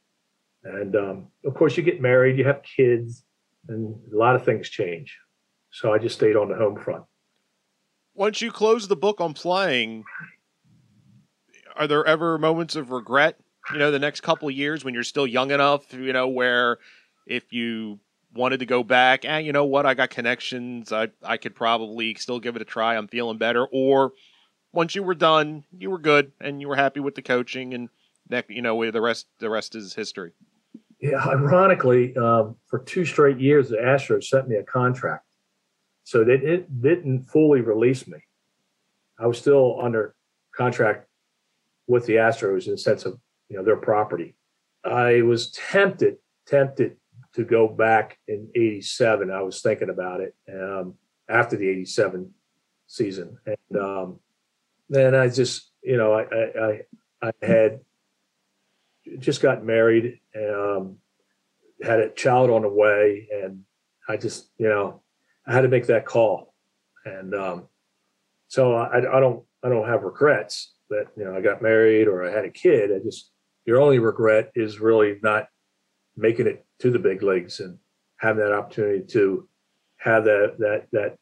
And 0.69 0.95
um, 0.95 1.27
of 1.45 1.55
course, 1.55 1.77
you 1.77 1.83
get 1.83 2.01
married, 2.01 2.37
you 2.37 2.45
have 2.45 2.61
kids, 2.63 3.23
and 3.67 3.95
a 4.13 4.15
lot 4.15 4.35
of 4.35 4.45
things 4.45 4.69
change. 4.69 5.17
So 5.71 5.93
I 5.93 5.97
just 5.97 6.15
stayed 6.15 6.35
on 6.35 6.49
the 6.49 6.55
home 6.55 6.77
front. 6.77 7.03
Once 8.13 8.41
you 8.41 8.51
close 8.51 8.87
the 8.87 8.95
book 8.95 9.21
on 9.21 9.33
playing, 9.33 10.03
are 11.75 11.87
there 11.87 12.05
ever 12.05 12.37
moments 12.37 12.75
of 12.75 12.91
regret? 12.91 13.39
You 13.71 13.79
know, 13.79 13.91
the 13.91 13.99
next 13.99 14.21
couple 14.21 14.49
years 14.49 14.83
when 14.83 14.93
you're 14.93 15.03
still 15.03 15.27
young 15.27 15.51
enough, 15.51 15.93
you 15.93 16.11
know, 16.13 16.27
where 16.27 16.79
if 17.27 17.53
you 17.53 17.99
wanted 18.33 18.59
to 18.59 18.65
go 18.65 18.83
back, 18.83 19.25
and 19.25 19.33
eh, 19.33 19.39
you 19.39 19.53
know 19.53 19.65
what, 19.65 19.85
I 19.85 19.93
got 19.93 20.09
connections, 20.09 20.91
I 20.91 21.09
I 21.23 21.37
could 21.37 21.55
probably 21.55 22.15
still 22.15 22.39
give 22.39 22.55
it 22.55 22.61
a 22.61 22.65
try. 22.65 22.95
I'm 22.95 23.07
feeling 23.07 23.37
better. 23.37 23.65
Or 23.71 24.13
once 24.71 24.95
you 24.95 25.03
were 25.03 25.15
done, 25.15 25.63
you 25.77 25.89
were 25.89 25.99
good 25.99 26.31
and 26.41 26.61
you 26.61 26.67
were 26.67 26.75
happy 26.75 26.99
with 26.99 27.15
the 27.15 27.21
coaching, 27.21 27.73
and 27.73 27.89
that 28.29 28.49
you 28.49 28.61
know 28.61 28.89
the 28.91 29.01
rest 29.01 29.27
the 29.39 29.49
rest 29.49 29.75
is 29.75 29.93
history. 29.93 30.33
Yeah, 30.99 31.25
ironically, 31.25 32.15
um, 32.17 32.57
for 32.67 32.79
two 32.79 33.05
straight 33.05 33.39
years, 33.39 33.69
the 33.69 33.77
Astros 33.77 34.25
sent 34.25 34.49
me 34.49 34.57
a 34.57 34.63
contract, 34.63 35.25
so 36.03 36.25
they 36.25 36.33
it 36.33 36.81
didn't 36.81 37.23
fully 37.23 37.61
release 37.61 38.05
me. 38.05 38.19
I 39.17 39.25
was 39.27 39.37
still 39.37 39.79
under 39.81 40.13
contract 40.53 41.07
with 41.87 42.05
the 42.05 42.15
Astros 42.15 42.65
in 42.65 42.73
the 42.73 42.77
sense 42.77 43.05
of 43.05 43.17
you 43.47 43.57
know 43.57 43.63
their 43.63 43.77
property. 43.77 44.35
I 44.83 45.21
was 45.21 45.51
tempted, 45.51 46.17
tempted 46.45 46.97
to 47.33 47.45
go 47.45 47.69
back 47.69 48.17
in 48.27 48.49
'87. 48.53 49.31
I 49.31 49.41
was 49.41 49.61
thinking 49.61 49.89
about 49.89 50.19
it 50.19 50.35
um, 50.53 50.95
after 51.29 51.55
the 51.55 51.69
'87 51.69 52.33
season, 52.87 53.37
and 53.45 53.81
um, 53.81 54.19
then 54.89 55.15
I 55.15 55.29
just 55.29 55.71
you 55.81 55.95
know 55.95 56.11
I 56.11 56.81
I, 57.23 57.29
I 57.29 57.31
had 57.41 57.79
just 59.17 59.41
got 59.41 59.63
married, 59.63 60.19
um, 60.35 60.97
had 61.81 61.99
a 61.99 62.09
child 62.09 62.49
on 62.49 62.61
the 62.61 62.69
way, 62.69 63.27
and 63.31 63.63
I 64.07 64.17
just 64.17 64.49
you 64.57 64.67
know 64.67 65.01
I 65.47 65.53
had 65.53 65.61
to 65.61 65.67
make 65.67 65.87
that 65.87 66.05
call, 66.05 66.53
and 67.05 67.33
um, 67.33 67.67
so 68.47 68.75
I, 68.75 68.97
I 68.97 69.19
don't 69.19 69.43
I 69.63 69.69
don't 69.69 69.87
have 69.87 70.03
regrets 70.03 70.73
that 70.89 71.07
you 71.17 71.25
know 71.25 71.35
I 71.35 71.41
got 71.41 71.61
married 71.61 72.07
or 72.07 72.27
I 72.27 72.31
had 72.31 72.45
a 72.45 72.51
kid. 72.51 72.91
I 72.91 72.99
just 72.99 73.31
your 73.65 73.81
only 73.81 73.99
regret 73.99 74.51
is 74.55 74.79
really 74.79 75.17
not 75.21 75.47
making 76.17 76.47
it 76.47 76.65
to 76.79 76.91
the 76.91 76.99
big 76.99 77.21
leagues 77.23 77.59
and 77.59 77.77
having 78.17 78.43
that 78.43 78.53
opportunity 78.53 79.05
to 79.13 79.47
have 79.97 80.25
that 80.25 80.55
that 80.59 80.87
that 80.91 81.17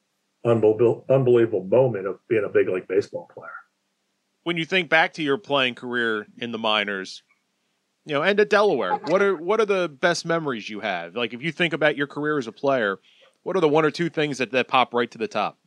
unbelievable 0.45 1.05
unbelievable 1.09 1.63
moment 1.63 2.07
of 2.07 2.19
being 2.27 2.45
a 2.45 2.49
big 2.49 2.69
league 2.69 2.87
baseball 2.87 3.29
player. 3.33 3.49
When 4.43 4.55
you 4.55 4.65
think 4.65 4.89
back 4.89 5.13
to 5.13 5.23
your 5.23 5.37
playing 5.37 5.75
career 5.75 6.25
in 6.37 6.51
the 6.51 6.57
minors, 6.57 7.21
you 8.07 8.13
know, 8.13 8.23
and 8.23 8.39
at 8.39 8.49
Delaware, 8.49 8.95
what 9.07 9.21
are 9.21 9.35
what 9.35 9.59
are 9.59 9.65
the 9.65 9.89
best 9.89 10.25
memories 10.25 10.69
you 10.69 10.79
have? 10.79 11.13
Like 11.15 11.33
if 11.33 11.41
you 11.41 11.51
think 11.51 11.73
about 11.73 11.97
your 11.97 12.07
career 12.07 12.37
as 12.37 12.47
a 12.47 12.53
player, 12.53 12.99
what 13.43 13.57
are 13.57 13.59
the 13.59 13.67
one 13.67 13.83
or 13.83 13.91
two 13.91 14.09
things 14.09 14.37
that, 14.37 14.51
that 14.53 14.69
pop 14.69 14.93
right 14.93 15.11
to 15.11 15.17
the 15.17 15.27
top? 15.27 15.57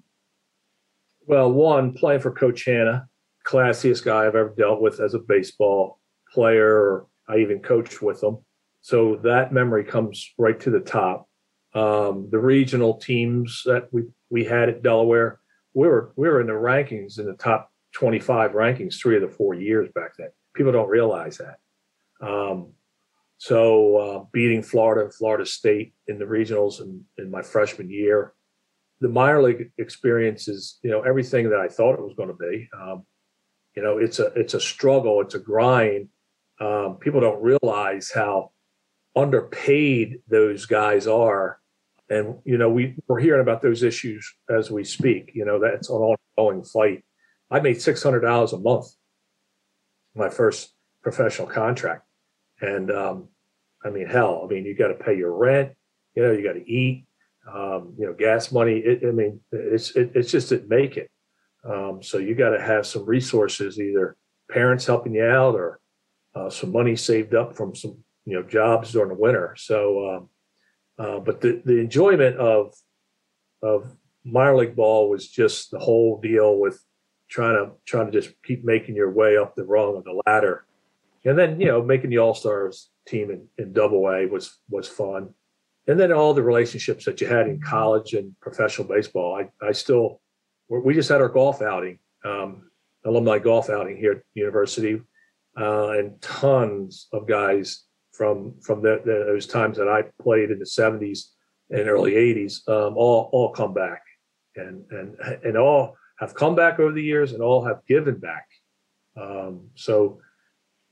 Well, 1.26 1.53
one, 1.53 1.92
playing 1.92 2.20
for 2.20 2.31
Coach 2.31 2.64
Hannah, 2.64 3.09
classiest 3.46 4.05
guy 4.05 4.26
I've 4.26 4.37
ever 4.37 4.55
dealt 4.57 4.81
with 4.81 5.00
as 5.00 5.12
a 5.12 5.18
baseball 5.18 6.00
player. 6.33 6.66
Or 6.66 7.07
I 7.29 7.37
even 7.38 7.61
coached 7.61 8.00
with 8.00 8.22
him. 8.22 8.38
So 8.81 9.16
that 9.22 9.53
memory 9.53 9.85
comes 9.85 10.33
right 10.38 10.59
to 10.61 10.70
the 10.70 10.81
top. 10.81 11.29
Um, 11.74 12.29
the 12.31 12.38
regional 12.38 12.94
teams 12.94 13.62
that 13.66 13.88
we, 13.92 14.05
we 14.31 14.44
had 14.44 14.70
at 14.70 14.83
Delaware, 14.83 15.40
we 15.74 15.87
were 15.87 16.14
we 16.16 16.26
were 16.26 16.40
in 16.40 16.46
the 16.46 16.55
rankings 16.55 17.18
in 17.18 17.26
the 17.26 17.35
top 17.35 17.70
25 17.92 18.53
rankings 18.53 18.98
three 18.98 19.16
of 19.16 19.22
the 19.22 19.29
four 19.29 19.53
years 19.53 19.90
back 19.94 20.12
then. 20.16 20.31
People 20.55 20.72
don't 20.72 20.88
realize 20.88 21.37
that. 21.37 21.59
Um, 22.20 22.72
so 23.38 23.96
uh, 23.96 24.24
beating 24.33 24.62
Florida 24.62 25.04
and 25.04 25.14
Florida 25.14 25.46
State 25.46 25.94
in 26.06 26.18
the 26.18 26.26
regionals 26.26 26.80
in, 26.80 27.04
in 27.16 27.30
my 27.30 27.42
freshman 27.42 27.88
year, 27.88 28.35
the 29.00 29.09
minor 29.09 29.42
league 29.42 29.72
experience 29.78 30.46
is 30.46 30.78
you 30.83 30.90
know 30.90 31.00
everything 31.00 31.48
that 31.50 31.59
I 31.59 31.68
thought 31.68 31.94
it 31.94 32.02
was 32.02 32.14
going 32.16 32.28
to 32.28 32.35
be. 32.35 32.68
Um, 32.78 33.06
you 33.74 33.83
know, 33.83 33.98
it's 33.98 34.18
a 34.18 34.26
it's 34.37 34.54
a 34.54 34.61
struggle, 34.61 35.20
it's 35.20 35.35
a 35.35 35.38
grind. 35.38 36.09
Um, 36.61 36.96
people 37.00 37.20
don't 37.20 37.42
realize 37.42 38.11
how 38.14 38.50
underpaid 39.16 40.18
those 40.28 40.66
guys 40.66 41.06
are, 41.06 41.59
and 42.11 42.37
you 42.44 42.59
know 42.59 42.68
we 42.68 42.96
we're 43.09 43.20
hearing 43.20 43.40
about 43.40 43.62
those 43.62 43.83
issues 43.83 44.30
as 44.50 44.70
we 44.70 44.85
speak. 44.85 45.33
You 45.35 45.46
know, 45.46 45.59
that's 45.59 45.88
an 45.88 45.96
ongoing 45.96 46.62
fight. 46.64 47.04
I 47.50 47.61
made 47.61 47.80
six 47.80 48.02
hundred 48.02 48.20
dollars 48.20 48.52
a 48.52 48.59
month, 48.59 48.87
my 50.14 50.28
first 50.28 50.74
professional 51.02 51.48
contract, 51.48 52.04
and 52.61 52.90
um, 52.90 53.29
I 53.85 53.90
mean, 53.90 54.07
hell, 54.07 54.42
I 54.44 54.53
mean, 54.53 54.64
you 54.64 54.75
got 54.75 54.88
to 54.88 54.94
pay 54.94 55.16
your 55.16 55.33
rent. 55.33 55.73
You 56.14 56.23
know, 56.23 56.33
you 56.33 56.42
got 56.42 56.55
to 56.55 56.70
eat 56.70 57.07
um, 57.53 57.94
you 57.99 58.07
know, 58.07 58.12
gas 58.12 58.53
money. 58.53 58.79
It, 58.79 59.01
I 59.07 59.12
mean, 59.12 59.40
it's 59.53 59.96
it, 59.96 60.12
it's 60.14 60.31
just 60.31 60.51
didn't 60.51 60.68
make 60.68 60.96
it. 60.96 61.11
Um, 61.64 62.03
so 62.03 62.18
you 62.18 62.35
got 62.35 62.51
to 62.51 62.61
have 62.61 62.87
some 62.87 63.05
resources, 63.05 63.79
either 63.79 64.16
parents 64.51 64.87
helping 64.87 65.14
you 65.14 65.25
out 65.25 65.55
or 65.55 65.81
uh, 66.35 66.51
some 66.51 66.73
money 66.73 66.96
saved 66.96 67.35
up 67.35 67.57
from 67.57 67.75
some 67.75 67.99
you 68.25 68.35
know 68.35 68.42
jobs 68.42 68.92
during 68.92 69.09
the 69.09 69.14
winter. 69.14 69.55
So, 69.59 70.09
um, 70.09 70.29
uh, 70.99 71.18
but 71.20 71.40
the 71.40 71.62
the 71.64 71.79
enjoyment 71.79 72.37
of 72.37 72.75
of 73.62 73.96
minor 74.25 74.57
league 74.57 74.77
ball 74.77 75.09
was 75.09 75.29
just 75.29 75.70
the 75.70 75.79
whole 75.79 76.20
deal 76.20 76.59
with 76.59 76.83
trying 77.29 77.57
to 77.57 77.73
trying 77.85 78.11
to 78.11 78.20
just 78.20 78.35
keep 78.44 78.64
making 78.64 78.96
your 78.96 79.11
way 79.11 79.37
up 79.37 79.55
the 79.55 79.64
rung 79.64 79.96
of 79.96 80.05
the 80.05 80.23
ladder, 80.27 80.64
and 81.24 81.38
then 81.38 81.61
you 81.61 81.66
know 81.66 81.83
making 81.83 82.11
the 82.11 82.18
All 82.18 82.35
Stars 82.35 82.90
team 83.06 83.30
in, 83.30 83.46
in 83.59 83.72
Double 83.72 84.09
A 84.09 84.26
was 84.26 84.59
was 84.68 84.88
fun 84.88 85.35
and 85.90 85.98
then 85.98 86.12
all 86.12 86.35
the 86.35 86.42
relationships 86.42 87.04
that 87.04 87.20
you 87.20 87.26
had 87.26 87.48
in 87.48 87.61
college 87.61 88.12
and 88.14 88.38
professional 88.40 88.87
baseball. 88.87 89.35
I, 89.35 89.66
I 89.66 89.72
still, 89.72 90.20
we 90.68 90.94
just 90.94 91.09
had 91.09 91.20
our 91.20 91.28
golf 91.28 91.62
outing, 91.62 91.98
um, 92.24 92.70
alumni 93.04 93.40
golf 93.40 93.70
outing 93.70 93.96
here 93.96 94.12
at 94.12 94.22
university, 94.35 95.00
uh, 95.59 95.90
and 95.90 96.20
tons 96.22 97.09
of 97.12 97.26
guys 97.26 97.87
from 98.12 98.54
from 98.61 98.83
the, 98.83 99.00
the, 99.04 99.24
those 99.26 99.48
times 99.48 99.78
that 99.78 99.88
I 99.88 100.02
played 100.22 100.52
in 100.52 100.61
the 100.61 100.64
'70s 100.64 101.30
and 101.70 101.88
early 101.88 102.12
'80s, 102.12 102.68
um, 102.68 102.96
all 102.96 103.28
all 103.33 103.50
come 103.50 103.74
back, 103.74 104.02
and 104.54 104.85
and 104.90 105.16
and 105.42 105.56
all 105.56 105.96
have 106.20 106.35
come 106.35 106.54
back 106.54 106.78
over 106.78 106.92
the 106.92 107.02
years, 107.02 107.33
and 107.33 107.42
all 107.42 107.64
have 107.64 107.85
given 107.87 108.16
back. 108.18 108.46
Um, 109.20 109.70
so, 109.74 110.20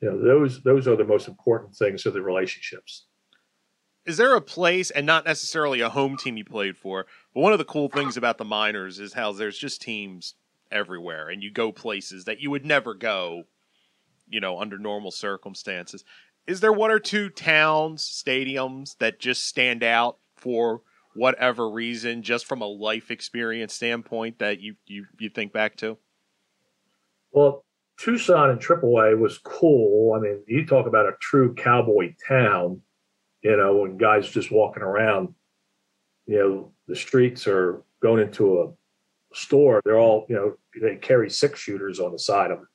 you 0.00 0.10
know, 0.10 0.22
those 0.22 0.62
those 0.62 0.86
are 0.86 0.96
the 0.96 1.04
most 1.04 1.28
important 1.28 1.74
things 1.74 2.06
of 2.06 2.14
the 2.14 2.22
relationships. 2.22 3.06
Is 4.06 4.16
there 4.16 4.34
a 4.34 4.40
place 4.40 4.90
and 4.90 5.04
not 5.04 5.26
necessarily 5.26 5.80
a 5.80 5.90
home 5.90 6.16
team 6.16 6.36
you 6.36 6.44
played 6.44 6.76
for 6.76 7.06
but 7.34 7.40
one 7.40 7.52
of 7.52 7.58
the 7.58 7.64
cool 7.64 7.88
things 7.88 8.16
about 8.16 8.38
the 8.38 8.44
minors 8.44 9.00
is 9.00 9.12
how 9.12 9.32
there's 9.32 9.58
just 9.58 9.82
teams 9.82 10.34
everywhere 10.70 11.28
and 11.28 11.42
you 11.42 11.50
go 11.50 11.72
places 11.72 12.24
that 12.24 12.40
you 12.40 12.50
would 12.50 12.64
never 12.64 12.94
go 12.94 13.44
you 14.28 14.40
know 14.40 14.60
under 14.60 14.78
normal 14.78 15.10
circumstances. 15.10 16.04
Is 16.46 16.60
there 16.60 16.72
one 16.72 16.90
or 16.90 17.00
two 17.00 17.28
towns 17.28 18.02
stadiums 18.02 18.96
that 18.98 19.18
just 19.18 19.46
stand 19.46 19.82
out 19.82 20.18
for 20.36 20.82
whatever 21.14 21.68
reason 21.68 22.22
just 22.22 22.46
from 22.46 22.62
a 22.62 22.66
life 22.66 23.10
experience 23.10 23.74
standpoint 23.74 24.38
that 24.38 24.60
you 24.60 24.76
you, 24.86 25.06
you 25.18 25.28
think 25.28 25.52
back 25.52 25.76
to? 25.76 25.98
Well 27.32 27.64
tucson 27.98 28.50
and 28.50 28.60
aaa 28.60 29.18
was 29.18 29.38
cool 29.38 30.14
i 30.14 30.20
mean 30.20 30.42
you 30.46 30.64
talk 30.64 30.86
about 30.86 31.06
a 31.06 31.12
true 31.20 31.54
cowboy 31.54 32.14
town 32.26 32.80
you 33.42 33.56
know, 33.56 33.76
when 33.76 33.96
guys 33.96 34.28
just 34.28 34.50
walking 34.50 34.82
around, 34.82 35.34
you 36.26 36.38
know, 36.38 36.72
the 36.86 36.96
streets 36.96 37.46
are 37.46 37.82
going 38.02 38.22
into 38.22 38.60
a 38.60 39.34
store, 39.34 39.80
they're 39.84 39.98
all, 39.98 40.26
you 40.28 40.34
know, 40.34 40.56
they 40.80 40.96
carry 40.96 41.30
six 41.30 41.60
shooters 41.60 42.00
on 42.00 42.12
the 42.12 42.18
side 42.18 42.50
of, 42.50 42.58
them, 42.58 42.68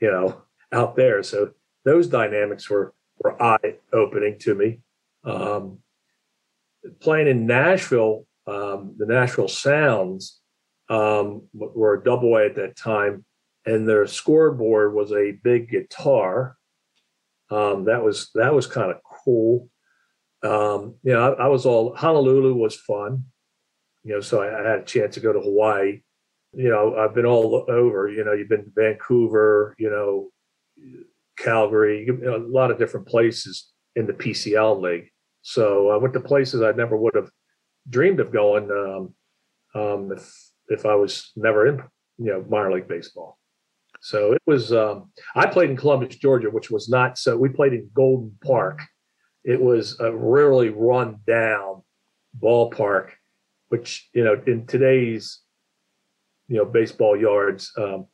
you 0.00 0.10
know, 0.10 0.42
out 0.72 0.96
there. 0.96 1.22
So 1.22 1.52
those 1.84 2.08
dynamics 2.08 2.68
were 2.68 2.94
were 3.18 3.40
eye 3.42 3.76
opening 3.92 4.38
to 4.40 4.54
me. 4.54 4.80
Um, 5.24 5.78
playing 7.00 7.26
in 7.26 7.46
Nashville, 7.46 8.26
um, 8.46 8.94
the 8.96 9.06
Nashville 9.06 9.48
Sounds 9.48 10.40
um, 10.88 11.42
were 11.52 11.94
a 11.94 12.04
double 12.04 12.36
A 12.36 12.46
at 12.46 12.54
that 12.56 12.76
time, 12.76 13.24
and 13.68 13.86
their 13.86 14.06
scoreboard 14.06 14.94
was 14.94 15.12
a 15.12 15.38
big 15.42 15.70
guitar. 15.70 16.56
Um, 17.50 17.84
that 17.84 18.02
was 18.02 18.30
that 18.34 18.54
was 18.54 18.66
kind 18.66 18.90
of 18.90 18.98
cool. 19.04 19.68
Um, 20.42 20.94
you 21.02 21.12
know, 21.12 21.34
I, 21.34 21.44
I, 21.44 21.48
was 21.48 21.66
all 21.66 21.94
Honolulu 21.94 22.54
was 22.54 22.76
fun. 22.76 23.24
You 24.04 24.14
know, 24.14 24.20
so 24.20 24.42
I, 24.42 24.46
I, 24.46 24.70
had 24.70 24.80
a 24.80 24.84
chance 24.84 25.14
to 25.14 25.20
go 25.20 25.32
to 25.32 25.40
Hawaii. 25.40 26.00
You 26.52 26.70
know, 26.70 26.96
I've 26.96 27.14
been 27.14 27.26
all 27.26 27.66
over. 27.68 28.08
You 28.08 28.24
know, 28.24 28.32
you've 28.32 28.48
been 28.48 28.64
to 28.64 28.72
Vancouver. 28.74 29.74
You 29.78 29.90
know, 29.90 30.30
Calgary. 31.36 32.04
You 32.06 32.16
know, 32.16 32.36
a 32.36 32.38
lot 32.38 32.70
of 32.70 32.78
different 32.78 33.06
places 33.06 33.70
in 33.96 34.06
the 34.06 34.12
PCL 34.14 34.80
league. 34.80 35.10
So 35.42 35.90
I 35.90 35.96
went 35.96 36.14
to 36.14 36.20
places 36.20 36.62
I 36.62 36.72
never 36.72 36.96
would 36.96 37.14
have 37.16 37.30
dreamed 37.88 38.20
of 38.20 38.32
going 38.32 38.70
um, 38.70 39.14
um, 39.80 40.12
if 40.12 40.32
if 40.68 40.86
I 40.86 40.94
was 40.94 41.32
never 41.36 41.66
in 41.66 41.82
you 42.18 42.32
know 42.32 42.44
minor 42.48 42.72
league 42.72 42.88
baseball. 42.88 43.37
So 44.00 44.32
it 44.32 44.42
was. 44.46 44.72
Um, 44.72 45.10
I 45.34 45.46
played 45.46 45.70
in 45.70 45.76
Columbus, 45.76 46.16
Georgia, 46.16 46.50
which 46.50 46.70
was 46.70 46.88
not 46.88 47.18
so. 47.18 47.36
We 47.36 47.48
played 47.48 47.72
in 47.72 47.90
Golden 47.94 48.36
Park 48.44 48.80
it 49.48 49.60
was 49.60 49.98
a 49.98 50.14
really 50.14 50.68
run 50.68 51.20
down 51.26 51.82
ballpark, 52.38 53.10
which 53.68 54.08
you 54.12 54.22
know 54.22 54.40
in 54.46 54.66
today's 54.66 55.40
you 56.48 56.56
know 56.56 56.66
baseball 56.66 57.16
yards, 57.16 57.72
um, 57.78 58.06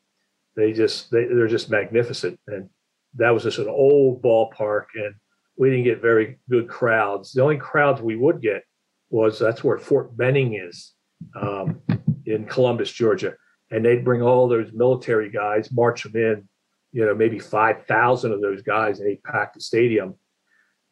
they 0.56 0.72
just 0.72 1.10
they, 1.10 1.24
they're 1.24 1.48
just 1.48 1.70
magnificent, 1.70 2.38
and 2.46 2.70
that 3.16 3.30
was 3.30 3.42
just 3.42 3.58
an 3.58 3.68
old 3.68 4.22
ballpark, 4.22 4.84
and 4.94 5.14
we 5.56 5.70
didn't 5.70 5.84
get 5.84 6.00
very 6.00 6.38
good 6.48 6.68
crowds. 6.68 7.32
The 7.32 7.42
only 7.42 7.58
crowds 7.58 8.00
we 8.00 8.14
would 8.14 8.40
get 8.40 8.62
was 9.10 9.36
that's 9.36 9.64
where 9.64 9.78
Fort 9.78 10.16
Benning 10.16 10.54
is 10.54 10.92
um, 11.34 11.80
in 12.26 12.44
Columbus, 12.44 12.92
Georgia, 12.92 13.34
and 13.74 13.84
they'd 13.84 14.04
bring 14.04 14.22
all 14.22 14.46
those 14.46 14.70
military 14.72 15.28
guys, 15.28 15.72
march 15.72 16.04
them 16.04 16.14
in, 16.14 16.48
you 16.92 17.04
know, 17.04 17.12
maybe 17.12 17.40
five 17.40 17.84
thousand 17.86 18.32
of 18.32 18.40
those 18.40 18.62
guys, 18.62 19.00
and 19.00 19.08
they 19.08 19.16
pack 19.16 19.52
the 19.52 19.60
stadium 19.60 20.14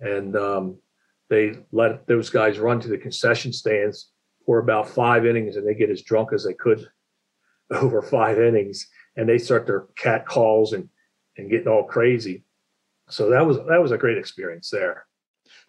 and 0.01 0.35
um, 0.37 0.77
they 1.31 1.55
let 1.71 2.09
those 2.09 2.29
guys 2.29 2.59
run 2.59 2.81
to 2.81 2.89
the 2.89 2.99
concession 2.99 3.53
stands 3.53 4.11
for 4.45 4.59
about 4.59 4.89
five 4.89 5.25
innings, 5.25 5.55
and 5.55 5.65
they 5.65 5.75
get 5.75 5.91
as 5.91 6.03
drunk 6.03 6.33
as 6.33 6.45
they 6.45 6.55
could 6.55 6.85
over 7.71 8.03
five 8.03 8.41
innings, 8.41 8.89
and 9.17 9.29
they 9.29 9.39
start 9.39 9.65
their 9.65 9.87
cat 9.97 10.27
calls 10.27 10.73
and 10.73 10.89
and 11.37 11.49
getting 11.49 11.69
all 11.69 11.85
crazy. 11.85 12.43
So 13.09 13.31
that 13.31 13.47
was 13.47 13.59
that 13.69 13.81
was 13.81 13.93
a 13.93 13.99
great 13.99 14.19
experience 14.19 14.71
there. 14.71 15.07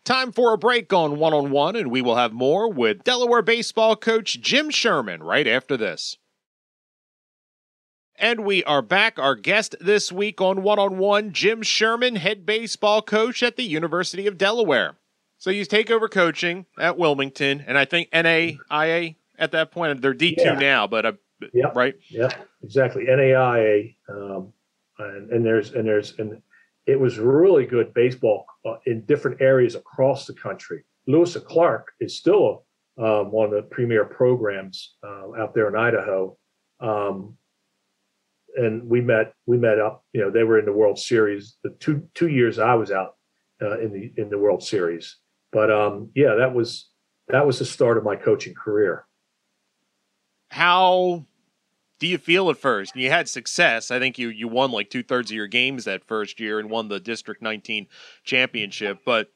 Time 0.04 0.32
for 0.32 0.54
a 0.54 0.58
break 0.58 0.92
on 0.92 1.20
one 1.20 1.34
on 1.34 1.52
one, 1.52 1.76
and 1.76 1.92
we 1.92 2.02
will 2.02 2.16
have 2.16 2.34
more 2.34 2.72
with 2.72 3.04
Delaware 3.04 3.44
baseball 3.44 3.96
coach 3.96 4.42
Jim 4.42 4.72
Sherman 4.72 5.22
right 5.22 5.48
after 5.48 5.78
this. 5.78 6.18
And 8.16 8.46
we 8.46 8.64
are 8.66 8.84
back. 8.84 9.18
Our 9.18 9.36
guest 9.36 9.76
this 9.82 10.12
week 10.12 10.40
on 10.40 10.62
One 10.62 10.78
on 10.78 11.00
One, 11.00 11.34
Jim 11.34 11.64
Sherman, 11.64 12.16
head 12.16 12.46
baseball 12.46 13.02
coach 13.02 13.42
at 13.42 13.56
the 13.56 13.64
University 13.64 14.28
of 14.28 14.38
Delaware. 14.38 14.96
So 15.40 15.50
you 15.50 15.66
take 15.66 15.90
over 15.90 16.08
coaching 16.08 16.68
at 16.80 16.98
Wilmington, 16.98 17.64
and 17.66 17.78
I 17.78 17.86
think 17.86 18.12
NAIA 18.12 19.16
at 19.40 19.52
that 19.52 19.72
point 19.72 20.02
they're 20.02 20.14
D 20.14 20.36
two 20.36 20.44
yeah. 20.44 20.54
now, 20.54 20.88
but 20.88 21.06
uh, 21.06 21.12
yep. 21.54 21.76
right? 21.76 21.96
Yeah, 22.08 22.30
exactly. 22.62 23.06
NAIA, 23.06 23.96
um, 24.08 24.54
and, 25.00 25.32
and 25.32 25.46
there's 25.46 25.74
and 25.74 25.88
there's 25.88 26.18
and 26.20 26.40
it 26.86 27.00
was 27.00 27.18
really 27.18 27.66
good 27.66 27.94
baseball 27.94 28.46
uh, 28.66 28.76
in 28.86 29.02
different 29.06 29.42
areas 29.42 29.74
across 29.74 30.28
the 30.28 30.34
country. 30.34 30.84
Lewis 31.08 31.36
and 31.36 31.46
Clark 31.46 31.94
is 32.00 32.16
still 32.16 32.66
um, 32.98 33.32
one 33.32 33.48
of 33.48 33.52
the 33.52 33.64
premier 33.64 34.06
programs 34.06 34.96
uh, 35.04 35.42
out 35.42 35.56
there 35.56 35.68
in 35.68 35.76
Idaho. 35.76 36.38
Um, 36.80 37.38
and 38.56 38.88
we 38.88 39.02
met 39.02 39.34
we 39.46 39.58
met 39.58 39.80
up 39.80 40.06
you 40.14 40.22
know 40.22 40.30
they 40.30 40.44
were 40.44 40.60
in 40.60 40.66
the 40.66 40.74
world 40.74 41.00
series 41.00 41.58
the 41.64 41.70
two 41.80 42.08
two 42.14 42.28
years 42.28 42.60
i 42.60 42.74
was 42.74 42.92
out 42.92 43.16
uh, 43.64 43.80
in 43.80 43.92
the 43.92 44.22
in 44.22 44.30
the 44.30 44.38
world 44.38 44.64
series. 44.64 45.18
But 45.52 45.72
um 45.72 46.10
yeah 46.16 46.36
that 46.36 46.54
was 46.54 46.90
that 47.28 47.46
was 47.46 47.60
the 47.60 47.66
start 47.66 47.98
of 47.98 48.04
my 48.04 48.16
coaching 48.16 48.54
career. 48.54 49.06
How 50.50 51.26
do 52.00 52.08
you 52.08 52.18
feel 52.18 52.50
at 52.50 52.58
first? 52.58 52.96
You 52.96 53.10
had 53.10 53.30
success. 53.30 53.92
I 53.92 54.00
think 54.00 54.18
you 54.18 54.30
you 54.30 54.48
won 54.48 54.72
like 54.72 54.90
two-thirds 54.90 55.32
of 55.32 55.36
your 55.36 55.48
games 55.48 55.86
that 55.86 56.04
first 56.04 56.40
year 56.40 56.60
and 56.60 56.70
won 56.70 56.90
the 56.90 57.00
district 57.00 57.42
19 57.42 57.88
championship. 58.24 59.00
But 59.06 59.32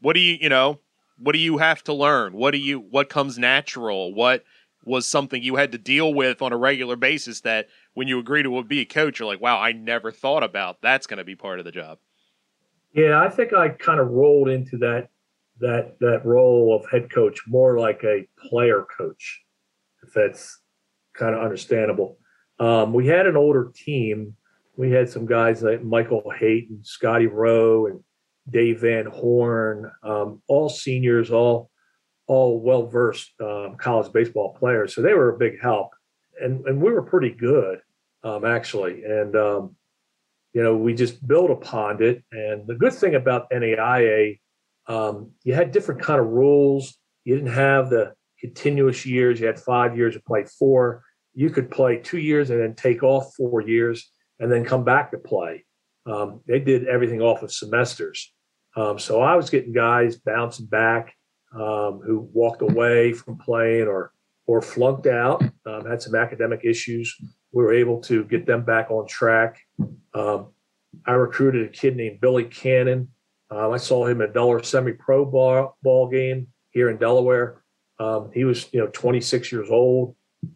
what 0.00 0.14
do 0.14 0.20
you 0.20 0.38
you 0.40 0.48
know 0.48 0.80
what 1.18 1.32
do 1.32 1.38
you 1.38 1.58
have 1.58 1.82
to 1.84 1.94
learn? 1.94 2.34
What 2.34 2.50
do 2.50 2.58
you 2.58 2.78
what 2.78 3.08
comes 3.08 3.38
natural? 3.38 4.12
What 4.14 4.44
was 4.86 5.06
something 5.06 5.42
you 5.42 5.56
had 5.56 5.72
to 5.72 5.78
deal 5.78 6.14
with 6.14 6.40
on 6.40 6.52
a 6.52 6.56
regular 6.56 6.96
basis 6.96 7.40
that 7.40 7.66
when 7.94 8.06
you 8.06 8.18
agree 8.20 8.42
to 8.44 8.62
be 8.62 8.80
a 8.80 8.84
coach, 8.84 9.18
you're 9.18 9.28
like, 9.28 9.40
wow, 9.40 9.58
I 9.58 9.72
never 9.72 10.12
thought 10.12 10.44
about 10.44 10.80
that's 10.80 11.06
going 11.06 11.18
to 11.18 11.24
be 11.24 11.34
part 11.34 11.58
of 11.58 11.64
the 11.64 11.72
job. 11.72 11.98
Yeah, 12.94 13.20
I 13.20 13.28
think 13.28 13.52
I 13.52 13.68
kind 13.70 14.00
of 14.00 14.08
rolled 14.08 14.48
into 14.48 14.78
that 14.78 15.08
that 15.58 15.98
that 16.00 16.24
role 16.24 16.74
of 16.76 16.90
head 16.90 17.10
coach 17.10 17.40
more 17.46 17.78
like 17.78 18.04
a 18.04 18.26
player 18.48 18.86
coach, 18.96 19.42
if 20.02 20.12
that's 20.14 20.60
kind 21.14 21.34
of 21.34 21.42
understandable. 21.42 22.18
Um, 22.60 22.92
we 22.92 23.06
had 23.06 23.26
an 23.26 23.36
older 23.36 23.72
team. 23.74 24.36
We 24.76 24.90
had 24.90 25.08
some 25.08 25.26
guys 25.26 25.62
like 25.62 25.82
Michael 25.82 26.22
and 26.40 26.86
Scotty 26.86 27.26
Rowe 27.26 27.86
and 27.86 28.00
Dave 28.48 28.80
Van 28.80 29.06
Horn, 29.06 29.90
um, 30.02 30.42
all 30.46 30.68
seniors, 30.68 31.30
all 31.30 31.70
all 32.26 32.60
well 32.60 32.86
versed 32.86 33.30
um, 33.40 33.76
college 33.76 34.12
baseball 34.12 34.56
players. 34.58 34.94
So 34.94 35.02
they 35.02 35.14
were 35.14 35.34
a 35.34 35.38
big 35.38 35.60
help, 35.60 35.90
and 36.40 36.64
and 36.66 36.80
we 36.80 36.92
were 36.92 37.02
pretty 37.02 37.30
good 37.30 37.80
um, 38.26 38.44
actually. 38.44 39.04
And, 39.04 39.36
um, 39.36 39.76
you 40.52 40.62
know, 40.62 40.76
we 40.76 40.94
just 40.94 41.26
built 41.26 41.50
upon 41.50 42.02
it. 42.02 42.24
And 42.32 42.66
the 42.66 42.74
good 42.74 42.92
thing 42.92 43.14
about 43.14 43.50
NAIA, 43.50 44.40
um, 44.88 45.30
you 45.44 45.54
had 45.54 45.70
different 45.70 46.02
kind 46.02 46.20
of 46.20 46.26
rules. 46.26 46.98
You 47.24 47.36
didn't 47.36 47.52
have 47.52 47.90
the 47.90 48.14
continuous 48.40 49.06
years. 49.06 49.38
You 49.38 49.46
had 49.46 49.60
five 49.60 49.96
years 49.96 50.14
to 50.14 50.22
play 50.22 50.44
four. 50.58 51.04
You 51.34 51.50
could 51.50 51.70
play 51.70 51.98
two 51.98 52.18
years 52.18 52.50
and 52.50 52.60
then 52.60 52.74
take 52.74 53.02
off 53.02 53.34
four 53.36 53.60
years 53.60 54.10
and 54.40 54.50
then 54.50 54.64
come 54.64 54.84
back 54.84 55.10
to 55.10 55.18
play. 55.18 55.64
Um, 56.06 56.40
they 56.46 56.58
did 56.58 56.86
everything 56.86 57.20
off 57.20 57.42
of 57.42 57.52
semesters. 57.52 58.32
Um, 58.76 58.98
so 58.98 59.20
I 59.20 59.36
was 59.36 59.50
getting 59.50 59.72
guys 59.72 60.16
bouncing 60.16 60.66
back 60.66 61.14
um, 61.52 62.00
who 62.04 62.28
walked 62.32 62.62
away 62.62 63.12
from 63.12 63.38
playing 63.38 63.88
or 63.88 64.12
or 64.46 64.62
flunked 64.62 65.06
out, 65.06 65.42
um, 65.66 65.84
had 65.84 66.00
some 66.00 66.14
academic 66.14 66.60
issues. 66.64 67.16
We 67.52 67.64
were 67.64 67.72
able 67.72 68.00
to 68.02 68.24
get 68.24 68.46
them 68.46 68.64
back 68.64 68.90
on 68.90 69.06
track. 69.08 69.58
Um, 70.14 70.52
I 71.04 71.12
recruited 71.12 71.66
a 71.66 71.70
kid 71.70 71.96
named 71.96 72.20
Billy 72.20 72.44
Cannon. 72.44 73.08
Um, 73.50 73.72
I 73.72 73.76
saw 73.76 74.06
him 74.06 74.22
at 74.22 74.34
Delaware 74.34 74.62
Semi 74.62 74.92
Pro 74.92 75.24
ball, 75.24 75.76
ball 75.82 76.08
game 76.08 76.46
here 76.70 76.90
in 76.90 76.96
Delaware. 76.96 77.62
Um, 77.98 78.30
he 78.32 78.44
was, 78.44 78.68
you 78.72 78.80
know, 78.80 78.88
26 78.88 79.50
years 79.50 79.70
old. 79.70 80.14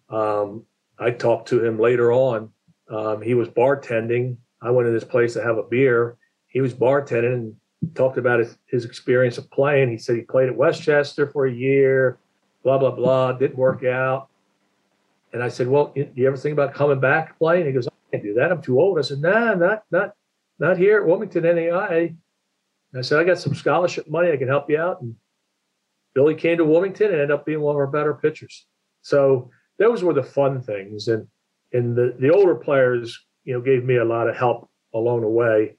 Um, 0.08 0.64
I 0.98 1.10
talked 1.10 1.48
to 1.48 1.64
him 1.64 1.78
later 1.78 2.12
on. 2.12 2.50
Um, 2.90 3.22
he 3.22 3.34
was 3.34 3.48
bartending. 3.48 4.36
I 4.60 4.70
went 4.70 4.86
to 4.86 4.92
this 4.92 5.04
place 5.04 5.34
to 5.34 5.42
have 5.42 5.56
a 5.56 5.62
beer. 5.62 6.16
He 6.48 6.60
was 6.60 6.74
bartending 6.74 7.32
and 7.32 7.56
talked 7.94 8.18
about 8.18 8.40
his, 8.40 8.58
his 8.66 8.84
experience 8.84 9.38
of 9.38 9.50
playing. 9.50 9.90
He 9.90 9.98
said 9.98 10.16
he 10.16 10.22
played 10.22 10.48
at 10.48 10.56
West 10.56 10.82
Chester 10.82 11.26
for 11.26 11.46
a 11.46 11.52
year 11.52 12.18
blah 12.62 12.78
blah 12.78 12.90
blah. 12.90 13.32
Didn't 13.32 13.58
work 13.58 13.84
out. 13.84 14.28
And 15.32 15.42
I 15.42 15.48
said, 15.48 15.68
"Well, 15.68 15.92
do 15.94 16.08
you 16.14 16.26
ever 16.26 16.36
think 16.36 16.52
about 16.52 16.74
coming 16.74 17.00
back 17.00 17.38
playing?" 17.38 17.66
He 17.66 17.72
goes, 17.72 17.88
"I 17.88 17.92
can't 18.10 18.22
do 18.22 18.34
that. 18.34 18.50
I'm 18.50 18.62
too 18.62 18.80
old." 18.80 18.98
I 18.98 19.02
said, 19.02 19.20
"Nah, 19.20 19.54
not 19.54 19.84
not 19.90 20.14
not 20.58 20.78
here 20.78 21.00
at 21.00 21.06
Wilmington 21.06 21.44
NAI." 21.44 22.14
And 22.92 22.98
I 22.98 23.02
said, 23.02 23.20
"I 23.20 23.24
got 23.24 23.38
some 23.38 23.54
scholarship 23.54 24.08
money. 24.08 24.30
I 24.30 24.36
can 24.36 24.48
help 24.48 24.68
you 24.68 24.78
out." 24.78 25.00
And 25.00 25.14
Billy 26.14 26.34
came 26.34 26.58
to 26.58 26.64
Wilmington 26.64 27.06
and 27.06 27.14
ended 27.14 27.30
up 27.30 27.46
being 27.46 27.60
one 27.60 27.74
of 27.74 27.78
our 27.78 27.86
better 27.86 28.14
pitchers. 28.14 28.66
So 29.02 29.50
those 29.78 30.02
were 30.02 30.14
the 30.14 30.22
fun 30.22 30.60
things, 30.60 31.08
and 31.08 31.26
and 31.72 31.96
the 31.96 32.16
the 32.18 32.30
older 32.30 32.56
players, 32.56 33.26
you 33.44 33.54
know, 33.54 33.60
gave 33.60 33.84
me 33.84 33.96
a 33.96 34.04
lot 34.04 34.28
of 34.28 34.36
help 34.36 34.68
along 34.92 35.20
the 35.20 35.28
way. 35.28 35.76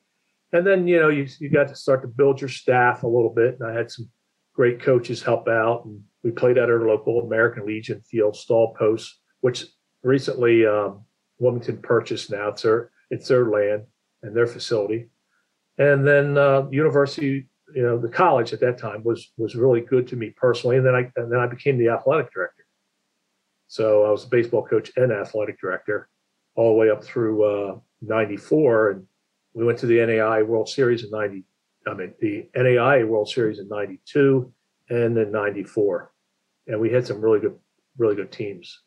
And 0.53 0.65
then 0.67 0.87
you 0.87 0.99
know 0.99 1.09
you 1.09 1.27
you 1.39 1.49
got 1.49 1.69
to 1.69 1.75
start 1.75 2.01
to 2.01 2.07
build 2.07 2.41
your 2.41 2.49
staff 2.49 3.03
a 3.03 3.07
little 3.07 3.33
bit, 3.33 3.57
and 3.59 3.69
I 3.69 3.73
had 3.73 3.89
some 3.89 4.09
great 4.53 4.81
coaches 4.81 5.23
help 5.23 5.47
out 5.47 5.85
and 5.85 6.03
we 6.23 6.31
played 6.31 6.57
at 6.57 6.69
our 6.69 6.87
local 6.87 7.21
American 7.21 7.65
Legion 7.65 8.01
field, 8.01 8.35
Stall 8.35 8.75
Post, 8.77 9.19
which 9.41 9.65
recently 10.03 10.65
um, 10.65 11.03
Wilmington 11.39 11.81
purchased 11.81 12.31
now. 12.31 12.49
It's 12.49 12.61
their, 12.61 12.91
it's 13.09 13.27
their 13.27 13.49
land 13.49 13.83
and 14.21 14.35
their 14.35 14.47
facility. 14.47 15.09
And 15.77 16.05
then 16.05 16.37
uh, 16.37 16.67
university, 16.69 17.47
you 17.73 17.81
know, 17.81 17.97
the 17.97 18.09
college 18.09 18.53
at 18.53 18.59
that 18.59 18.77
time 18.77 19.03
was 19.03 19.31
was 19.37 19.55
really 19.55 19.81
good 19.81 20.07
to 20.09 20.15
me 20.15 20.29
personally. 20.29 20.77
And 20.77 20.85
then 20.85 20.95
I 20.95 21.11
and 21.15 21.31
then 21.31 21.39
I 21.39 21.47
became 21.47 21.77
the 21.77 21.89
athletic 21.89 22.31
director. 22.31 22.65
So 23.67 24.05
I 24.05 24.11
was 24.11 24.25
a 24.25 24.29
baseball 24.29 24.63
coach 24.63 24.91
and 24.97 25.11
athletic 25.11 25.59
director 25.59 26.09
all 26.55 26.73
the 26.73 26.77
way 26.77 26.89
up 26.89 27.03
through 27.03 27.43
uh, 27.43 27.79
94. 28.01 28.91
And 28.91 29.07
we 29.53 29.65
went 29.65 29.79
to 29.79 29.85
the 29.85 30.05
NAI 30.05 30.43
World 30.43 30.69
Series 30.69 31.03
in 31.03 31.11
90. 31.11 31.43
I 31.87 31.93
mean, 31.93 32.13
the 32.19 32.47
NAI 32.55 33.03
World 33.03 33.29
Series 33.29 33.59
in 33.59 33.67
92 33.67 34.51
and 34.89 35.17
then 35.17 35.31
94 35.31 36.11
and 36.67 36.79
we 36.79 36.91
had 36.91 37.05
some 37.05 37.21
really 37.21 37.39
good, 37.39 37.57
really 37.97 38.15
good 38.15 38.31
teams. 38.31 38.81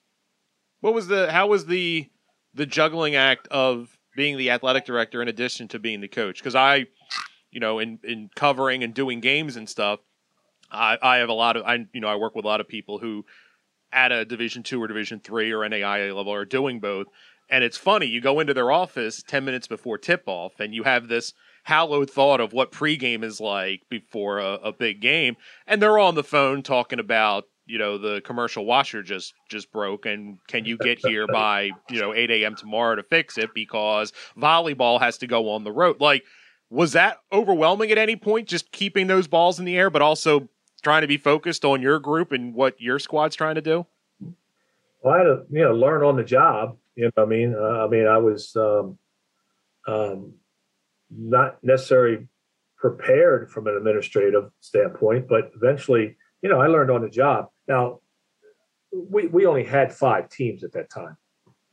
What 0.80 0.94
was 0.94 1.06
the? 1.06 1.30
How 1.30 1.46
was 1.46 1.66
the 1.66 2.08
the 2.54 2.66
juggling 2.66 3.14
act 3.14 3.48
of 3.48 3.96
being 4.16 4.36
the 4.36 4.50
athletic 4.50 4.84
director 4.84 5.22
in 5.22 5.28
addition 5.28 5.68
to 5.68 5.78
being 5.78 6.00
the 6.00 6.08
coach? 6.08 6.38
Because 6.38 6.54
I, 6.54 6.86
you 7.50 7.60
know, 7.60 7.78
in 7.78 7.98
in 8.04 8.30
covering 8.34 8.82
and 8.82 8.94
doing 8.94 9.20
games 9.20 9.56
and 9.56 9.68
stuff, 9.68 10.00
I 10.70 10.98
I 11.00 11.16
have 11.16 11.28
a 11.28 11.34
lot 11.34 11.56
of 11.56 11.64
I 11.64 11.86
you 11.92 12.00
know 12.00 12.08
I 12.08 12.16
work 12.16 12.34
with 12.34 12.44
a 12.44 12.48
lot 12.48 12.60
of 12.60 12.68
people 12.68 12.98
who 12.98 13.24
at 13.92 14.12
a 14.12 14.24
Division 14.24 14.62
two 14.62 14.82
or 14.82 14.88
Division 14.88 15.20
three 15.20 15.52
or 15.52 15.60
NAIA 15.60 16.14
level 16.14 16.32
are 16.32 16.44
doing 16.44 16.80
both. 16.80 17.06
And 17.50 17.62
it's 17.62 17.76
funny, 17.76 18.06
you 18.06 18.20
go 18.20 18.40
into 18.40 18.54
their 18.54 18.72
office 18.72 19.22
10 19.22 19.44
minutes 19.44 19.66
before 19.66 19.98
tip 19.98 20.24
off 20.26 20.60
and 20.60 20.74
you 20.74 20.84
have 20.84 21.08
this 21.08 21.34
hallowed 21.64 22.10
thought 22.10 22.40
of 22.40 22.52
what 22.52 22.72
pregame 22.72 23.24
is 23.24 23.40
like 23.40 23.82
before 23.88 24.38
a, 24.38 24.54
a, 24.54 24.72
big 24.72 25.00
game. 25.00 25.36
And 25.66 25.80
they're 25.80 25.98
on 25.98 26.14
the 26.14 26.24
phone 26.24 26.62
talking 26.62 26.98
about 26.98 27.44
you 27.66 27.78
know 27.78 27.96
the 27.98 28.20
commercial 28.20 28.64
washer 28.64 29.02
just 29.02 29.32
just 29.48 29.72
broke 29.72 30.04
and 30.04 30.38
can 30.48 30.64
you 30.64 30.76
get 30.76 30.98
here 30.98 31.26
by 31.32 31.70
you 31.88 32.00
know 32.00 32.14
8 32.14 32.30
a.m 32.30 32.54
tomorrow 32.56 32.96
to 32.96 33.02
fix 33.02 33.38
it 33.38 33.54
because 33.54 34.12
volleyball 34.36 35.00
has 35.00 35.18
to 35.18 35.26
go 35.26 35.50
on 35.50 35.64
the 35.64 35.72
road 35.72 36.00
like 36.00 36.24
was 36.70 36.92
that 36.92 37.20
overwhelming 37.32 37.90
at 37.90 37.98
any 37.98 38.16
point 38.16 38.48
just 38.48 38.70
keeping 38.70 39.06
those 39.06 39.26
balls 39.26 39.58
in 39.58 39.64
the 39.64 39.78
air 39.78 39.88
but 39.88 40.02
also 40.02 40.48
trying 40.82 41.00
to 41.00 41.06
be 41.06 41.16
focused 41.16 41.64
on 41.64 41.80
your 41.80 41.98
group 41.98 42.32
and 42.32 42.54
what 42.54 42.78
your 42.80 42.98
squad's 42.98 43.34
trying 43.34 43.54
to 43.54 43.62
do 43.62 43.86
well 45.02 45.14
i 45.14 45.18
had 45.18 45.24
to 45.24 45.42
you 45.50 45.64
know 45.64 45.72
learn 45.72 46.02
on 46.02 46.16
the 46.16 46.24
job 46.24 46.76
you 46.96 47.04
know 47.04 47.10
what 47.14 47.24
i 47.24 47.26
mean 47.26 47.54
uh, 47.54 47.84
i 47.84 47.88
mean 47.88 48.06
i 48.06 48.18
was 48.18 48.54
um, 48.56 48.98
um, 49.86 50.34
not 51.10 51.62
necessarily 51.62 52.26
prepared 52.76 53.50
from 53.50 53.66
an 53.66 53.76
administrative 53.76 54.50
standpoint 54.60 55.26
but 55.28 55.50
eventually 55.56 56.16
you 56.42 56.48
know 56.48 56.60
i 56.60 56.66
learned 56.66 56.90
on 56.90 57.02
the 57.02 57.08
job 57.08 57.48
now, 57.66 58.00
we, 58.92 59.26
we 59.26 59.46
only 59.46 59.64
had 59.64 59.92
five 59.92 60.28
teams 60.28 60.64
at 60.64 60.72
that 60.72 60.90
time. 60.90 61.16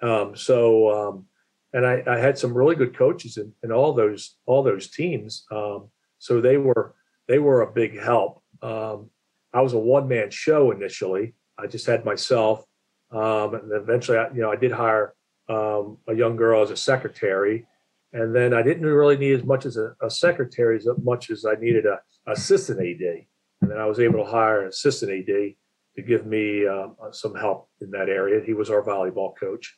Um, 0.02 0.36
so, 0.36 1.10
um, 1.10 1.26
and 1.74 1.86
I, 1.86 2.04
I, 2.08 2.18
had 2.18 2.38
some 2.38 2.54
really 2.54 2.76
good 2.76 2.98
coaches 2.98 3.38
in, 3.38 3.54
in 3.64 3.72
all 3.72 3.94
those 3.94 4.38
all 4.46 4.64
those 4.64 4.90
teams. 4.90 5.46
Um, 5.52 5.90
so 6.18 6.42
they 6.42 6.58
were 6.58 6.96
they 7.28 7.38
were 7.38 7.62
a 7.62 7.72
big 7.72 8.00
help. 8.00 8.42
Um, 8.62 9.12
I 9.54 9.62
was 9.62 9.74
a 9.74 9.80
one 9.80 10.08
man 10.08 10.32
show 10.32 10.72
initially. 10.72 11.36
I 11.58 11.68
just 11.68 11.86
had 11.86 12.04
myself, 12.04 12.66
um, 13.12 13.56
and 13.56 13.72
eventually, 13.72 14.18
I, 14.18 14.30
you 14.30 14.42
know, 14.42 14.52
I 14.52 14.56
did 14.56 14.72
hire 14.72 15.14
um, 15.50 15.98
a 16.08 16.16
young 16.16 16.36
girl 16.36 16.62
as 16.62 16.72
a 16.72 16.78
secretary, 16.78 17.66
and 18.14 18.36
then 18.36 18.54
I 18.54 18.62
didn't 18.62 18.86
really 18.86 19.18
need 19.18 19.34
as 19.34 19.44
much 19.44 19.66
as 19.66 19.78
a, 19.78 19.96
a 20.02 20.10
secretary 20.10 20.78
as 20.78 20.88
much 21.04 21.30
as 21.30 21.46
I 21.46 21.56
needed 21.56 21.86
a 21.86 22.00
assistant 22.28 22.80
AD, 22.80 23.26
and 23.62 23.72
then 23.72 23.78
I 23.78 23.86
was 23.86 24.00
able 24.00 24.24
to 24.24 24.30
hire 24.30 24.62
an 24.62 24.70
assistant 24.70 25.12
AD 25.12 25.56
to 25.96 26.02
give 26.02 26.26
me 26.26 26.68
um, 26.68 26.96
some 27.12 27.36
help 27.36 27.70
in 27.82 27.92
that 27.92 28.10
area. 28.10 28.44
He 28.46 28.54
was 28.54 28.70
our 28.70 28.82
volleyball 28.82 29.34
coach, 29.38 29.78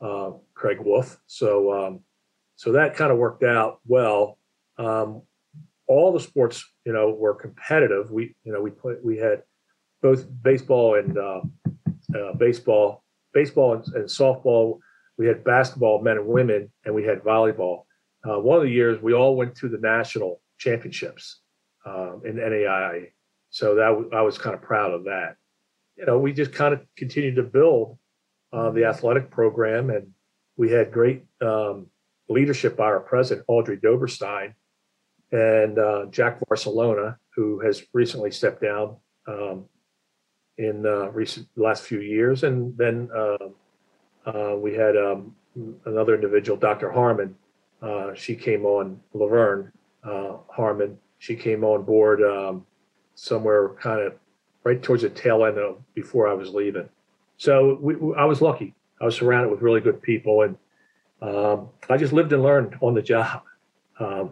uh, 0.00 0.32
Craig 0.54 0.78
Wolf. 0.80 1.18
So 1.26 1.72
um, 1.72 2.00
so 2.56 2.72
that 2.72 2.96
kind 2.96 3.10
of 3.10 3.18
worked 3.18 3.42
out 3.42 3.80
well. 3.86 4.38
Um, 4.78 5.22
all 5.86 6.12
the 6.12 6.20
sports, 6.20 6.64
you 6.84 6.92
know, 6.92 7.10
were 7.10 7.34
competitive. 7.34 8.10
We, 8.10 8.34
you 8.44 8.52
know, 8.52 8.60
we 8.60 8.70
put 8.70 9.04
we 9.04 9.18
had 9.18 9.42
both 10.02 10.26
baseball 10.42 10.96
and 10.96 11.18
uh, 11.18 11.40
uh, 12.14 12.32
baseball, 12.34 13.04
baseball 13.32 13.74
and, 13.74 13.86
and, 13.94 14.04
softball. 14.04 14.78
We 15.18 15.26
had 15.26 15.44
basketball, 15.44 16.02
men 16.02 16.16
and 16.16 16.26
women, 16.26 16.72
and 16.84 16.94
we 16.94 17.04
had 17.04 17.20
volleyball. 17.22 17.84
Uh, 18.28 18.40
one 18.40 18.56
of 18.56 18.64
the 18.64 18.70
years, 18.70 19.00
we 19.02 19.12
all 19.14 19.36
went 19.36 19.54
to 19.56 19.68
the 19.68 19.78
national 19.78 20.40
championships 20.58 21.40
um, 21.86 22.22
in 22.24 22.36
NAIA. 22.36 23.08
So 23.50 23.76
that 23.76 23.88
w- 23.88 24.10
I 24.12 24.22
was 24.22 24.38
kind 24.38 24.54
of 24.54 24.62
proud 24.62 24.92
of 24.92 25.04
that. 25.04 25.36
You 25.96 26.06
know, 26.06 26.18
we 26.18 26.32
just 26.32 26.52
kind 26.52 26.74
of 26.74 26.80
continued 26.96 27.36
to 27.36 27.42
build 27.42 27.98
uh, 28.52 28.70
the 28.70 28.84
athletic 28.84 29.30
program, 29.30 29.90
and 29.90 30.08
we 30.56 30.70
had 30.70 30.92
great 30.92 31.24
um, 31.40 31.86
leadership 32.28 32.76
by 32.76 32.84
our 32.84 33.00
president, 33.00 33.44
Audrey 33.48 33.76
Doberstein, 33.76 34.54
and 35.30 35.78
uh, 35.78 36.06
Jack 36.10 36.40
Varsalona, 36.48 37.16
who 37.36 37.60
has 37.60 37.82
recently 37.92 38.30
stepped 38.30 38.62
down 38.62 38.96
um, 39.28 39.66
in 40.58 40.86
uh, 40.86 41.10
recent 41.10 41.46
last 41.56 41.82
few 41.82 42.00
years, 42.00 42.44
and 42.44 42.76
then 42.76 43.08
uh, 43.14 43.48
uh 44.26 44.56
we 44.56 44.74
had 44.74 44.96
um, 44.96 45.34
another 45.84 46.14
individual, 46.14 46.56
Dr. 46.56 46.90
Harmon. 46.90 47.34
Uh, 47.82 48.14
she 48.14 48.34
came 48.34 48.64
on 48.64 49.00
Laverne 49.12 49.70
uh, 50.04 50.36
Harmon. 50.48 50.98
She 51.18 51.36
came 51.36 51.64
on 51.64 51.82
board 51.82 52.22
um, 52.22 52.64
somewhere 53.14 53.70
kind 53.80 54.00
of 54.00 54.14
right 54.64 54.82
towards 54.82 55.02
the 55.02 55.10
tail 55.10 55.44
end 55.44 55.58
of 55.58 55.78
before 55.94 56.28
I 56.28 56.34
was 56.34 56.50
leaving. 56.50 56.88
So 57.36 57.78
we, 57.80 57.94
I 58.16 58.24
was 58.24 58.40
lucky. 58.40 58.74
I 59.00 59.04
was 59.04 59.16
surrounded 59.16 59.50
with 59.50 59.60
really 59.60 59.80
good 59.80 60.00
people, 60.00 60.42
and 60.42 60.56
um, 61.20 61.68
I 61.90 61.96
just 61.96 62.12
lived 62.12 62.32
and 62.32 62.42
learned 62.42 62.76
on 62.80 62.94
the 62.94 63.02
job. 63.02 63.42
Um, 63.98 64.30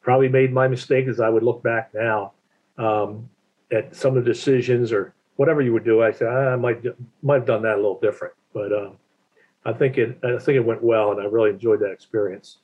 probably 0.00 0.28
made 0.28 0.52
my 0.52 0.68
mistake 0.68 1.06
as 1.06 1.20
I 1.20 1.28
would 1.28 1.42
look 1.42 1.62
back 1.62 1.92
now 1.94 2.32
um, 2.78 3.28
at 3.70 3.94
some 3.94 4.16
of 4.16 4.24
the 4.24 4.30
decisions 4.30 4.92
or 4.92 5.14
whatever 5.36 5.62
you 5.62 5.72
would 5.72 5.84
do. 5.84 6.02
I 6.02 6.12
said 6.12 6.28
ah, 6.28 6.52
I 6.52 6.56
might 6.56 6.84
might 7.22 7.36
have 7.36 7.46
done 7.46 7.62
that 7.62 7.74
a 7.74 7.76
little 7.76 8.00
different, 8.00 8.34
but 8.52 8.72
uh, 8.72 8.90
I 9.64 9.72
think 9.72 9.98
it 9.98 10.18
I 10.24 10.38
think 10.38 10.56
it 10.56 10.64
went 10.64 10.82
well, 10.82 11.12
and 11.12 11.20
I 11.20 11.24
really 11.24 11.50
enjoyed 11.50 11.80
that 11.80 11.90
experience. 11.90 12.58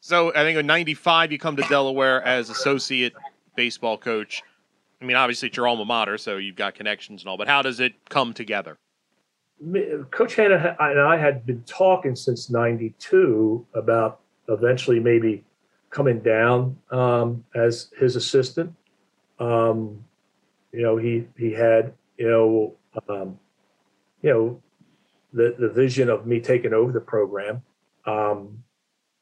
So 0.00 0.30
I 0.34 0.42
think 0.42 0.58
in 0.58 0.66
'95 0.66 1.32
you 1.32 1.38
come 1.38 1.56
to 1.56 1.62
Delaware 1.68 2.22
as 2.22 2.50
associate 2.50 3.14
baseball 3.56 3.98
coach. 3.98 4.42
I 5.00 5.04
mean, 5.04 5.16
obviously 5.16 5.48
it's 5.48 5.56
your 5.56 5.68
alma 5.68 5.84
mater, 5.84 6.18
so 6.18 6.36
you've 6.36 6.56
got 6.56 6.74
connections 6.74 7.22
and 7.22 7.28
all. 7.28 7.36
But 7.36 7.48
how 7.48 7.62
does 7.62 7.80
it 7.80 7.92
come 8.08 8.32
together? 8.32 8.78
Coach 10.10 10.34
Hannah 10.34 10.76
and 10.80 11.00
I 11.00 11.16
had 11.16 11.46
been 11.46 11.62
talking 11.62 12.16
since 12.16 12.50
'92 12.50 13.66
about 13.74 14.20
eventually 14.48 15.00
maybe 15.00 15.44
coming 15.90 16.20
down 16.20 16.76
um, 16.90 17.44
as 17.54 17.90
his 17.98 18.16
assistant. 18.16 18.74
Um, 19.38 20.04
you 20.74 20.82
know, 20.82 20.96
he 20.96 21.26
he 21.38 21.52
had 21.52 21.94
you 22.16 22.28
know 22.28 22.74
um, 23.08 23.38
you 24.22 24.30
know 24.30 24.62
the 25.32 25.54
the 25.58 25.68
vision 25.68 26.10
of 26.10 26.26
me 26.26 26.40
taking 26.40 26.74
over 26.74 26.90
the 26.90 27.00
program. 27.00 27.62
Um, 28.06 28.64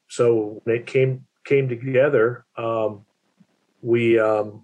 so 0.08 0.60
when 0.64 0.76
it 0.76 0.86
came 0.86 1.26
came 1.44 1.68
together, 1.68 2.46
um, 2.56 3.04
we 3.82 4.18
um, 4.18 4.62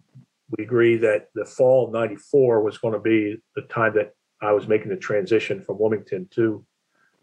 we 0.57 0.65
agreed 0.65 1.03
that 1.03 1.29
the 1.35 1.45
fall 1.45 1.87
of 1.87 1.93
'94 1.93 2.63
was 2.63 2.79
going 2.79 2.95
to 2.95 3.01
be 3.01 3.37
the 3.55 3.63
time 3.63 3.93
that 3.95 4.15
I 4.41 4.53
was 4.53 4.67
making 4.67 4.89
the 4.89 4.97
transition 4.97 5.61
from 5.61 5.79
Wilmington 5.79 6.27
to 6.37 6.65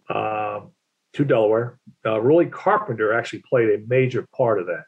uh, 0.09 0.61
to 1.13 1.25
Delaware. 1.25 1.79
Uh, 2.05 2.21
Ruly 2.21 2.45
Carpenter 2.45 3.13
actually 3.13 3.43
played 3.49 3.69
a 3.69 3.83
major 3.87 4.27
part 4.35 4.59
of 4.59 4.67
that, 4.67 4.83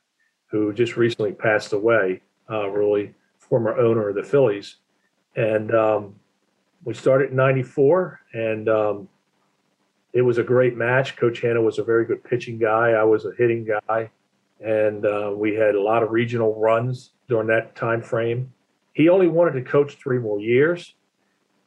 who 0.51 0.71
just 0.71 0.97
recently 0.97 1.31
passed 1.31 1.73
away. 1.73 2.21
Uh, 2.49 2.69
Ruly, 2.69 3.15
former 3.49 3.77
owner 3.77 4.09
of 4.09 4.15
the 4.15 4.23
Phillies, 4.23 4.77
and 5.35 5.73
um, 5.73 6.15
we 6.83 6.93
started 6.93 7.31
in 7.31 7.35
'94, 7.35 8.19
and 8.33 8.69
um, 8.69 9.09
it 10.13 10.21
was 10.21 10.37
a 10.37 10.43
great 10.43 10.75
match. 10.75 11.15
Coach 11.15 11.41
Hannah 11.41 11.61
was 11.61 11.79
a 11.79 11.83
very 11.83 12.05
good 12.05 12.23
pitching 12.23 12.57
guy. 12.57 12.91
I 12.91 13.03
was 13.03 13.25
a 13.25 13.31
hitting 13.37 13.65
guy, 13.65 14.09
and 14.59 15.05
uh, 15.05 15.31
we 15.35 15.53
had 15.53 15.75
a 15.75 15.81
lot 15.81 16.03
of 16.03 16.11
regional 16.11 16.59
runs 16.59 17.11
during 17.27 17.47
that 17.47 17.75
time 17.75 18.01
frame. 18.01 18.51
He 18.93 19.09
only 19.09 19.27
wanted 19.27 19.53
to 19.53 19.61
coach 19.61 19.95
three 19.95 20.17
more 20.17 20.39
years. 20.39 20.95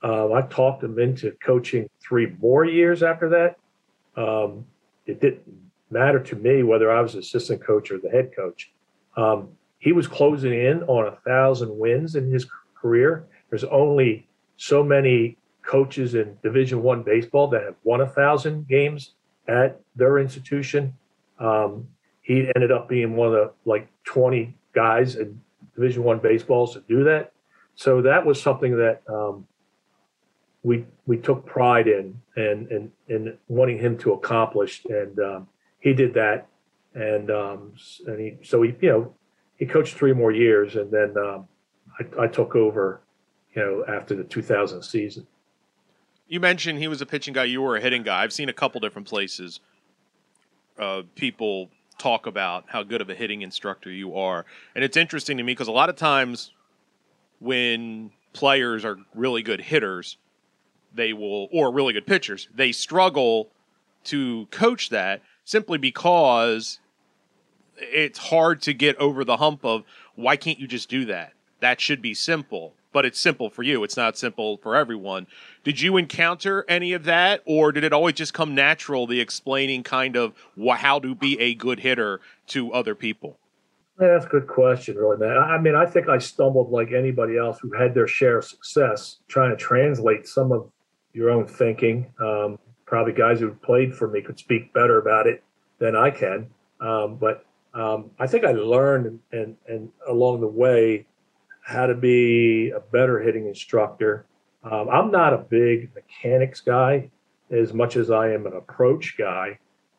Uh, 0.02 0.32
I 0.32 0.42
talked 0.42 0.82
him 0.82 0.98
into 0.98 1.32
coaching 1.44 1.88
three 2.00 2.34
more 2.40 2.64
years 2.64 3.02
after 3.02 3.28
that. 3.28 3.58
Um, 4.20 4.66
it 5.06 5.20
didn't 5.20 5.42
matter 5.90 6.20
to 6.20 6.36
me 6.36 6.62
whether 6.62 6.90
I 6.90 7.00
was 7.00 7.14
assistant 7.14 7.62
coach 7.62 7.90
or 7.90 7.98
the 7.98 8.10
head 8.10 8.34
coach. 8.34 8.72
Um, 9.16 9.50
he 9.80 9.92
was 9.92 10.06
closing 10.06 10.52
in 10.52 10.82
on 10.84 11.08
a 11.08 11.16
thousand 11.28 11.76
wins 11.76 12.14
in 12.14 12.30
his 12.30 12.46
career. 12.80 13.26
There's 13.48 13.64
only 13.64 14.28
so 14.56 14.84
many 14.84 15.38
coaches 15.62 16.14
in 16.14 16.36
Division 16.42 16.82
One 16.82 17.02
baseball 17.02 17.48
that 17.48 17.62
have 17.62 17.74
won 17.82 18.02
a 18.02 18.06
thousand 18.06 18.68
games 18.68 19.14
at 19.48 19.80
their 19.96 20.18
institution. 20.18 20.94
Um, 21.38 21.88
he 22.20 22.50
ended 22.54 22.70
up 22.70 22.88
being 22.88 23.16
one 23.16 23.28
of 23.28 23.32
the 23.32 23.52
like 23.64 23.88
20 24.04 24.54
guys 24.74 25.16
in 25.16 25.40
Division 25.74 26.04
One 26.04 26.18
baseballs 26.18 26.74
to 26.74 26.80
do 26.80 27.02
that. 27.04 27.32
So 27.74 28.02
that 28.02 28.24
was 28.24 28.40
something 28.40 28.76
that 28.76 29.02
um, 29.08 29.46
we 30.62 30.84
we 31.06 31.16
took 31.16 31.46
pride 31.46 31.88
in 31.88 32.20
and 32.36 32.70
and 32.70 32.90
and 33.08 33.38
wanting 33.48 33.78
him 33.78 33.96
to 33.98 34.12
accomplish, 34.12 34.84
and 34.90 35.18
um, 35.18 35.48
he 35.78 35.94
did 35.94 36.12
that. 36.14 36.46
And 36.94 37.30
um, 37.30 37.72
and 38.06 38.20
he 38.20 38.36
so 38.42 38.60
he 38.60 38.74
you 38.80 38.88
know 38.90 39.14
he 39.60 39.66
coached 39.66 39.94
three 39.94 40.14
more 40.14 40.32
years, 40.32 40.74
and 40.74 40.90
then 40.90 41.14
um, 41.18 41.46
I, 42.00 42.24
I 42.24 42.26
took 42.26 42.56
over, 42.56 43.02
you 43.54 43.62
know, 43.62 43.84
after 43.86 44.16
the 44.16 44.24
2000 44.24 44.82
season. 44.82 45.26
You 46.26 46.40
mentioned 46.40 46.78
he 46.78 46.88
was 46.88 47.02
a 47.02 47.06
pitching 47.06 47.34
guy. 47.34 47.44
You 47.44 47.60
were 47.60 47.76
a 47.76 47.80
hitting 47.80 48.02
guy. 48.02 48.22
I've 48.22 48.32
seen 48.32 48.48
a 48.48 48.54
couple 48.54 48.80
different 48.80 49.06
places. 49.06 49.60
Uh, 50.78 51.02
people 51.14 51.68
talk 51.98 52.26
about 52.26 52.64
how 52.68 52.82
good 52.82 53.02
of 53.02 53.10
a 53.10 53.14
hitting 53.14 53.42
instructor 53.42 53.90
you 53.90 54.16
are, 54.16 54.46
and 54.74 54.82
it's 54.82 54.96
interesting 54.96 55.36
to 55.36 55.42
me 55.42 55.52
because 55.52 55.68
a 55.68 55.72
lot 55.72 55.90
of 55.90 55.96
times 55.96 56.52
when 57.38 58.10
players 58.32 58.82
are 58.82 58.96
really 59.14 59.42
good 59.42 59.60
hitters, 59.60 60.16
they 60.94 61.12
will, 61.12 61.48
or 61.52 61.70
really 61.70 61.92
good 61.92 62.06
pitchers, 62.06 62.48
they 62.54 62.72
struggle 62.72 63.50
to 64.04 64.46
coach 64.46 64.88
that 64.88 65.20
simply 65.44 65.76
because 65.76 66.80
it's 67.80 68.18
hard 68.18 68.62
to 68.62 68.72
get 68.72 68.96
over 68.96 69.24
the 69.24 69.38
hump 69.38 69.64
of 69.64 69.84
why 70.14 70.36
can't 70.36 70.58
you 70.58 70.66
just 70.66 70.88
do 70.88 71.04
that? 71.06 71.32
That 71.60 71.80
should 71.80 72.00
be 72.00 72.14
simple, 72.14 72.74
but 72.92 73.04
it's 73.04 73.20
simple 73.20 73.50
for 73.50 73.62
you. 73.62 73.84
It's 73.84 73.96
not 73.96 74.16
simple 74.16 74.56
for 74.58 74.76
everyone. 74.76 75.26
Did 75.64 75.80
you 75.80 75.96
encounter 75.96 76.64
any 76.68 76.92
of 76.92 77.04
that, 77.04 77.42
or 77.44 77.72
did 77.72 77.84
it 77.84 77.92
always 77.92 78.14
just 78.14 78.34
come 78.34 78.54
natural, 78.54 79.06
the 79.06 79.20
explaining 79.20 79.82
kind 79.82 80.16
of 80.16 80.34
how 80.76 80.98
to 81.00 81.14
be 81.14 81.38
a 81.38 81.54
good 81.54 81.80
hitter 81.80 82.20
to 82.48 82.72
other 82.72 82.94
people? 82.94 83.38
Yeah, 84.00 84.08
that's 84.08 84.24
a 84.24 84.28
good 84.28 84.46
question, 84.46 84.96
really, 84.96 85.18
man. 85.18 85.36
I 85.36 85.58
mean, 85.58 85.74
I 85.74 85.84
think 85.84 86.08
I 86.08 86.16
stumbled 86.16 86.70
like 86.70 86.92
anybody 86.92 87.36
else 87.36 87.58
who 87.60 87.70
had 87.72 87.92
their 87.92 88.06
share 88.06 88.38
of 88.38 88.46
success 88.46 89.18
trying 89.28 89.50
to 89.50 89.56
translate 89.56 90.26
some 90.26 90.52
of 90.52 90.70
your 91.12 91.28
own 91.28 91.46
thinking. 91.46 92.10
Um, 92.18 92.58
probably 92.86 93.12
guys 93.12 93.40
who 93.40 93.50
played 93.50 93.94
for 93.94 94.08
me 94.08 94.22
could 94.22 94.38
speak 94.38 94.72
better 94.72 94.98
about 94.98 95.26
it 95.26 95.44
than 95.78 95.94
I 95.96 96.10
can. 96.10 96.48
Um, 96.80 97.16
but 97.16 97.44
um, 97.74 98.10
I 98.18 98.26
think 98.26 98.44
I 98.44 98.52
learned 98.52 99.20
and, 99.32 99.56
and, 99.68 99.90
along 100.08 100.40
the 100.40 100.46
way 100.46 101.06
how 101.62 101.86
to 101.86 101.94
be 101.94 102.70
a 102.70 102.80
better 102.80 103.20
hitting 103.20 103.46
instructor. 103.46 104.26
Um, 104.64 104.88
I'm 104.88 105.10
not 105.10 105.32
a 105.32 105.38
big 105.38 105.90
mechanics 105.94 106.60
guy 106.60 107.10
as 107.50 107.72
much 107.72 107.96
as 107.96 108.10
I 108.10 108.32
am 108.32 108.46
an 108.46 108.54
approach 108.54 109.16
guy. 109.16 109.58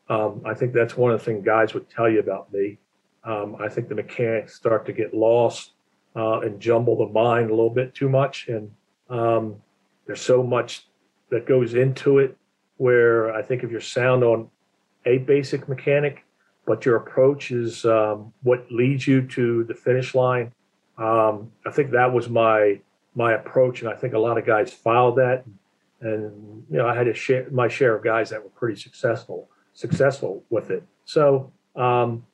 Um, 0.09 0.41
I 0.45 0.53
think 0.53 0.73
that's 0.73 0.97
one 0.97 1.11
of 1.11 1.19
the 1.19 1.25
things 1.25 1.45
guys 1.45 1.73
would 1.73 1.89
tell 1.89 2.09
you 2.09 2.19
about 2.19 2.51
me. 2.51 2.77
Um, 3.23 3.55
I 3.59 3.69
think 3.69 3.87
the 3.87 3.95
mechanics 3.95 4.55
start 4.55 4.85
to 4.87 4.93
get 4.93 5.13
lost 5.13 5.71
uh, 6.15 6.41
and 6.41 6.59
jumble 6.59 6.97
the 6.97 7.13
mind 7.13 7.49
a 7.49 7.53
little 7.53 7.69
bit 7.69 7.95
too 7.95 8.09
much. 8.09 8.47
And 8.47 8.71
um, 9.09 9.55
there's 10.05 10.21
so 10.21 10.43
much 10.43 10.87
that 11.29 11.45
goes 11.45 11.75
into 11.75 12.19
it 12.19 12.35
where 12.77 13.33
I 13.33 13.41
think 13.41 13.63
if 13.63 13.71
you're 13.71 13.79
sound 13.79 14.23
on 14.23 14.49
a 15.05 15.19
basic 15.19 15.69
mechanic, 15.69 16.25
but 16.65 16.85
your 16.85 16.95
approach 16.97 17.51
is 17.51 17.85
um, 17.85 18.33
what 18.43 18.65
leads 18.71 19.07
you 19.07 19.21
to 19.27 19.63
the 19.63 19.73
finish 19.73 20.13
line. 20.15 20.51
Um, 20.97 21.51
I 21.65 21.71
think 21.71 21.91
that 21.91 22.11
was 22.11 22.29
my 22.29 22.79
my 23.15 23.33
approach, 23.33 23.81
and 23.81 23.89
I 23.89 23.95
think 23.95 24.13
a 24.13 24.19
lot 24.19 24.37
of 24.37 24.45
guys 24.45 24.73
followed 24.73 25.15
that. 25.17 25.43
and 26.01 26.65
you 26.69 26.77
know 26.77 26.87
I 26.87 26.95
had 26.95 27.07
a 27.07 27.13
share 27.13 27.47
my 27.51 27.67
share 27.67 27.95
of 27.95 28.03
guys 28.03 28.29
that 28.29 28.43
were 28.43 28.49
pretty 28.49 28.79
successful 28.79 29.49
successful 29.73 30.43
with 30.49 30.69
it. 30.69 30.83
So 31.05 31.51
um, 31.75 32.25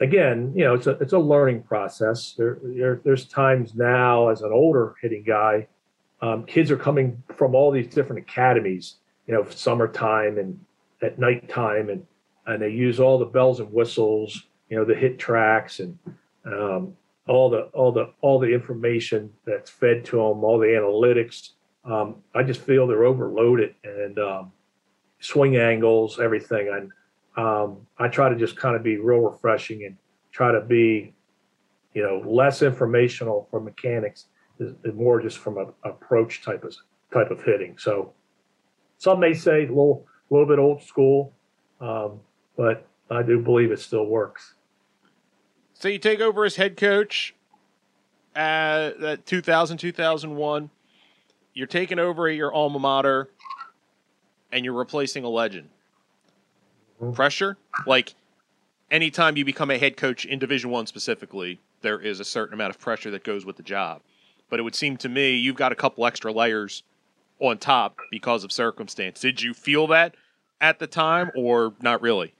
again, 0.00 0.52
you 0.54 0.64
know, 0.64 0.74
it's 0.74 0.86
a 0.86 0.92
it's 0.92 1.12
a 1.12 1.18
learning 1.18 1.62
process. 1.62 2.34
There, 2.36 2.58
there 2.62 3.00
there's 3.04 3.26
times 3.26 3.74
now 3.74 4.28
as 4.28 4.42
an 4.42 4.52
older 4.52 4.94
hitting 5.00 5.22
guy, 5.22 5.68
um, 6.20 6.44
kids 6.44 6.70
are 6.70 6.76
coming 6.76 7.22
from 7.36 7.54
all 7.54 7.70
these 7.70 7.86
different 7.86 8.22
academies. 8.22 8.96
You 9.26 9.34
know, 9.34 9.48
summertime 9.48 10.38
and 10.38 10.58
at 11.00 11.18
nighttime, 11.18 11.88
and 11.88 12.04
and 12.46 12.60
they 12.60 12.70
use 12.70 13.00
all 13.00 13.18
the 13.18 13.24
bells 13.24 13.60
and 13.60 13.72
whistles. 13.72 14.44
You 14.68 14.78
know, 14.78 14.84
the 14.84 14.94
HitTrax 14.94 15.80
and 15.80 15.98
um, 16.46 16.96
all 17.28 17.50
the 17.50 17.62
all 17.72 17.92
the 17.92 18.12
all 18.20 18.38
the 18.38 18.52
information 18.52 19.30
that's 19.44 19.70
fed 19.70 20.04
to 20.06 20.16
them, 20.16 20.44
all 20.44 20.58
the 20.58 20.66
analytics. 20.66 21.50
Um, 21.84 22.16
I 22.34 22.42
just 22.42 22.60
feel 22.60 22.86
they're 22.86 23.04
overloaded 23.04 23.74
and 23.84 24.18
um, 24.18 24.52
swing 25.20 25.56
angles, 25.56 26.20
everything. 26.20 26.68
And 26.68 26.92
um, 27.36 27.86
I 27.98 28.08
try 28.08 28.28
to 28.28 28.36
just 28.36 28.56
kind 28.56 28.76
of 28.76 28.82
be 28.82 28.96
real 28.98 29.18
refreshing 29.18 29.84
and 29.84 29.96
try 30.30 30.52
to 30.52 30.60
be, 30.60 31.14
you 31.94 32.02
know, 32.02 32.22
less 32.24 32.62
informational 32.62 33.48
for 33.50 33.60
mechanics, 33.60 34.26
is 34.58 34.74
more 34.94 35.20
just 35.20 35.38
from 35.38 35.58
an 35.58 35.72
approach 35.84 36.42
type 36.42 36.64
of 36.64 36.74
type 37.12 37.30
of 37.30 37.42
hitting. 37.42 37.76
So 37.78 38.12
some 38.98 39.20
may 39.20 39.34
say 39.34 39.64
a 39.64 39.68
little 39.68 40.06
little 40.30 40.46
bit 40.46 40.58
old 40.58 40.82
school, 40.82 41.34
um, 41.80 42.20
but 42.56 42.86
I 43.10 43.22
do 43.22 43.40
believe 43.40 43.70
it 43.70 43.80
still 43.80 44.06
works. 44.06 44.54
So 45.74 45.88
you 45.88 45.98
take 45.98 46.20
over 46.20 46.44
as 46.44 46.56
head 46.56 46.76
coach 46.76 47.34
at 48.34 49.00
that 49.00 49.26
2000 49.26 49.78
2001. 49.78 50.70
You're 51.54 51.66
taking 51.66 51.98
over 51.98 52.28
at 52.28 52.36
your 52.36 52.52
alma 52.52 52.78
mater, 52.78 53.28
and 54.50 54.64
you're 54.64 54.74
replacing 54.74 55.24
a 55.24 55.28
legend. 55.28 55.68
Mm-hmm. 57.00 57.12
Pressure, 57.12 57.58
like 57.86 58.14
anytime 58.90 59.36
you 59.36 59.44
become 59.44 59.70
a 59.70 59.78
head 59.78 59.96
coach 59.96 60.24
in 60.24 60.38
Division 60.38 60.70
One 60.70 60.86
specifically, 60.86 61.60
there 61.82 62.00
is 62.00 62.20
a 62.20 62.24
certain 62.24 62.54
amount 62.54 62.70
of 62.70 62.80
pressure 62.80 63.10
that 63.10 63.24
goes 63.24 63.44
with 63.44 63.56
the 63.56 63.62
job. 63.62 64.02
But 64.48 64.60
it 64.60 64.62
would 64.62 64.74
seem 64.74 64.96
to 64.98 65.08
me 65.08 65.34
you've 65.34 65.56
got 65.56 65.72
a 65.72 65.74
couple 65.74 66.06
extra 66.06 66.32
layers 66.32 66.82
on 67.40 67.58
top 67.58 67.96
because 68.10 68.44
of 68.44 68.52
circumstance. 68.52 69.20
Did 69.20 69.42
you 69.42 69.52
feel 69.52 69.88
that 69.88 70.14
at 70.60 70.78
the 70.78 70.86
time, 70.86 71.30
or 71.34 71.74
not 71.80 72.00
really? 72.00 72.34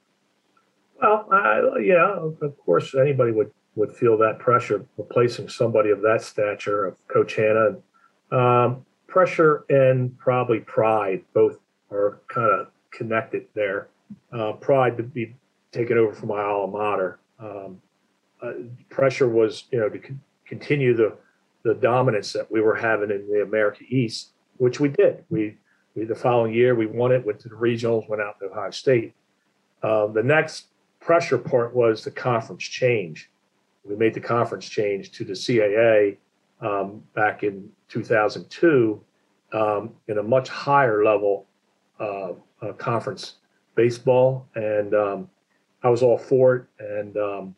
Well, 1.01 1.29
uh, 1.33 1.79
yeah, 1.79 2.17
of 2.17 2.59
course, 2.65 2.95
anybody 2.95 3.33
would 3.33 3.51
would 3.75 3.95
feel 3.95 4.19
that 4.19 4.39
pressure 4.39 4.85
replacing 4.99 5.49
somebody 5.49 5.91
of 5.91 6.03
that 6.03 6.23
stature 6.23 6.85
of 6.85 7.09
Coach 7.09 7.37
Hannah. 7.37 7.77
Um, 8.31 8.85
pressure 9.07 9.65
and 9.69 10.17
probably 10.19 10.61
pride 10.61 11.23
both 11.35 11.59
are 11.91 12.21
kind 12.29 12.51
of 12.53 12.69
connected 12.91 13.47
there. 13.55 13.89
Uh, 14.33 14.53
pride 14.53 14.97
to 14.99 15.03
be 15.03 15.35
taken 15.71 15.97
over 15.97 16.13
from 16.13 16.29
my 16.29 16.43
alma 16.43 16.79
mater. 16.79 17.19
Um, 17.39 17.81
uh, 18.43 18.53
pressure 18.91 19.29
was, 19.29 19.65
you 19.71 19.81
know, 19.81 19.89
to 19.89 19.99
con- 19.99 20.21
continue 20.47 20.95
the 20.95 21.17
the 21.65 21.75
dominance 21.75 22.33
that 22.33 22.51
we 22.51 22.61
were 22.61 22.75
having 22.75 23.11
in 23.11 23.29
the 23.31 23.43
America 23.43 23.85
East, 23.89 24.33
which 24.57 24.81
we 24.81 24.89
did. 24.89 25.25
We, 25.31 25.57
we 25.95 26.05
the 26.05 26.15
following 26.15 26.53
year 26.53 26.75
we 26.75 26.87
won 26.87 27.13
it, 27.13 27.25
went 27.25 27.39
to 27.41 27.49
the 27.49 27.55
regionals, 27.55 28.09
went 28.09 28.21
out 28.21 28.39
to 28.41 28.47
Ohio 28.47 28.71
State. 28.71 29.15
Uh, 29.83 30.09
the 30.09 30.23
next 30.23 30.67
pressure 31.03 31.39
part 31.39 31.75
was 31.75 32.05
the 32.05 32.11
conference 32.11 32.63
change. 32.63 33.31
We 33.85 33.97
made 33.97 34.15
the 34.15 34.21
conference 34.21 34.69
change 34.69 35.11
to 35.13 35.25
the 35.25 35.33
CAA 35.33 36.17
um, 36.61 37.03
back 37.15 37.43
in 37.43 37.69
2002 37.89 39.03
um, 39.53 39.91
in 40.07 40.19
a 40.19 40.23
much 40.23 40.49
higher 40.49 41.05
level 41.05 41.47
uh, 41.99 42.33
uh, 42.63 42.73
conference 42.79 43.35
baseball, 43.75 44.47
and 44.55 44.95
um, 44.95 45.29
I 45.83 45.91
was 45.91 46.03
all 46.03 46.17
for 46.17 46.57
it 46.57 46.65
and 46.79 47.17
um, 47.17 47.55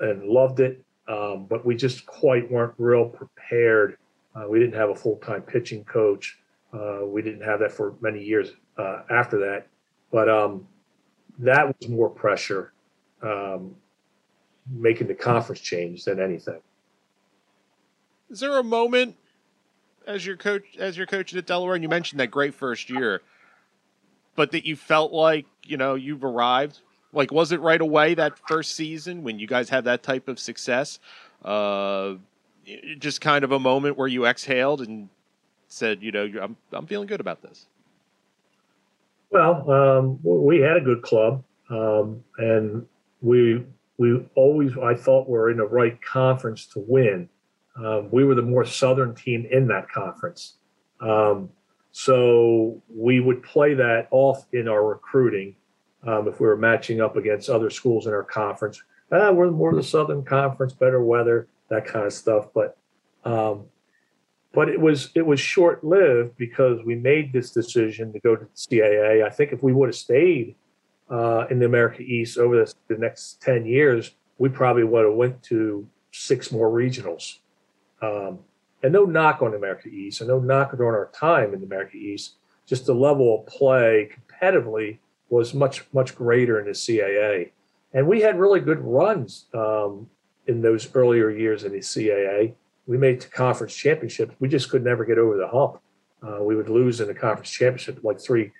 and 0.00 0.22
loved 0.24 0.60
it. 0.60 0.84
Um, 1.08 1.46
but 1.46 1.64
we 1.64 1.74
just 1.74 2.06
quite 2.06 2.50
weren't 2.50 2.74
real 2.78 3.06
prepared. 3.06 3.98
Uh, 4.36 4.46
we 4.48 4.58
didn't 4.60 4.74
have 4.74 4.90
a 4.90 4.94
full 4.94 5.16
time 5.16 5.42
pitching 5.42 5.84
coach. 5.84 6.38
Uh, 6.72 7.00
we 7.04 7.22
didn't 7.22 7.42
have 7.42 7.58
that 7.60 7.72
for 7.72 7.96
many 8.00 8.22
years 8.22 8.52
uh, 8.76 9.02
after 9.10 9.38
that. 9.38 9.66
But 10.12 10.28
um, 10.28 10.68
that 11.38 11.66
was 11.66 11.88
more 11.88 12.10
pressure 12.10 12.72
um, 13.22 13.74
making 14.70 15.06
the 15.06 15.14
conference 15.14 15.60
change 15.60 16.04
than 16.04 16.20
anything. 16.20 16.60
Is 18.30 18.40
there 18.40 18.58
a 18.58 18.62
moment 18.62 19.16
as 20.06 20.24
your 20.26 20.36
coach 20.36 20.64
as 20.78 20.96
your 20.96 21.06
coach 21.06 21.34
at 21.34 21.46
Delaware, 21.46 21.74
and 21.74 21.82
you 21.82 21.88
mentioned 21.88 22.20
that 22.20 22.30
great 22.30 22.54
first 22.54 22.90
year, 22.90 23.22
but 24.36 24.52
that 24.52 24.66
you 24.66 24.76
felt 24.76 25.12
like 25.12 25.46
you 25.64 25.76
know 25.76 25.94
you've 25.94 26.24
arrived? 26.24 26.80
Like, 27.12 27.32
was 27.32 27.52
it 27.52 27.60
right 27.60 27.80
away 27.80 28.14
that 28.14 28.38
first 28.48 28.76
season 28.76 29.22
when 29.22 29.38
you 29.38 29.46
guys 29.46 29.70
had 29.70 29.84
that 29.84 30.02
type 30.02 30.28
of 30.28 30.38
success? 30.38 30.98
Uh, 31.42 32.14
just 32.98 33.22
kind 33.22 33.44
of 33.44 33.52
a 33.52 33.58
moment 33.58 33.96
where 33.96 34.08
you 34.08 34.26
exhaled 34.26 34.82
and 34.82 35.08
said, 35.68 36.02
you 36.02 36.12
know, 36.12 36.30
I'm 36.40 36.56
I'm 36.72 36.86
feeling 36.86 37.06
good 37.06 37.20
about 37.20 37.40
this. 37.40 37.66
Well, 39.30 39.70
um, 39.70 40.18
we 40.22 40.60
had 40.60 40.76
a 40.76 40.80
good 40.80 41.02
club, 41.02 41.44
um, 41.70 42.22
and 42.38 42.86
we 43.20 43.64
we 43.98 44.26
always 44.34 44.72
I 44.78 44.94
thought 44.94 45.28
we 45.28 45.32
were 45.32 45.50
in 45.50 45.58
the 45.58 45.66
right 45.66 46.00
conference 46.02 46.66
to 46.68 46.84
win. 46.86 47.28
Um, 47.76 48.08
we 48.10 48.24
were 48.24 48.34
the 48.34 48.42
more 48.42 48.64
southern 48.64 49.14
team 49.14 49.46
in 49.50 49.68
that 49.68 49.88
conference, 49.90 50.56
um, 51.00 51.50
so 51.92 52.82
we 52.88 53.20
would 53.20 53.42
play 53.42 53.74
that 53.74 54.08
off 54.10 54.46
in 54.52 54.66
our 54.68 54.84
recruiting 54.84 55.56
um, 56.06 56.28
if 56.28 56.40
we 56.40 56.46
were 56.46 56.56
matching 56.56 57.00
up 57.00 57.16
against 57.16 57.50
other 57.50 57.70
schools 57.70 58.06
in 58.06 58.12
our 58.12 58.24
conference. 58.24 58.82
Ah, 59.10 59.30
we're 59.30 59.50
more 59.50 59.74
the 59.74 59.82
Southern 59.82 60.24
Conference, 60.24 60.72
better 60.72 61.02
weather, 61.02 61.48
that 61.70 61.86
kind 61.86 62.06
of 62.06 62.12
stuff. 62.12 62.48
But 62.54 62.76
um, 63.24 63.64
but 64.58 64.68
it 64.68 64.80
was 64.80 65.10
it 65.14 65.24
was 65.24 65.38
short 65.38 65.84
lived 65.84 66.36
because 66.36 66.80
we 66.84 66.96
made 66.96 67.32
this 67.32 67.52
decision 67.52 68.12
to 68.12 68.18
go 68.18 68.34
to 68.34 68.44
the 68.44 68.76
CAA. 68.76 69.24
I 69.24 69.30
think 69.30 69.52
if 69.52 69.62
we 69.62 69.72
would 69.72 69.88
have 69.88 69.94
stayed 69.94 70.56
uh, 71.08 71.46
in 71.48 71.60
the 71.60 71.66
America 71.66 72.02
East 72.02 72.38
over 72.38 72.56
the, 72.56 72.74
the 72.88 72.98
next 72.98 73.40
ten 73.40 73.64
years, 73.64 74.16
we 74.38 74.48
probably 74.48 74.82
would 74.82 75.04
have 75.04 75.14
went 75.14 75.44
to 75.44 75.86
six 76.10 76.50
more 76.50 76.68
regionals. 76.72 77.38
Um, 78.02 78.40
and 78.82 78.92
no 78.92 79.04
knock 79.04 79.42
on 79.42 79.54
America 79.54 79.90
East, 79.90 80.22
and 80.22 80.28
no 80.28 80.40
knock 80.40 80.74
on 80.74 80.80
our 80.80 81.08
time 81.14 81.54
in 81.54 81.60
the 81.60 81.66
America 81.66 81.96
East. 81.96 82.34
Just 82.66 82.84
the 82.84 82.96
level 82.96 83.38
of 83.38 83.46
play 83.46 84.10
competitively 84.16 84.98
was 85.28 85.54
much 85.54 85.86
much 85.92 86.16
greater 86.16 86.58
in 86.58 86.66
the 86.66 86.72
CAA, 86.72 87.52
and 87.94 88.08
we 88.08 88.22
had 88.22 88.40
really 88.40 88.58
good 88.58 88.80
runs 88.80 89.44
um, 89.54 90.10
in 90.48 90.62
those 90.62 90.92
earlier 90.96 91.30
years 91.30 91.62
in 91.62 91.70
the 91.70 91.78
CAA 91.78 92.54
we 92.88 92.96
made 92.96 93.20
to 93.20 93.28
conference 93.28 93.76
championships. 93.76 94.34
We 94.40 94.48
just 94.48 94.70
could 94.70 94.82
never 94.82 95.04
get 95.04 95.18
over 95.18 95.36
the 95.36 95.46
hump. 95.46 95.80
Uh, 96.20 96.42
we 96.42 96.56
would 96.56 96.68
lose 96.68 97.00
in 97.00 97.06
the 97.06 97.14
conference 97.14 97.50
championship 97.50 98.00
like 98.02 98.18
three 98.18 98.50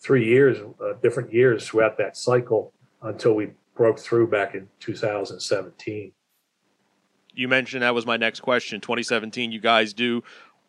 three 0.00 0.26
years, 0.26 0.58
uh, 0.82 0.94
different 1.02 1.32
years 1.32 1.66
throughout 1.66 1.96
that 1.96 2.16
cycle 2.16 2.72
until 3.02 3.34
we 3.34 3.50
broke 3.74 3.98
through 3.98 4.26
back 4.26 4.54
in 4.54 4.68
2017. 4.80 6.12
You 7.32 7.48
mentioned 7.48 7.82
that 7.82 7.94
was 7.94 8.04
my 8.04 8.16
next 8.16 8.40
question. 8.40 8.80
2017, 8.80 9.50
you 9.52 9.60
guys 9.60 9.94
do 9.94 10.22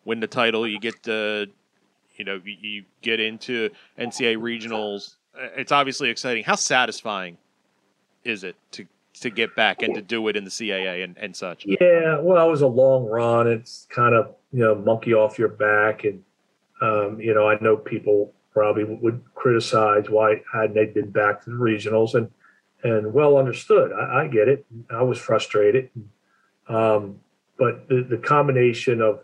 win 0.06 0.20
the 0.20 0.28
title. 0.28 0.68
You 0.68 0.80
get 0.80 1.04
the, 1.04 1.50
you 2.16 2.24
know, 2.24 2.40
you 2.46 2.86
get 3.02 3.20
into 3.20 3.70
NCAA 4.00 4.38
regionals. 4.38 5.16
It's 5.58 5.72
obviously 5.72 6.10
exciting. 6.10 6.44
How 6.44 6.56
satisfying 6.56 7.38
is 8.24 8.44
it 8.44 8.56
to 8.72 8.86
to 9.22 9.30
get 9.30 9.56
back 9.56 9.82
and 9.82 9.96
to 9.96 10.02
do 10.02 10.28
it 10.28 10.36
in 10.36 10.44
the 10.44 10.50
CAA 10.50 11.04
and, 11.04 11.18
and 11.18 11.36
such? 11.36 11.66
Yeah, 11.66 12.20
well, 12.20 12.48
it 12.48 12.50
was 12.50 12.62
a 12.62 12.68
long 12.68 13.06
run. 13.06 13.48
It's 13.48 13.88
kind 13.90 14.16
of 14.16 14.36
you 14.52 14.60
know 14.60 14.76
monkey 14.76 15.14
off 15.14 15.40
your 15.40 15.50
back, 15.50 16.04
and 16.04 16.24
um, 16.82 17.20
you 17.20 17.34
know 17.34 17.48
I 17.48 17.58
know 17.62 17.78
people 17.78 18.34
probably 18.52 18.84
would 18.84 19.22
criticize 19.34 20.10
why 20.10 20.42
hadn't 20.52 20.76
they 20.76 20.86
been 20.86 21.12
back 21.12 21.44
to 21.44 21.50
the 21.50 21.56
regionals, 21.56 22.14
and 22.16 22.30
and 22.84 23.14
well 23.14 23.38
understood. 23.38 23.92
I, 23.92 24.24
I 24.24 24.28
get 24.28 24.48
it. 24.48 24.66
I 24.90 25.02
was 25.02 25.18
frustrated, 25.18 25.90
um, 26.68 27.20
but 27.58 27.88
the, 27.88 28.06
the 28.10 28.18
combination 28.18 29.02
of 29.02 29.24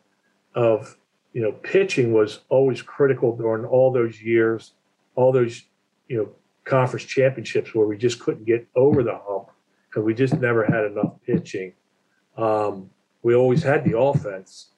of 0.56 0.98
you 1.34 1.42
know 1.42 1.52
pitching 1.52 2.14
was 2.14 2.42
always 2.50 2.82
critical 2.82 3.36
during 3.36 3.66
all 3.66 3.92
those 3.92 4.22
years, 4.22 4.74
all 5.16 5.32
those 5.32 5.64
you 6.08 6.18
know 6.18 6.30
conference 6.64 7.06
championships 7.06 7.74
where 7.74 7.88
we 7.88 7.98
just 7.98 8.20
couldn't 8.20 8.46
get 8.46 8.68
over 8.76 9.04
the 9.04 9.20
hump 9.28 9.51
because 9.92 10.06
we 10.06 10.14
just 10.14 10.40
never 10.40 10.66
had 10.66 10.86
enough 10.86 11.14
pitching. 11.26 11.74
Um, 12.38 12.90
we 13.24 13.36
always 13.36 13.62
had 13.62 13.84
the 13.84 13.98
offense, 13.98 14.70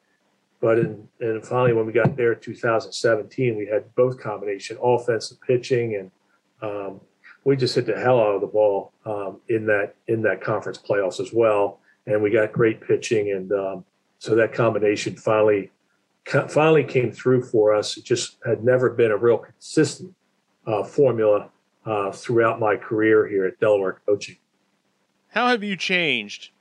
but 0.59 0.79
in, 0.79 1.07
and 1.19 1.45
finally 1.45 1.73
when 1.73 1.85
we 1.85 1.93
got 1.93 2.17
there 2.17 2.33
in 2.33 2.39
2017, 2.39 3.55
we 3.55 3.67
had 3.67 3.93
both 3.95 4.19
combination 4.19 4.77
offense 4.81 5.29
and 5.29 5.39
pitching, 5.41 5.95
and 5.95 6.11
um, 6.61 6.99
we 7.43 7.55
just 7.55 7.75
hit 7.75 7.85
the 7.85 7.97
hell 7.97 8.19
out 8.19 8.35
of 8.35 8.41
the 8.41 8.47
ball 8.47 8.91
um, 9.05 9.39
in 9.49 9.65
that 9.67 9.95
in 10.07 10.21
that 10.23 10.41
conference 10.41 10.77
playoffs 10.77 11.19
as 11.19 11.31
well. 11.31 11.79
And 12.05 12.21
we 12.21 12.31
got 12.31 12.51
great 12.51 12.81
pitching, 12.81 13.31
and 13.31 13.51
um, 13.51 13.85
so 14.17 14.35
that 14.35 14.51
combination 14.51 15.15
finally 15.15 15.71
finally 16.49 16.83
came 16.83 17.11
through 17.11 17.43
for 17.43 17.73
us. 17.73 17.97
It 17.97 18.03
just 18.03 18.37
had 18.45 18.63
never 18.63 18.89
been 18.89 19.11
a 19.11 19.17
real 19.17 19.37
consistent 19.37 20.15
uh, 20.65 20.83
formula 20.83 21.49
uh, 21.85 22.11
throughout 22.11 22.59
my 22.59 22.77
career 22.77 23.27
here 23.27 23.45
at 23.45 23.59
Delaware 23.59 23.99
coaching. 24.05 24.37
How 25.33 25.47
have 25.47 25.63
you 25.63 25.75
changed 25.75 26.51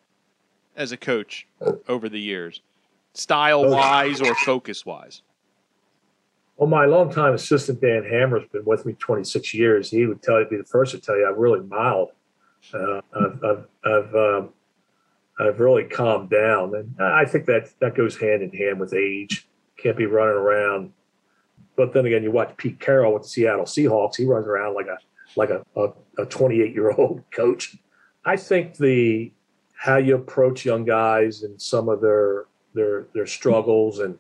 as 0.75 0.93
a 0.93 0.97
coach 0.97 1.47
over 1.87 2.09
the 2.09 2.19
years, 2.19 2.63
style 3.13 3.69
wise 3.69 4.23
or 4.23 4.35
focus 4.35 4.87
wise? 4.87 5.21
Well, 6.57 6.71
my 6.71 6.87
longtime 6.87 7.35
assistant 7.35 7.83
Dan 7.83 8.03
Hammer's 8.03 8.49
been 8.51 8.65
with 8.65 8.87
me 8.87 8.95
26 8.95 9.53
years. 9.53 9.91
He 9.91 10.07
would 10.07 10.23
tell 10.23 10.41
you, 10.41 10.47
be 10.49 10.57
the 10.57 10.65
first 10.65 10.93
to 10.93 11.01
tell 11.01 11.19
you, 11.19 11.27
I'm 11.27 11.39
really 11.39 11.61
mild. 11.61 12.13
Uh, 12.73 13.03
I've, 13.15 13.45
I've, 13.45 13.67
I've, 13.85 14.15
um, 14.15 14.49
I've 15.39 15.61
really 15.61 15.85
calmed 15.85 16.31
down, 16.31 16.75
and 16.75 16.95
I 16.99 17.27
think 17.27 17.45
that 17.47 17.79
that 17.81 17.95
goes 17.95 18.17
hand 18.17 18.43
in 18.43 18.53
hand 18.53 18.81
with 18.81 18.95
age. 18.95 19.47
Can't 19.77 19.99
be 19.99 20.07
running 20.07 20.37
around. 20.37 20.93
But 21.77 21.93
then 21.93 22.07
again, 22.07 22.23
you 22.23 22.31
watch 22.31 22.57
Pete 22.57 22.81
Carroll 22.81 23.13
with 23.13 23.25
the 23.25 23.29
Seattle 23.29 23.67
Seahawks. 23.67 24.17
He 24.17 24.25
runs 24.25 24.47
around 24.47 24.75
like 24.75 24.87
a 24.87 24.97
like 25.37 25.51
a, 25.51 25.63
a 26.17 26.25
28 26.25 26.73
year 26.73 26.93
old 26.93 27.23
coach. 27.31 27.77
I 28.25 28.37
think 28.37 28.77
the 28.77 29.33
how 29.75 29.97
you 29.97 30.15
approach 30.15 30.65
young 30.65 30.85
guys 30.85 31.43
and 31.43 31.61
some 31.61 31.89
of 31.89 32.01
their 32.01 32.47
their 32.75 33.07
their 33.15 33.27
struggles 33.27 33.99
and 33.99 34.19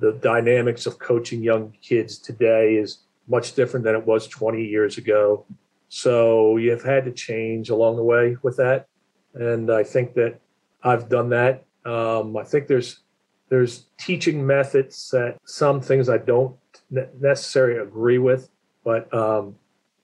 the 0.00 0.12
dynamics 0.12 0.86
of 0.86 0.98
coaching 0.98 1.42
young 1.42 1.72
kids 1.82 2.18
today 2.18 2.76
is 2.76 2.98
much 3.26 3.54
different 3.54 3.84
than 3.84 3.96
it 3.96 4.06
was 4.06 4.28
20 4.28 4.64
years 4.64 4.96
ago. 4.96 5.44
So 5.88 6.56
you've 6.56 6.84
had 6.84 7.04
to 7.06 7.12
change 7.12 7.70
along 7.70 7.96
the 7.96 8.02
way 8.02 8.36
with 8.42 8.56
that, 8.58 8.86
and 9.34 9.70
I 9.70 9.82
think 9.82 10.14
that 10.14 10.40
I've 10.82 11.08
done 11.08 11.30
that. 11.30 11.64
Um, 11.84 12.36
I 12.36 12.44
think 12.44 12.66
there's 12.66 13.00
there's 13.48 13.86
teaching 13.98 14.46
methods 14.46 15.08
that 15.10 15.38
some 15.46 15.80
things 15.80 16.10
I 16.10 16.18
don't 16.18 16.54
necessarily 16.90 17.80
agree 17.80 18.18
with, 18.18 18.50
but 18.84 19.12
um, 19.14 19.56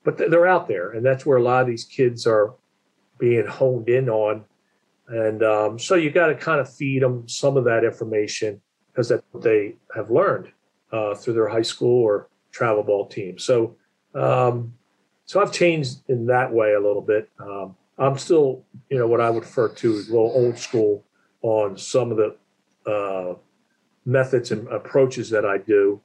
but 0.03 0.17
they're 0.17 0.47
out 0.47 0.67
there, 0.67 0.91
and 0.91 1.05
that's 1.05 1.25
where 1.25 1.37
a 1.37 1.43
lot 1.43 1.61
of 1.61 1.67
these 1.67 1.83
kids 1.83 2.25
are 2.25 2.55
being 3.17 3.45
honed 3.45 3.89
in 3.89 4.09
on, 4.09 4.45
and 5.07 5.43
um, 5.43 5.79
so 5.79 5.95
you 5.95 6.11
got 6.11 6.27
to 6.27 6.35
kind 6.35 6.59
of 6.59 6.73
feed 6.73 7.01
them 7.01 7.27
some 7.27 7.57
of 7.57 7.63
that 7.65 7.83
information 7.83 8.61
because 8.91 9.11
what 9.31 9.43
they 9.43 9.75
have 9.95 10.09
learned 10.09 10.51
uh, 10.91 11.13
through 11.15 11.33
their 11.33 11.47
high 11.47 11.61
school 11.61 12.03
or 12.03 12.29
travel 12.51 12.83
ball 12.83 13.05
team. 13.07 13.37
So 13.37 13.75
um, 14.13 14.73
so 15.25 15.41
I've 15.41 15.51
changed 15.51 16.01
in 16.07 16.27
that 16.27 16.51
way 16.51 16.73
a 16.73 16.79
little 16.79 17.01
bit. 17.01 17.29
Um, 17.39 17.75
I'm 17.97 18.17
still, 18.17 18.63
you 18.89 18.97
know, 18.97 19.07
what 19.07 19.21
I 19.21 19.29
would 19.29 19.43
refer 19.43 19.69
to 19.69 19.95
as 19.95 20.07
a 20.07 20.11
little 20.11 20.31
old 20.33 20.57
school 20.57 21.03
on 21.41 21.77
some 21.77 22.11
of 22.11 22.17
the 22.17 22.35
uh, 22.89 23.35
methods 24.05 24.51
and 24.51 24.67
approaches 24.67 25.29
that 25.31 25.45
I 25.45 25.57
do. 25.57 25.99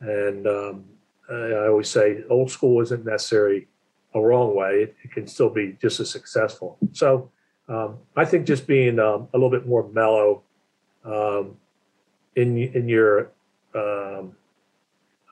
And 0.00 0.46
um, 0.46 0.84
I 1.30 1.66
always 1.66 1.88
say 1.88 2.24
old 2.28 2.50
school 2.50 2.82
isn't 2.82 3.04
necessarily 3.04 3.68
a 4.14 4.20
wrong 4.20 4.54
way. 4.54 4.82
It, 4.84 4.96
it 5.02 5.12
can 5.12 5.26
still 5.26 5.50
be 5.50 5.76
just 5.80 6.00
as 6.00 6.10
successful. 6.10 6.78
So 6.92 7.30
um, 7.68 7.98
I 8.16 8.24
think 8.24 8.46
just 8.46 8.66
being 8.66 8.98
um, 8.98 9.28
a 9.32 9.36
little 9.36 9.50
bit 9.50 9.66
more 9.66 9.88
mellow 9.88 10.42
um, 11.04 11.56
in 12.36 12.58
in 12.58 12.88
your 12.88 13.32
um, 13.74 14.36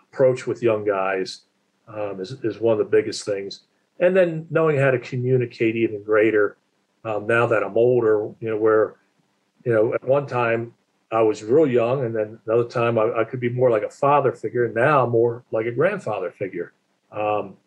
approach 0.02 0.46
with 0.46 0.62
young 0.62 0.84
guys 0.84 1.42
um, 1.88 2.20
is, 2.20 2.32
is 2.42 2.60
one 2.60 2.72
of 2.72 2.78
the 2.78 2.84
biggest 2.84 3.24
things. 3.24 3.62
And 4.00 4.16
then 4.16 4.46
knowing 4.50 4.78
how 4.78 4.90
to 4.90 4.98
communicate 4.98 5.76
even 5.76 6.02
greater 6.02 6.56
um, 7.04 7.26
now 7.26 7.46
that 7.46 7.62
I'm 7.62 7.76
older, 7.76 8.30
you 8.40 8.50
know, 8.50 8.56
where, 8.56 8.96
you 9.64 9.72
know, 9.72 9.94
at 9.94 10.04
one 10.04 10.26
time 10.26 10.74
I 11.10 11.22
was 11.22 11.42
real 11.42 11.66
young, 11.66 12.04
and 12.04 12.14
then 12.14 12.38
another 12.46 12.68
time 12.68 12.98
I, 12.98 13.12
I 13.20 13.24
could 13.24 13.40
be 13.40 13.48
more 13.48 13.70
like 13.70 13.82
a 13.82 13.90
father 13.90 14.32
figure, 14.32 14.64
and 14.64 14.74
now 14.74 15.04
I'm 15.04 15.10
more 15.10 15.44
like 15.50 15.66
a 15.66 15.72
grandfather 15.72 16.30
figure. 16.30 16.72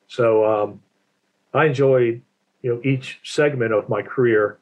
So 0.08 0.80
I 1.56 1.66
enjoyed, 1.66 2.22
you 2.62 2.74
know, 2.74 2.82
each 2.84 3.20
segment 3.24 3.74
of 3.74 3.88
my 3.90 4.02
career. 4.02 4.60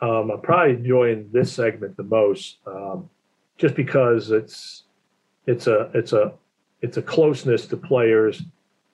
Um, 0.00 0.30
I'm 0.30 0.40
probably 0.40 0.74
enjoying 0.74 1.28
this 1.32 1.52
segment 1.52 1.96
the 1.96 2.04
most, 2.04 2.58
um, 2.66 3.10
just 3.56 3.74
because 3.74 4.30
it's 4.30 4.84
it's 5.46 5.66
a 5.66 5.90
it's 5.94 6.12
a 6.12 6.32
it's 6.80 6.96
a 6.96 7.02
closeness 7.02 7.66
to 7.66 7.76
players 7.76 8.42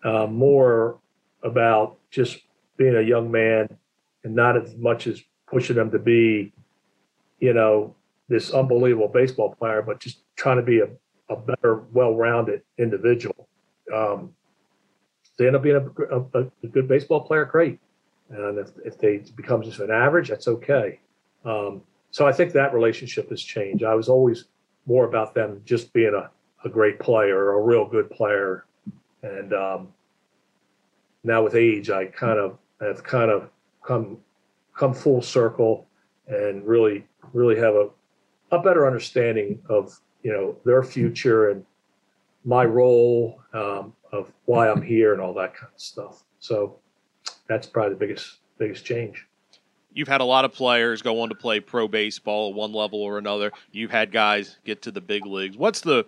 uh, 0.04 0.26
more 0.26 0.98
about 1.42 1.98
just 2.10 2.38
being 2.78 2.96
a 2.96 3.02
young 3.02 3.30
man 3.30 3.68
and 4.24 4.34
not 4.34 4.56
as 4.56 4.74
much 4.76 5.06
as 5.06 5.22
pushing 5.46 5.76
them 5.76 5.90
to 5.90 5.98
be, 5.98 6.52
you 7.40 7.52
know, 7.52 7.94
this 8.28 8.52
unbelievable 8.52 9.08
baseball 9.08 9.54
player, 9.54 9.82
but 9.82 10.00
just 10.00 10.20
trying 10.36 10.56
to 10.56 10.62
be 10.62 10.80
a, 10.80 10.88
a 11.28 11.36
better, 11.36 11.82
well-rounded 11.92 12.62
individual. 12.78 13.46
Um, 13.94 14.32
they 15.36 15.46
end 15.46 15.56
up 15.56 15.62
being 15.62 15.76
a, 15.76 16.16
a, 16.16 16.46
a, 16.62 16.66
good 16.68 16.86
baseball 16.86 17.20
player, 17.20 17.44
great. 17.44 17.80
And 18.30 18.58
if, 18.58 18.70
if 18.84 18.98
they 18.98 19.18
become 19.36 19.62
just 19.62 19.80
an 19.80 19.90
average, 19.90 20.28
that's 20.28 20.48
okay. 20.48 21.00
Um, 21.44 21.82
so 22.10 22.26
I 22.26 22.32
think 22.32 22.52
that 22.52 22.72
relationship 22.72 23.30
has 23.30 23.42
changed. 23.42 23.84
I 23.84 23.94
was 23.94 24.08
always 24.08 24.44
more 24.86 25.06
about 25.06 25.34
them 25.34 25.60
just 25.64 25.92
being 25.92 26.14
a, 26.14 26.30
a 26.66 26.70
great 26.70 26.98
player, 27.00 27.52
a 27.52 27.60
real 27.60 27.86
good 27.86 28.10
player, 28.10 28.66
and 29.22 29.52
um, 29.52 29.88
now 31.24 31.42
with 31.42 31.54
age, 31.54 31.90
I 31.90 32.06
kind 32.06 32.38
of 32.38 32.58
have 32.80 33.02
kind 33.02 33.30
of 33.30 33.50
come 33.84 34.18
come 34.74 34.92
full 34.92 35.22
circle 35.22 35.86
and 36.28 36.64
really 36.66 37.06
really 37.32 37.56
have 37.56 37.74
a 37.74 37.88
a 38.52 38.58
better 38.58 38.86
understanding 38.86 39.60
of 39.68 39.98
you 40.22 40.32
know 40.32 40.56
their 40.64 40.82
future 40.82 41.50
and 41.50 41.64
my 42.44 42.64
role 42.64 43.40
um, 43.54 43.93
of 44.14 44.32
why 44.44 44.68
I'm 44.68 44.82
here 44.82 45.12
and 45.12 45.20
all 45.20 45.34
that 45.34 45.54
kind 45.54 45.72
of 45.74 45.80
stuff. 45.80 46.24
So 46.38 46.78
that's 47.48 47.66
probably 47.66 47.94
the 47.94 47.98
biggest 47.98 48.38
biggest 48.58 48.84
change. 48.84 49.26
You've 49.92 50.08
had 50.08 50.20
a 50.20 50.24
lot 50.24 50.44
of 50.44 50.52
players 50.52 51.02
go 51.02 51.20
on 51.20 51.28
to 51.28 51.34
play 51.34 51.60
pro 51.60 51.86
baseball 51.88 52.50
at 52.50 52.56
one 52.56 52.72
level 52.72 53.00
or 53.02 53.18
another. 53.18 53.52
You've 53.72 53.90
had 53.90 54.12
guys 54.12 54.58
get 54.64 54.82
to 54.82 54.90
the 54.90 55.00
big 55.00 55.26
leagues. 55.26 55.56
What's 55.56 55.80
the 55.80 56.06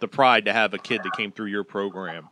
the 0.00 0.08
pride 0.08 0.44
to 0.46 0.52
have 0.52 0.74
a 0.74 0.78
kid 0.78 1.02
that 1.04 1.12
came 1.16 1.32
through 1.32 1.46
your 1.46 1.64
program 1.64 2.28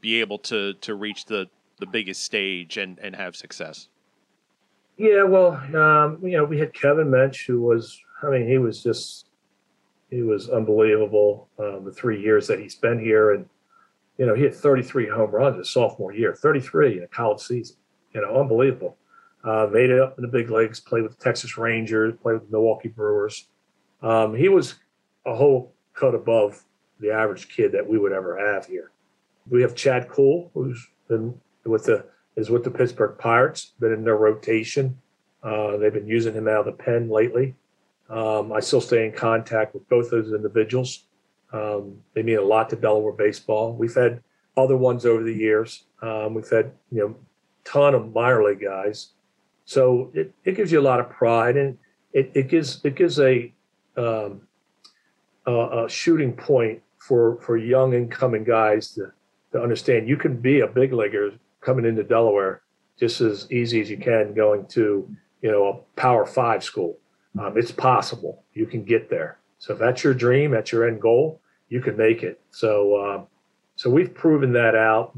be 0.00 0.20
able 0.20 0.38
to 0.38 0.74
to 0.74 0.94
reach 0.94 1.26
the 1.26 1.48
the 1.78 1.86
biggest 1.86 2.22
stage 2.22 2.76
and 2.76 2.98
and 2.98 3.16
have 3.16 3.36
success? 3.36 3.88
Yeah, 4.96 5.24
well, 5.24 5.54
um, 5.74 6.18
you 6.22 6.36
know, 6.36 6.44
we 6.44 6.58
had 6.58 6.74
Kevin 6.74 7.08
Mench, 7.08 7.46
who 7.46 7.60
was, 7.60 7.98
I 8.22 8.28
mean, 8.28 8.46
he 8.46 8.58
was 8.58 8.82
just, 8.82 9.26
he 10.10 10.22
was 10.22 10.50
unbelievable. 10.50 11.48
Um, 11.58 11.84
the 11.84 11.92
three 11.92 12.20
years 12.20 12.46
that 12.48 12.60
he 12.60 12.68
spent 12.68 13.00
here, 13.00 13.32
and 13.32 13.48
you 14.18 14.26
know, 14.26 14.34
he 14.34 14.42
had 14.42 14.54
33 14.54 15.08
home 15.08 15.30
runs 15.30 15.56
his 15.56 15.70
sophomore 15.70 16.12
year, 16.12 16.34
33 16.34 16.98
in 16.98 17.04
a 17.04 17.08
college 17.08 17.40
season. 17.40 17.76
You 18.14 18.20
know, 18.20 18.40
unbelievable. 18.40 18.96
Uh, 19.42 19.68
made 19.72 19.90
it 19.90 19.98
up 19.98 20.16
in 20.18 20.22
the 20.22 20.28
big 20.28 20.50
leagues, 20.50 20.78
played 20.78 21.02
with 21.02 21.18
the 21.18 21.24
Texas 21.24 21.58
Rangers, 21.58 22.14
played 22.22 22.34
with 22.34 22.44
the 22.44 22.52
Milwaukee 22.52 22.88
Brewers. 22.88 23.48
Um, 24.00 24.34
he 24.34 24.48
was 24.48 24.76
a 25.26 25.34
whole 25.34 25.74
cut 25.94 26.14
above 26.14 26.62
the 27.00 27.10
average 27.10 27.48
kid 27.48 27.72
that 27.72 27.86
we 27.86 27.98
would 27.98 28.12
ever 28.12 28.38
have 28.38 28.66
here. 28.66 28.92
We 29.50 29.62
have 29.62 29.74
Chad 29.74 30.08
Kuhl, 30.08 30.50
who's 30.54 30.86
been 31.08 31.38
with 31.64 31.84
the 31.84 32.04
is 32.36 32.50
with 32.50 32.64
the 32.64 32.70
Pittsburgh 32.70 33.18
Pirates, 33.18 33.72
been 33.78 33.92
in 33.92 34.04
their 34.04 34.16
rotation. 34.16 34.98
Uh, 35.42 35.76
they've 35.76 35.92
been 35.92 36.06
using 36.06 36.32
him 36.32 36.48
out 36.48 36.60
of 36.60 36.66
the 36.66 36.72
pen 36.72 37.10
lately. 37.10 37.54
Um, 38.08 38.52
I 38.52 38.60
still 38.60 38.80
stay 38.80 39.06
in 39.06 39.12
contact 39.12 39.74
with 39.74 39.88
both 39.88 40.10
those 40.10 40.32
individuals. 40.32 41.06
Um, 41.52 41.98
they 42.14 42.22
mean 42.22 42.38
a 42.38 42.42
lot 42.42 42.70
to 42.70 42.76
Delaware 42.76 43.12
baseball. 43.12 43.74
We've 43.74 43.94
had 43.94 44.22
other 44.56 44.76
ones 44.76 45.06
over 45.06 45.22
the 45.22 45.34
years. 45.34 45.84
Um, 46.00 46.34
we've 46.34 46.48
had 46.48 46.72
you 46.90 47.00
know 47.00 47.16
ton 47.64 47.94
of 47.94 48.12
minor 48.12 48.42
league 48.42 48.60
guys, 48.60 49.10
so 49.64 50.10
it, 50.14 50.32
it 50.44 50.56
gives 50.56 50.72
you 50.72 50.80
a 50.80 50.82
lot 50.82 51.00
of 51.00 51.10
pride 51.10 51.56
and 51.56 51.78
it, 52.12 52.30
it 52.34 52.48
gives 52.48 52.84
it 52.84 52.94
gives 52.94 53.18
a, 53.18 53.52
um, 53.96 54.42
a, 55.46 55.84
a 55.84 55.88
shooting 55.88 56.32
point 56.32 56.82
for 56.98 57.40
for 57.40 57.56
young 57.56 57.94
incoming 57.94 58.44
guys 58.44 58.92
to 58.94 59.12
to 59.52 59.62
understand 59.62 60.08
you 60.08 60.16
can 60.16 60.36
be 60.36 60.60
a 60.60 60.66
big 60.66 60.92
leaguer 60.92 61.32
coming 61.60 61.84
into 61.84 62.02
Delaware 62.02 62.62
just 62.98 63.20
as 63.20 63.50
easy 63.50 63.80
as 63.80 63.90
you 63.90 63.96
can 63.96 64.34
going 64.34 64.66
to 64.66 65.08
you 65.40 65.50
know 65.50 65.66
a 65.66 66.00
Power 66.00 66.26
Five 66.26 66.62
school. 66.62 66.98
Um, 67.38 67.56
it's 67.56 67.72
possible 67.72 68.44
you 68.52 68.66
can 68.66 68.84
get 68.84 69.08
there. 69.08 69.38
So 69.58 69.72
if 69.72 69.78
that's 69.78 70.04
your 70.04 70.12
dream, 70.12 70.50
that's 70.50 70.70
your 70.70 70.86
end 70.86 71.00
goal, 71.00 71.40
you 71.72 71.80
can 71.80 71.96
make 71.96 72.22
it. 72.22 72.38
So 72.50 73.02
um, 73.02 73.26
so 73.76 73.88
we've 73.88 74.12
proven 74.12 74.52
that 74.52 74.74
out. 74.74 75.12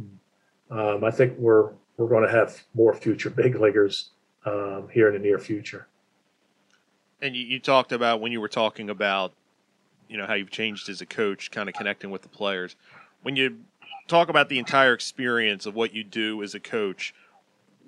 Um, 0.71 1.03
I 1.03 1.11
think 1.11 1.37
we're 1.37 1.73
we're 1.97 2.09
going 2.09 2.25
to 2.25 2.31
have 2.31 2.63
more 2.75 2.95
future 2.95 3.31
big 3.43 3.57
leaguers 3.57 4.11
um, 4.47 4.89
here 4.93 5.09
in 5.09 5.15
the 5.15 5.19
near 5.19 5.39
future. 5.39 5.89
And 7.21 7.35
you, 7.35 7.45
you 7.45 7.59
talked 7.59 7.93
about 7.93 8.21
when 8.21 8.31
you 8.31 8.41
were 8.41 8.49
talking 8.49 8.89
about 8.89 9.33
you 10.09 10.17
know 10.17 10.27
how 10.27 10.35
you've 10.35 10.51
changed 10.51 10.89
as 10.89 11.01
a 11.01 11.07
coach, 11.07 11.51
kind 11.51 11.69
of 11.69 11.75
connecting 11.75 12.11
with 12.11 12.23
the 12.23 12.29
players. 12.29 12.77
When 13.23 13.35
you 13.35 13.59
talk 14.07 14.29
about 14.29 14.49
the 14.49 14.59
entire 14.59 14.93
experience 14.93 15.67
of 15.67 15.75
what 15.75 15.95
you 15.95 16.05
do 16.05 16.43
as 16.43 16.55
a 16.55 16.61
coach. 16.61 17.15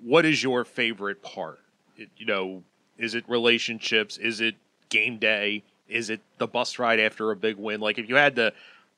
What 0.03 0.25
is 0.25 0.43
your 0.43 0.65
favorite 0.65 1.21
part? 1.21 1.59
It, 1.95 2.09
you 2.17 2.25
know, 2.25 2.63
is 2.97 3.15
it 3.15 3.23
relationships? 3.27 4.17
Is 4.17 4.41
it 4.41 4.55
game 4.89 5.17
day? 5.19 5.63
Is 5.89 6.09
it 6.09 6.21
the 6.37 6.47
bus 6.47 6.79
ride 6.79 6.99
after 6.99 7.31
a 7.31 7.35
big 7.35 7.57
win? 7.57 7.79
Like 7.79 7.97
if 7.97 8.09
you 8.09 8.15
had 8.15 8.35
to 8.35 8.53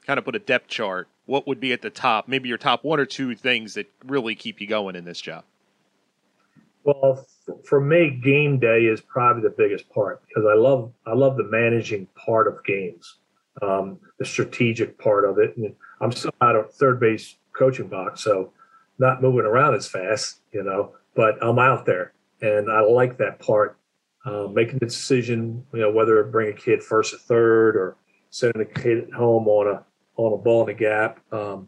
kind 0.05 0.17
of 0.17 0.25
put 0.25 0.35
a 0.35 0.39
depth 0.39 0.67
chart, 0.67 1.07
what 1.25 1.47
would 1.47 1.59
be 1.59 1.73
at 1.73 1.81
the 1.81 1.89
top? 1.89 2.27
Maybe 2.27 2.49
your 2.49 2.57
top 2.57 2.83
one 2.83 2.99
or 2.99 3.05
two 3.05 3.35
things 3.35 3.75
that 3.75 3.91
really 4.05 4.35
keep 4.35 4.59
you 4.59 4.67
going 4.67 4.95
in 4.95 5.05
this 5.05 5.21
job. 5.21 5.43
Well, 6.83 7.25
for 7.65 7.81
me, 7.81 8.09
game 8.09 8.59
day 8.59 8.85
is 8.85 9.01
probably 9.01 9.43
the 9.43 9.53
biggest 9.55 9.89
part 9.89 10.21
because 10.27 10.45
I 10.49 10.55
love 10.55 10.91
I 11.05 11.13
love 11.13 11.37
the 11.37 11.43
managing 11.43 12.07
part 12.15 12.47
of 12.47 12.63
games, 12.63 13.17
um, 13.61 13.99
the 14.17 14.25
strategic 14.25 14.97
part 14.97 15.25
of 15.25 15.37
it. 15.37 15.55
And 15.57 15.75
I'm 16.01 16.11
still 16.11 16.33
out 16.41 16.55
of 16.55 16.73
third 16.73 16.99
base 16.99 17.35
coaching 17.53 17.87
box, 17.87 18.21
so 18.21 18.51
not 18.97 19.21
moving 19.21 19.45
around 19.45 19.75
as 19.75 19.87
fast, 19.87 20.39
you 20.51 20.63
know. 20.63 20.95
But 21.15 21.37
I'm 21.43 21.59
out 21.59 21.85
there, 21.85 22.13
and 22.41 22.71
I 22.71 22.81
like 22.81 23.17
that 23.17 23.39
part, 23.39 23.77
uh, 24.25 24.47
making 24.51 24.79
the 24.79 24.85
decision, 24.85 25.65
you 25.73 25.81
know, 25.81 25.91
whether 25.91 26.23
to 26.23 26.29
bring 26.29 26.49
a 26.49 26.55
kid 26.55 26.83
first 26.83 27.13
or 27.13 27.17
third, 27.17 27.75
or 27.75 27.97
sending 28.29 28.61
a 28.61 28.65
kid 28.65 29.11
home 29.11 29.47
on 29.47 29.75
a 29.75 29.83
on 30.17 30.33
a 30.33 30.37
ball 30.37 30.61
in 30.61 30.67
the 30.67 30.73
gap. 30.73 31.19
Um, 31.31 31.67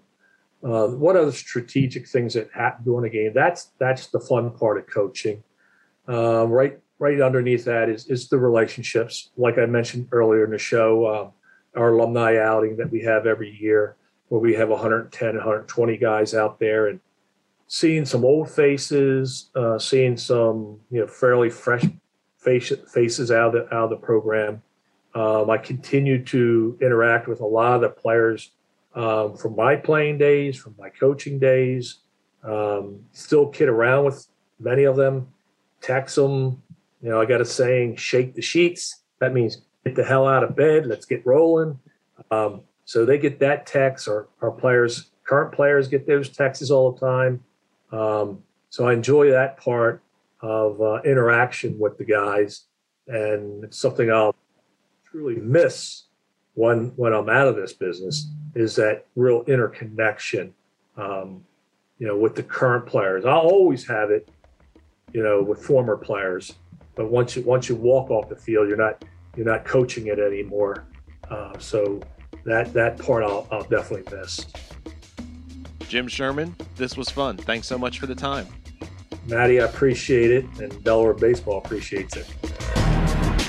uh, 0.63 0.87
what 0.87 1.15
other 1.15 1.31
strategic 1.31 2.07
things 2.07 2.33
that 2.35 2.49
happen 2.53 2.83
during 2.83 3.09
a 3.09 3.13
game? 3.13 3.31
That's 3.33 3.71
that's 3.79 4.07
the 4.07 4.19
fun 4.19 4.51
part 4.51 4.77
of 4.77 4.87
coaching. 4.87 5.43
Uh, 6.07 6.45
right 6.47 6.79
right 6.99 7.21
underneath 7.21 7.65
that 7.65 7.89
is 7.89 8.07
is 8.07 8.29
the 8.29 8.37
relationships. 8.37 9.31
Like 9.37 9.57
I 9.57 9.65
mentioned 9.65 10.09
earlier 10.11 10.45
in 10.45 10.51
the 10.51 10.57
show, 10.57 11.05
uh, 11.05 11.79
our 11.79 11.93
alumni 11.93 12.37
outing 12.37 12.77
that 12.77 12.91
we 12.91 13.01
have 13.01 13.25
every 13.25 13.57
year, 13.59 13.95
where 14.27 14.41
we 14.41 14.53
have 14.53 14.69
110, 14.69 15.35
120 15.35 15.97
guys 15.97 16.33
out 16.33 16.59
there, 16.59 16.87
and 16.87 16.99
seeing 17.67 18.05
some 18.05 18.23
old 18.23 18.51
faces, 18.51 19.49
uh, 19.55 19.79
seeing 19.79 20.15
some 20.15 20.79
you 20.91 20.99
know 20.99 21.07
fairly 21.07 21.49
fresh 21.49 21.85
face, 22.41 22.71
faces 22.91 23.31
out 23.31 23.55
of 23.55 23.69
the, 23.69 23.75
out 23.75 23.85
of 23.85 23.89
the 23.91 23.95
program. 23.95 24.61
Um, 25.13 25.49
I 25.49 25.57
continue 25.57 26.23
to 26.25 26.77
interact 26.81 27.27
with 27.27 27.41
a 27.41 27.45
lot 27.45 27.75
of 27.75 27.81
the 27.81 27.89
players 27.89 28.51
um, 28.95 29.35
from 29.37 29.55
my 29.55 29.75
playing 29.75 30.17
days, 30.17 30.57
from 30.57 30.75
my 30.77 30.89
coaching 30.89 31.39
days. 31.39 31.99
Um, 32.43 33.01
still 33.11 33.47
kid 33.47 33.69
around 33.69 34.05
with 34.05 34.27
many 34.59 34.83
of 34.83 34.95
them, 34.95 35.27
text 35.81 36.15
them. 36.15 36.61
You 37.01 37.09
know, 37.09 37.21
I 37.21 37.25
got 37.25 37.41
a 37.41 37.45
saying, 37.45 37.97
shake 37.97 38.35
the 38.35 38.41
sheets. 38.41 39.01
That 39.19 39.33
means 39.33 39.61
get 39.85 39.95
the 39.95 40.03
hell 40.03 40.27
out 40.27 40.43
of 40.43 40.55
bed. 40.55 40.87
Let's 40.87 41.05
get 41.05 41.25
rolling. 41.25 41.79
Um, 42.31 42.61
so 42.85 43.05
they 43.05 43.17
get 43.17 43.39
that 43.39 43.65
text. 43.65 44.07
Our, 44.07 44.27
our 44.41 44.51
players, 44.51 45.11
current 45.23 45.53
players 45.53 45.87
get 45.87 46.07
those 46.07 46.29
texts 46.29 46.71
all 46.71 46.91
the 46.91 46.99
time. 46.99 47.43
Um, 47.91 48.43
so 48.69 48.87
I 48.87 48.93
enjoy 48.93 49.31
that 49.31 49.57
part 49.57 50.01
of 50.41 50.81
uh, 50.81 51.01
interaction 51.03 51.77
with 51.79 51.97
the 51.97 52.05
guys. 52.05 52.65
And 53.07 53.63
it's 53.63 53.77
something 53.77 54.11
I'll 54.11 54.35
truly 55.05 55.35
miss 55.35 56.05
when 56.53 56.93
when 56.95 57.13
I'm 57.13 57.29
out 57.29 57.47
of 57.47 57.55
this 57.55 57.73
business 57.73 58.31
is 58.55 58.75
that 58.75 59.05
real 59.15 59.43
interconnection, 59.47 60.53
um, 60.97 61.43
you 61.97 62.07
know, 62.07 62.17
with 62.17 62.35
the 62.35 62.43
current 62.43 62.85
players. 62.85 63.25
I'll 63.25 63.39
always 63.39 63.87
have 63.87 64.11
it, 64.11 64.29
you 65.13 65.23
know, 65.23 65.41
with 65.41 65.63
former 65.63 65.97
players, 65.97 66.53
but 66.95 67.09
once 67.09 67.35
you 67.35 67.43
once 67.43 67.69
you 67.69 67.75
walk 67.75 68.09
off 68.09 68.29
the 68.29 68.35
field, 68.35 68.67
you're 68.67 68.77
not 68.77 69.03
you're 69.35 69.45
not 69.45 69.65
coaching 69.65 70.07
it 70.07 70.19
anymore. 70.19 70.85
Uh, 71.29 71.57
so 71.57 72.01
that 72.45 72.73
that 72.73 72.99
part 72.99 73.23
I'll, 73.23 73.47
I'll 73.51 73.63
definitely 73.63 74.17
miss. 74.17 74.45
Jim 75.87 76.07
Sherman, 76.07 76.55
this 76.77 76.95
was 76.95 77.09
fun. 77.09 77.37
Thanks 77.37 77.67
so 77.67 77.77
much 77.77 77.99
for 77.99 78.07
the 78.07 78.15
time. 78.15 78.47
Matty, 79.31 79.61
I 79.61 79.65
appreciate 79.65 80.29
it, 80.29 80.45
and 80.59 80.83
Delaware 80.83 81.13
Baseball 81.13 81.57
appreciates 81.57 82.17
it. 82.17 82.27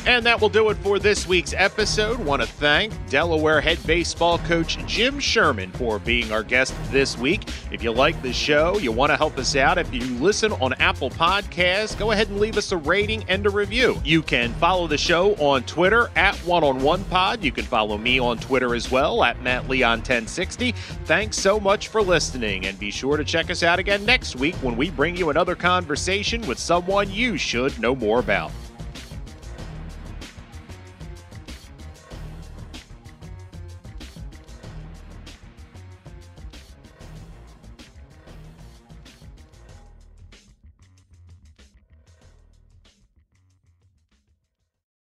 And 0.05 0.27
that 0.27 0.41
will 0.41 0.49
do 0.49 0.69
it 0.71 0.77
for 0.79 0.99
this 0.99 1.29
week's 1.29 1.55
episode. 1.57 2.19
Want 2.19 2.43
to 2.43 2.49
thank 2.49 2.93
Delaware 3.09 3.61
head 3.61 3.79
baseball 3.87 4.39
coach 4.39 4.85
Jim 4.85 5.21
Sherman 5.21 5.71
for 5.73 6.01
being 6.01 6.33
our 6.33 6.43
guest 6.43 6.75
this 6.91 7.17
week. 7.17 7.43
If 7.71 7.85
you 7.85 7.93
like 7.93 8.21
the 8.21 8.33
show, 8.33 8.79
you 8.79 8.91
want 8.91 9.11
to 9.11 9.17
help 9.17 9.39
us 9.39 9.55
out, 9.55 9.79
if 9.79 9.95
you 9.95 10.01
listen 10.17 10.53
on 10.55 10.73
Apple 10.75 11.09
Podcasts, 11.09 11.97
go 11.97 12.11
ahead 12.11 12.29
and 12.29 12.41
leave 12.41 12.57
us 12.57 12.73
a 12.73 12.77
rating 12.77 13.25
and 13.29 13.47
a 13.47 13.51
review. 13.51 14.01
You 14.05 14.23
can 14.23 14.53
follow 14.55 14.89
the 14.89 14.99
show 14.99 15.35
on 15.37 15.63
Twitter 15.65 16.11
at 16.17 16.35
One 16.39 16.65
on 16.65 16.83
One 16.83 17.05
Pod. 17.05 17.45
You 17.45 17.53
can 17.53 17.65
follow 17.65 17.97
me 17.97 18.19
on 18.19 18.39
Twitter 18.39 18.75
as 18.75 18.91
well 18.91 19.23
at 19.23 19.41
Matt 19.41 19.69
Leon 19.69 19.99
1060. 19.99 20.73
Thanks 21.05 21.37
so 21.37 21.61
much 21.61 21.89
for 21.89 22.03
listening, 22.03 22.67
and 22.67 22.77
be 22.77 22.91
sure 22.91 23.17
to 23.17 23.25
check 23.25 23.51
us 23.51 23.63
out 23.63 23.79
again 23.79 24.05
next 24.05 24.35
week 24.35 24.57
when 24.57 24.77
we 24.77 24.91
bring 24.91 25.17
you 25.17 25.31
another 25.31 25.55
conversation 25.55 26.45
with 26.49 26.59
someone 26.59 27.09
you 27.09 27.37
should 27.37 27.79
know 27.79 27.95
more 27.95 28.19
about. 28.19 28.51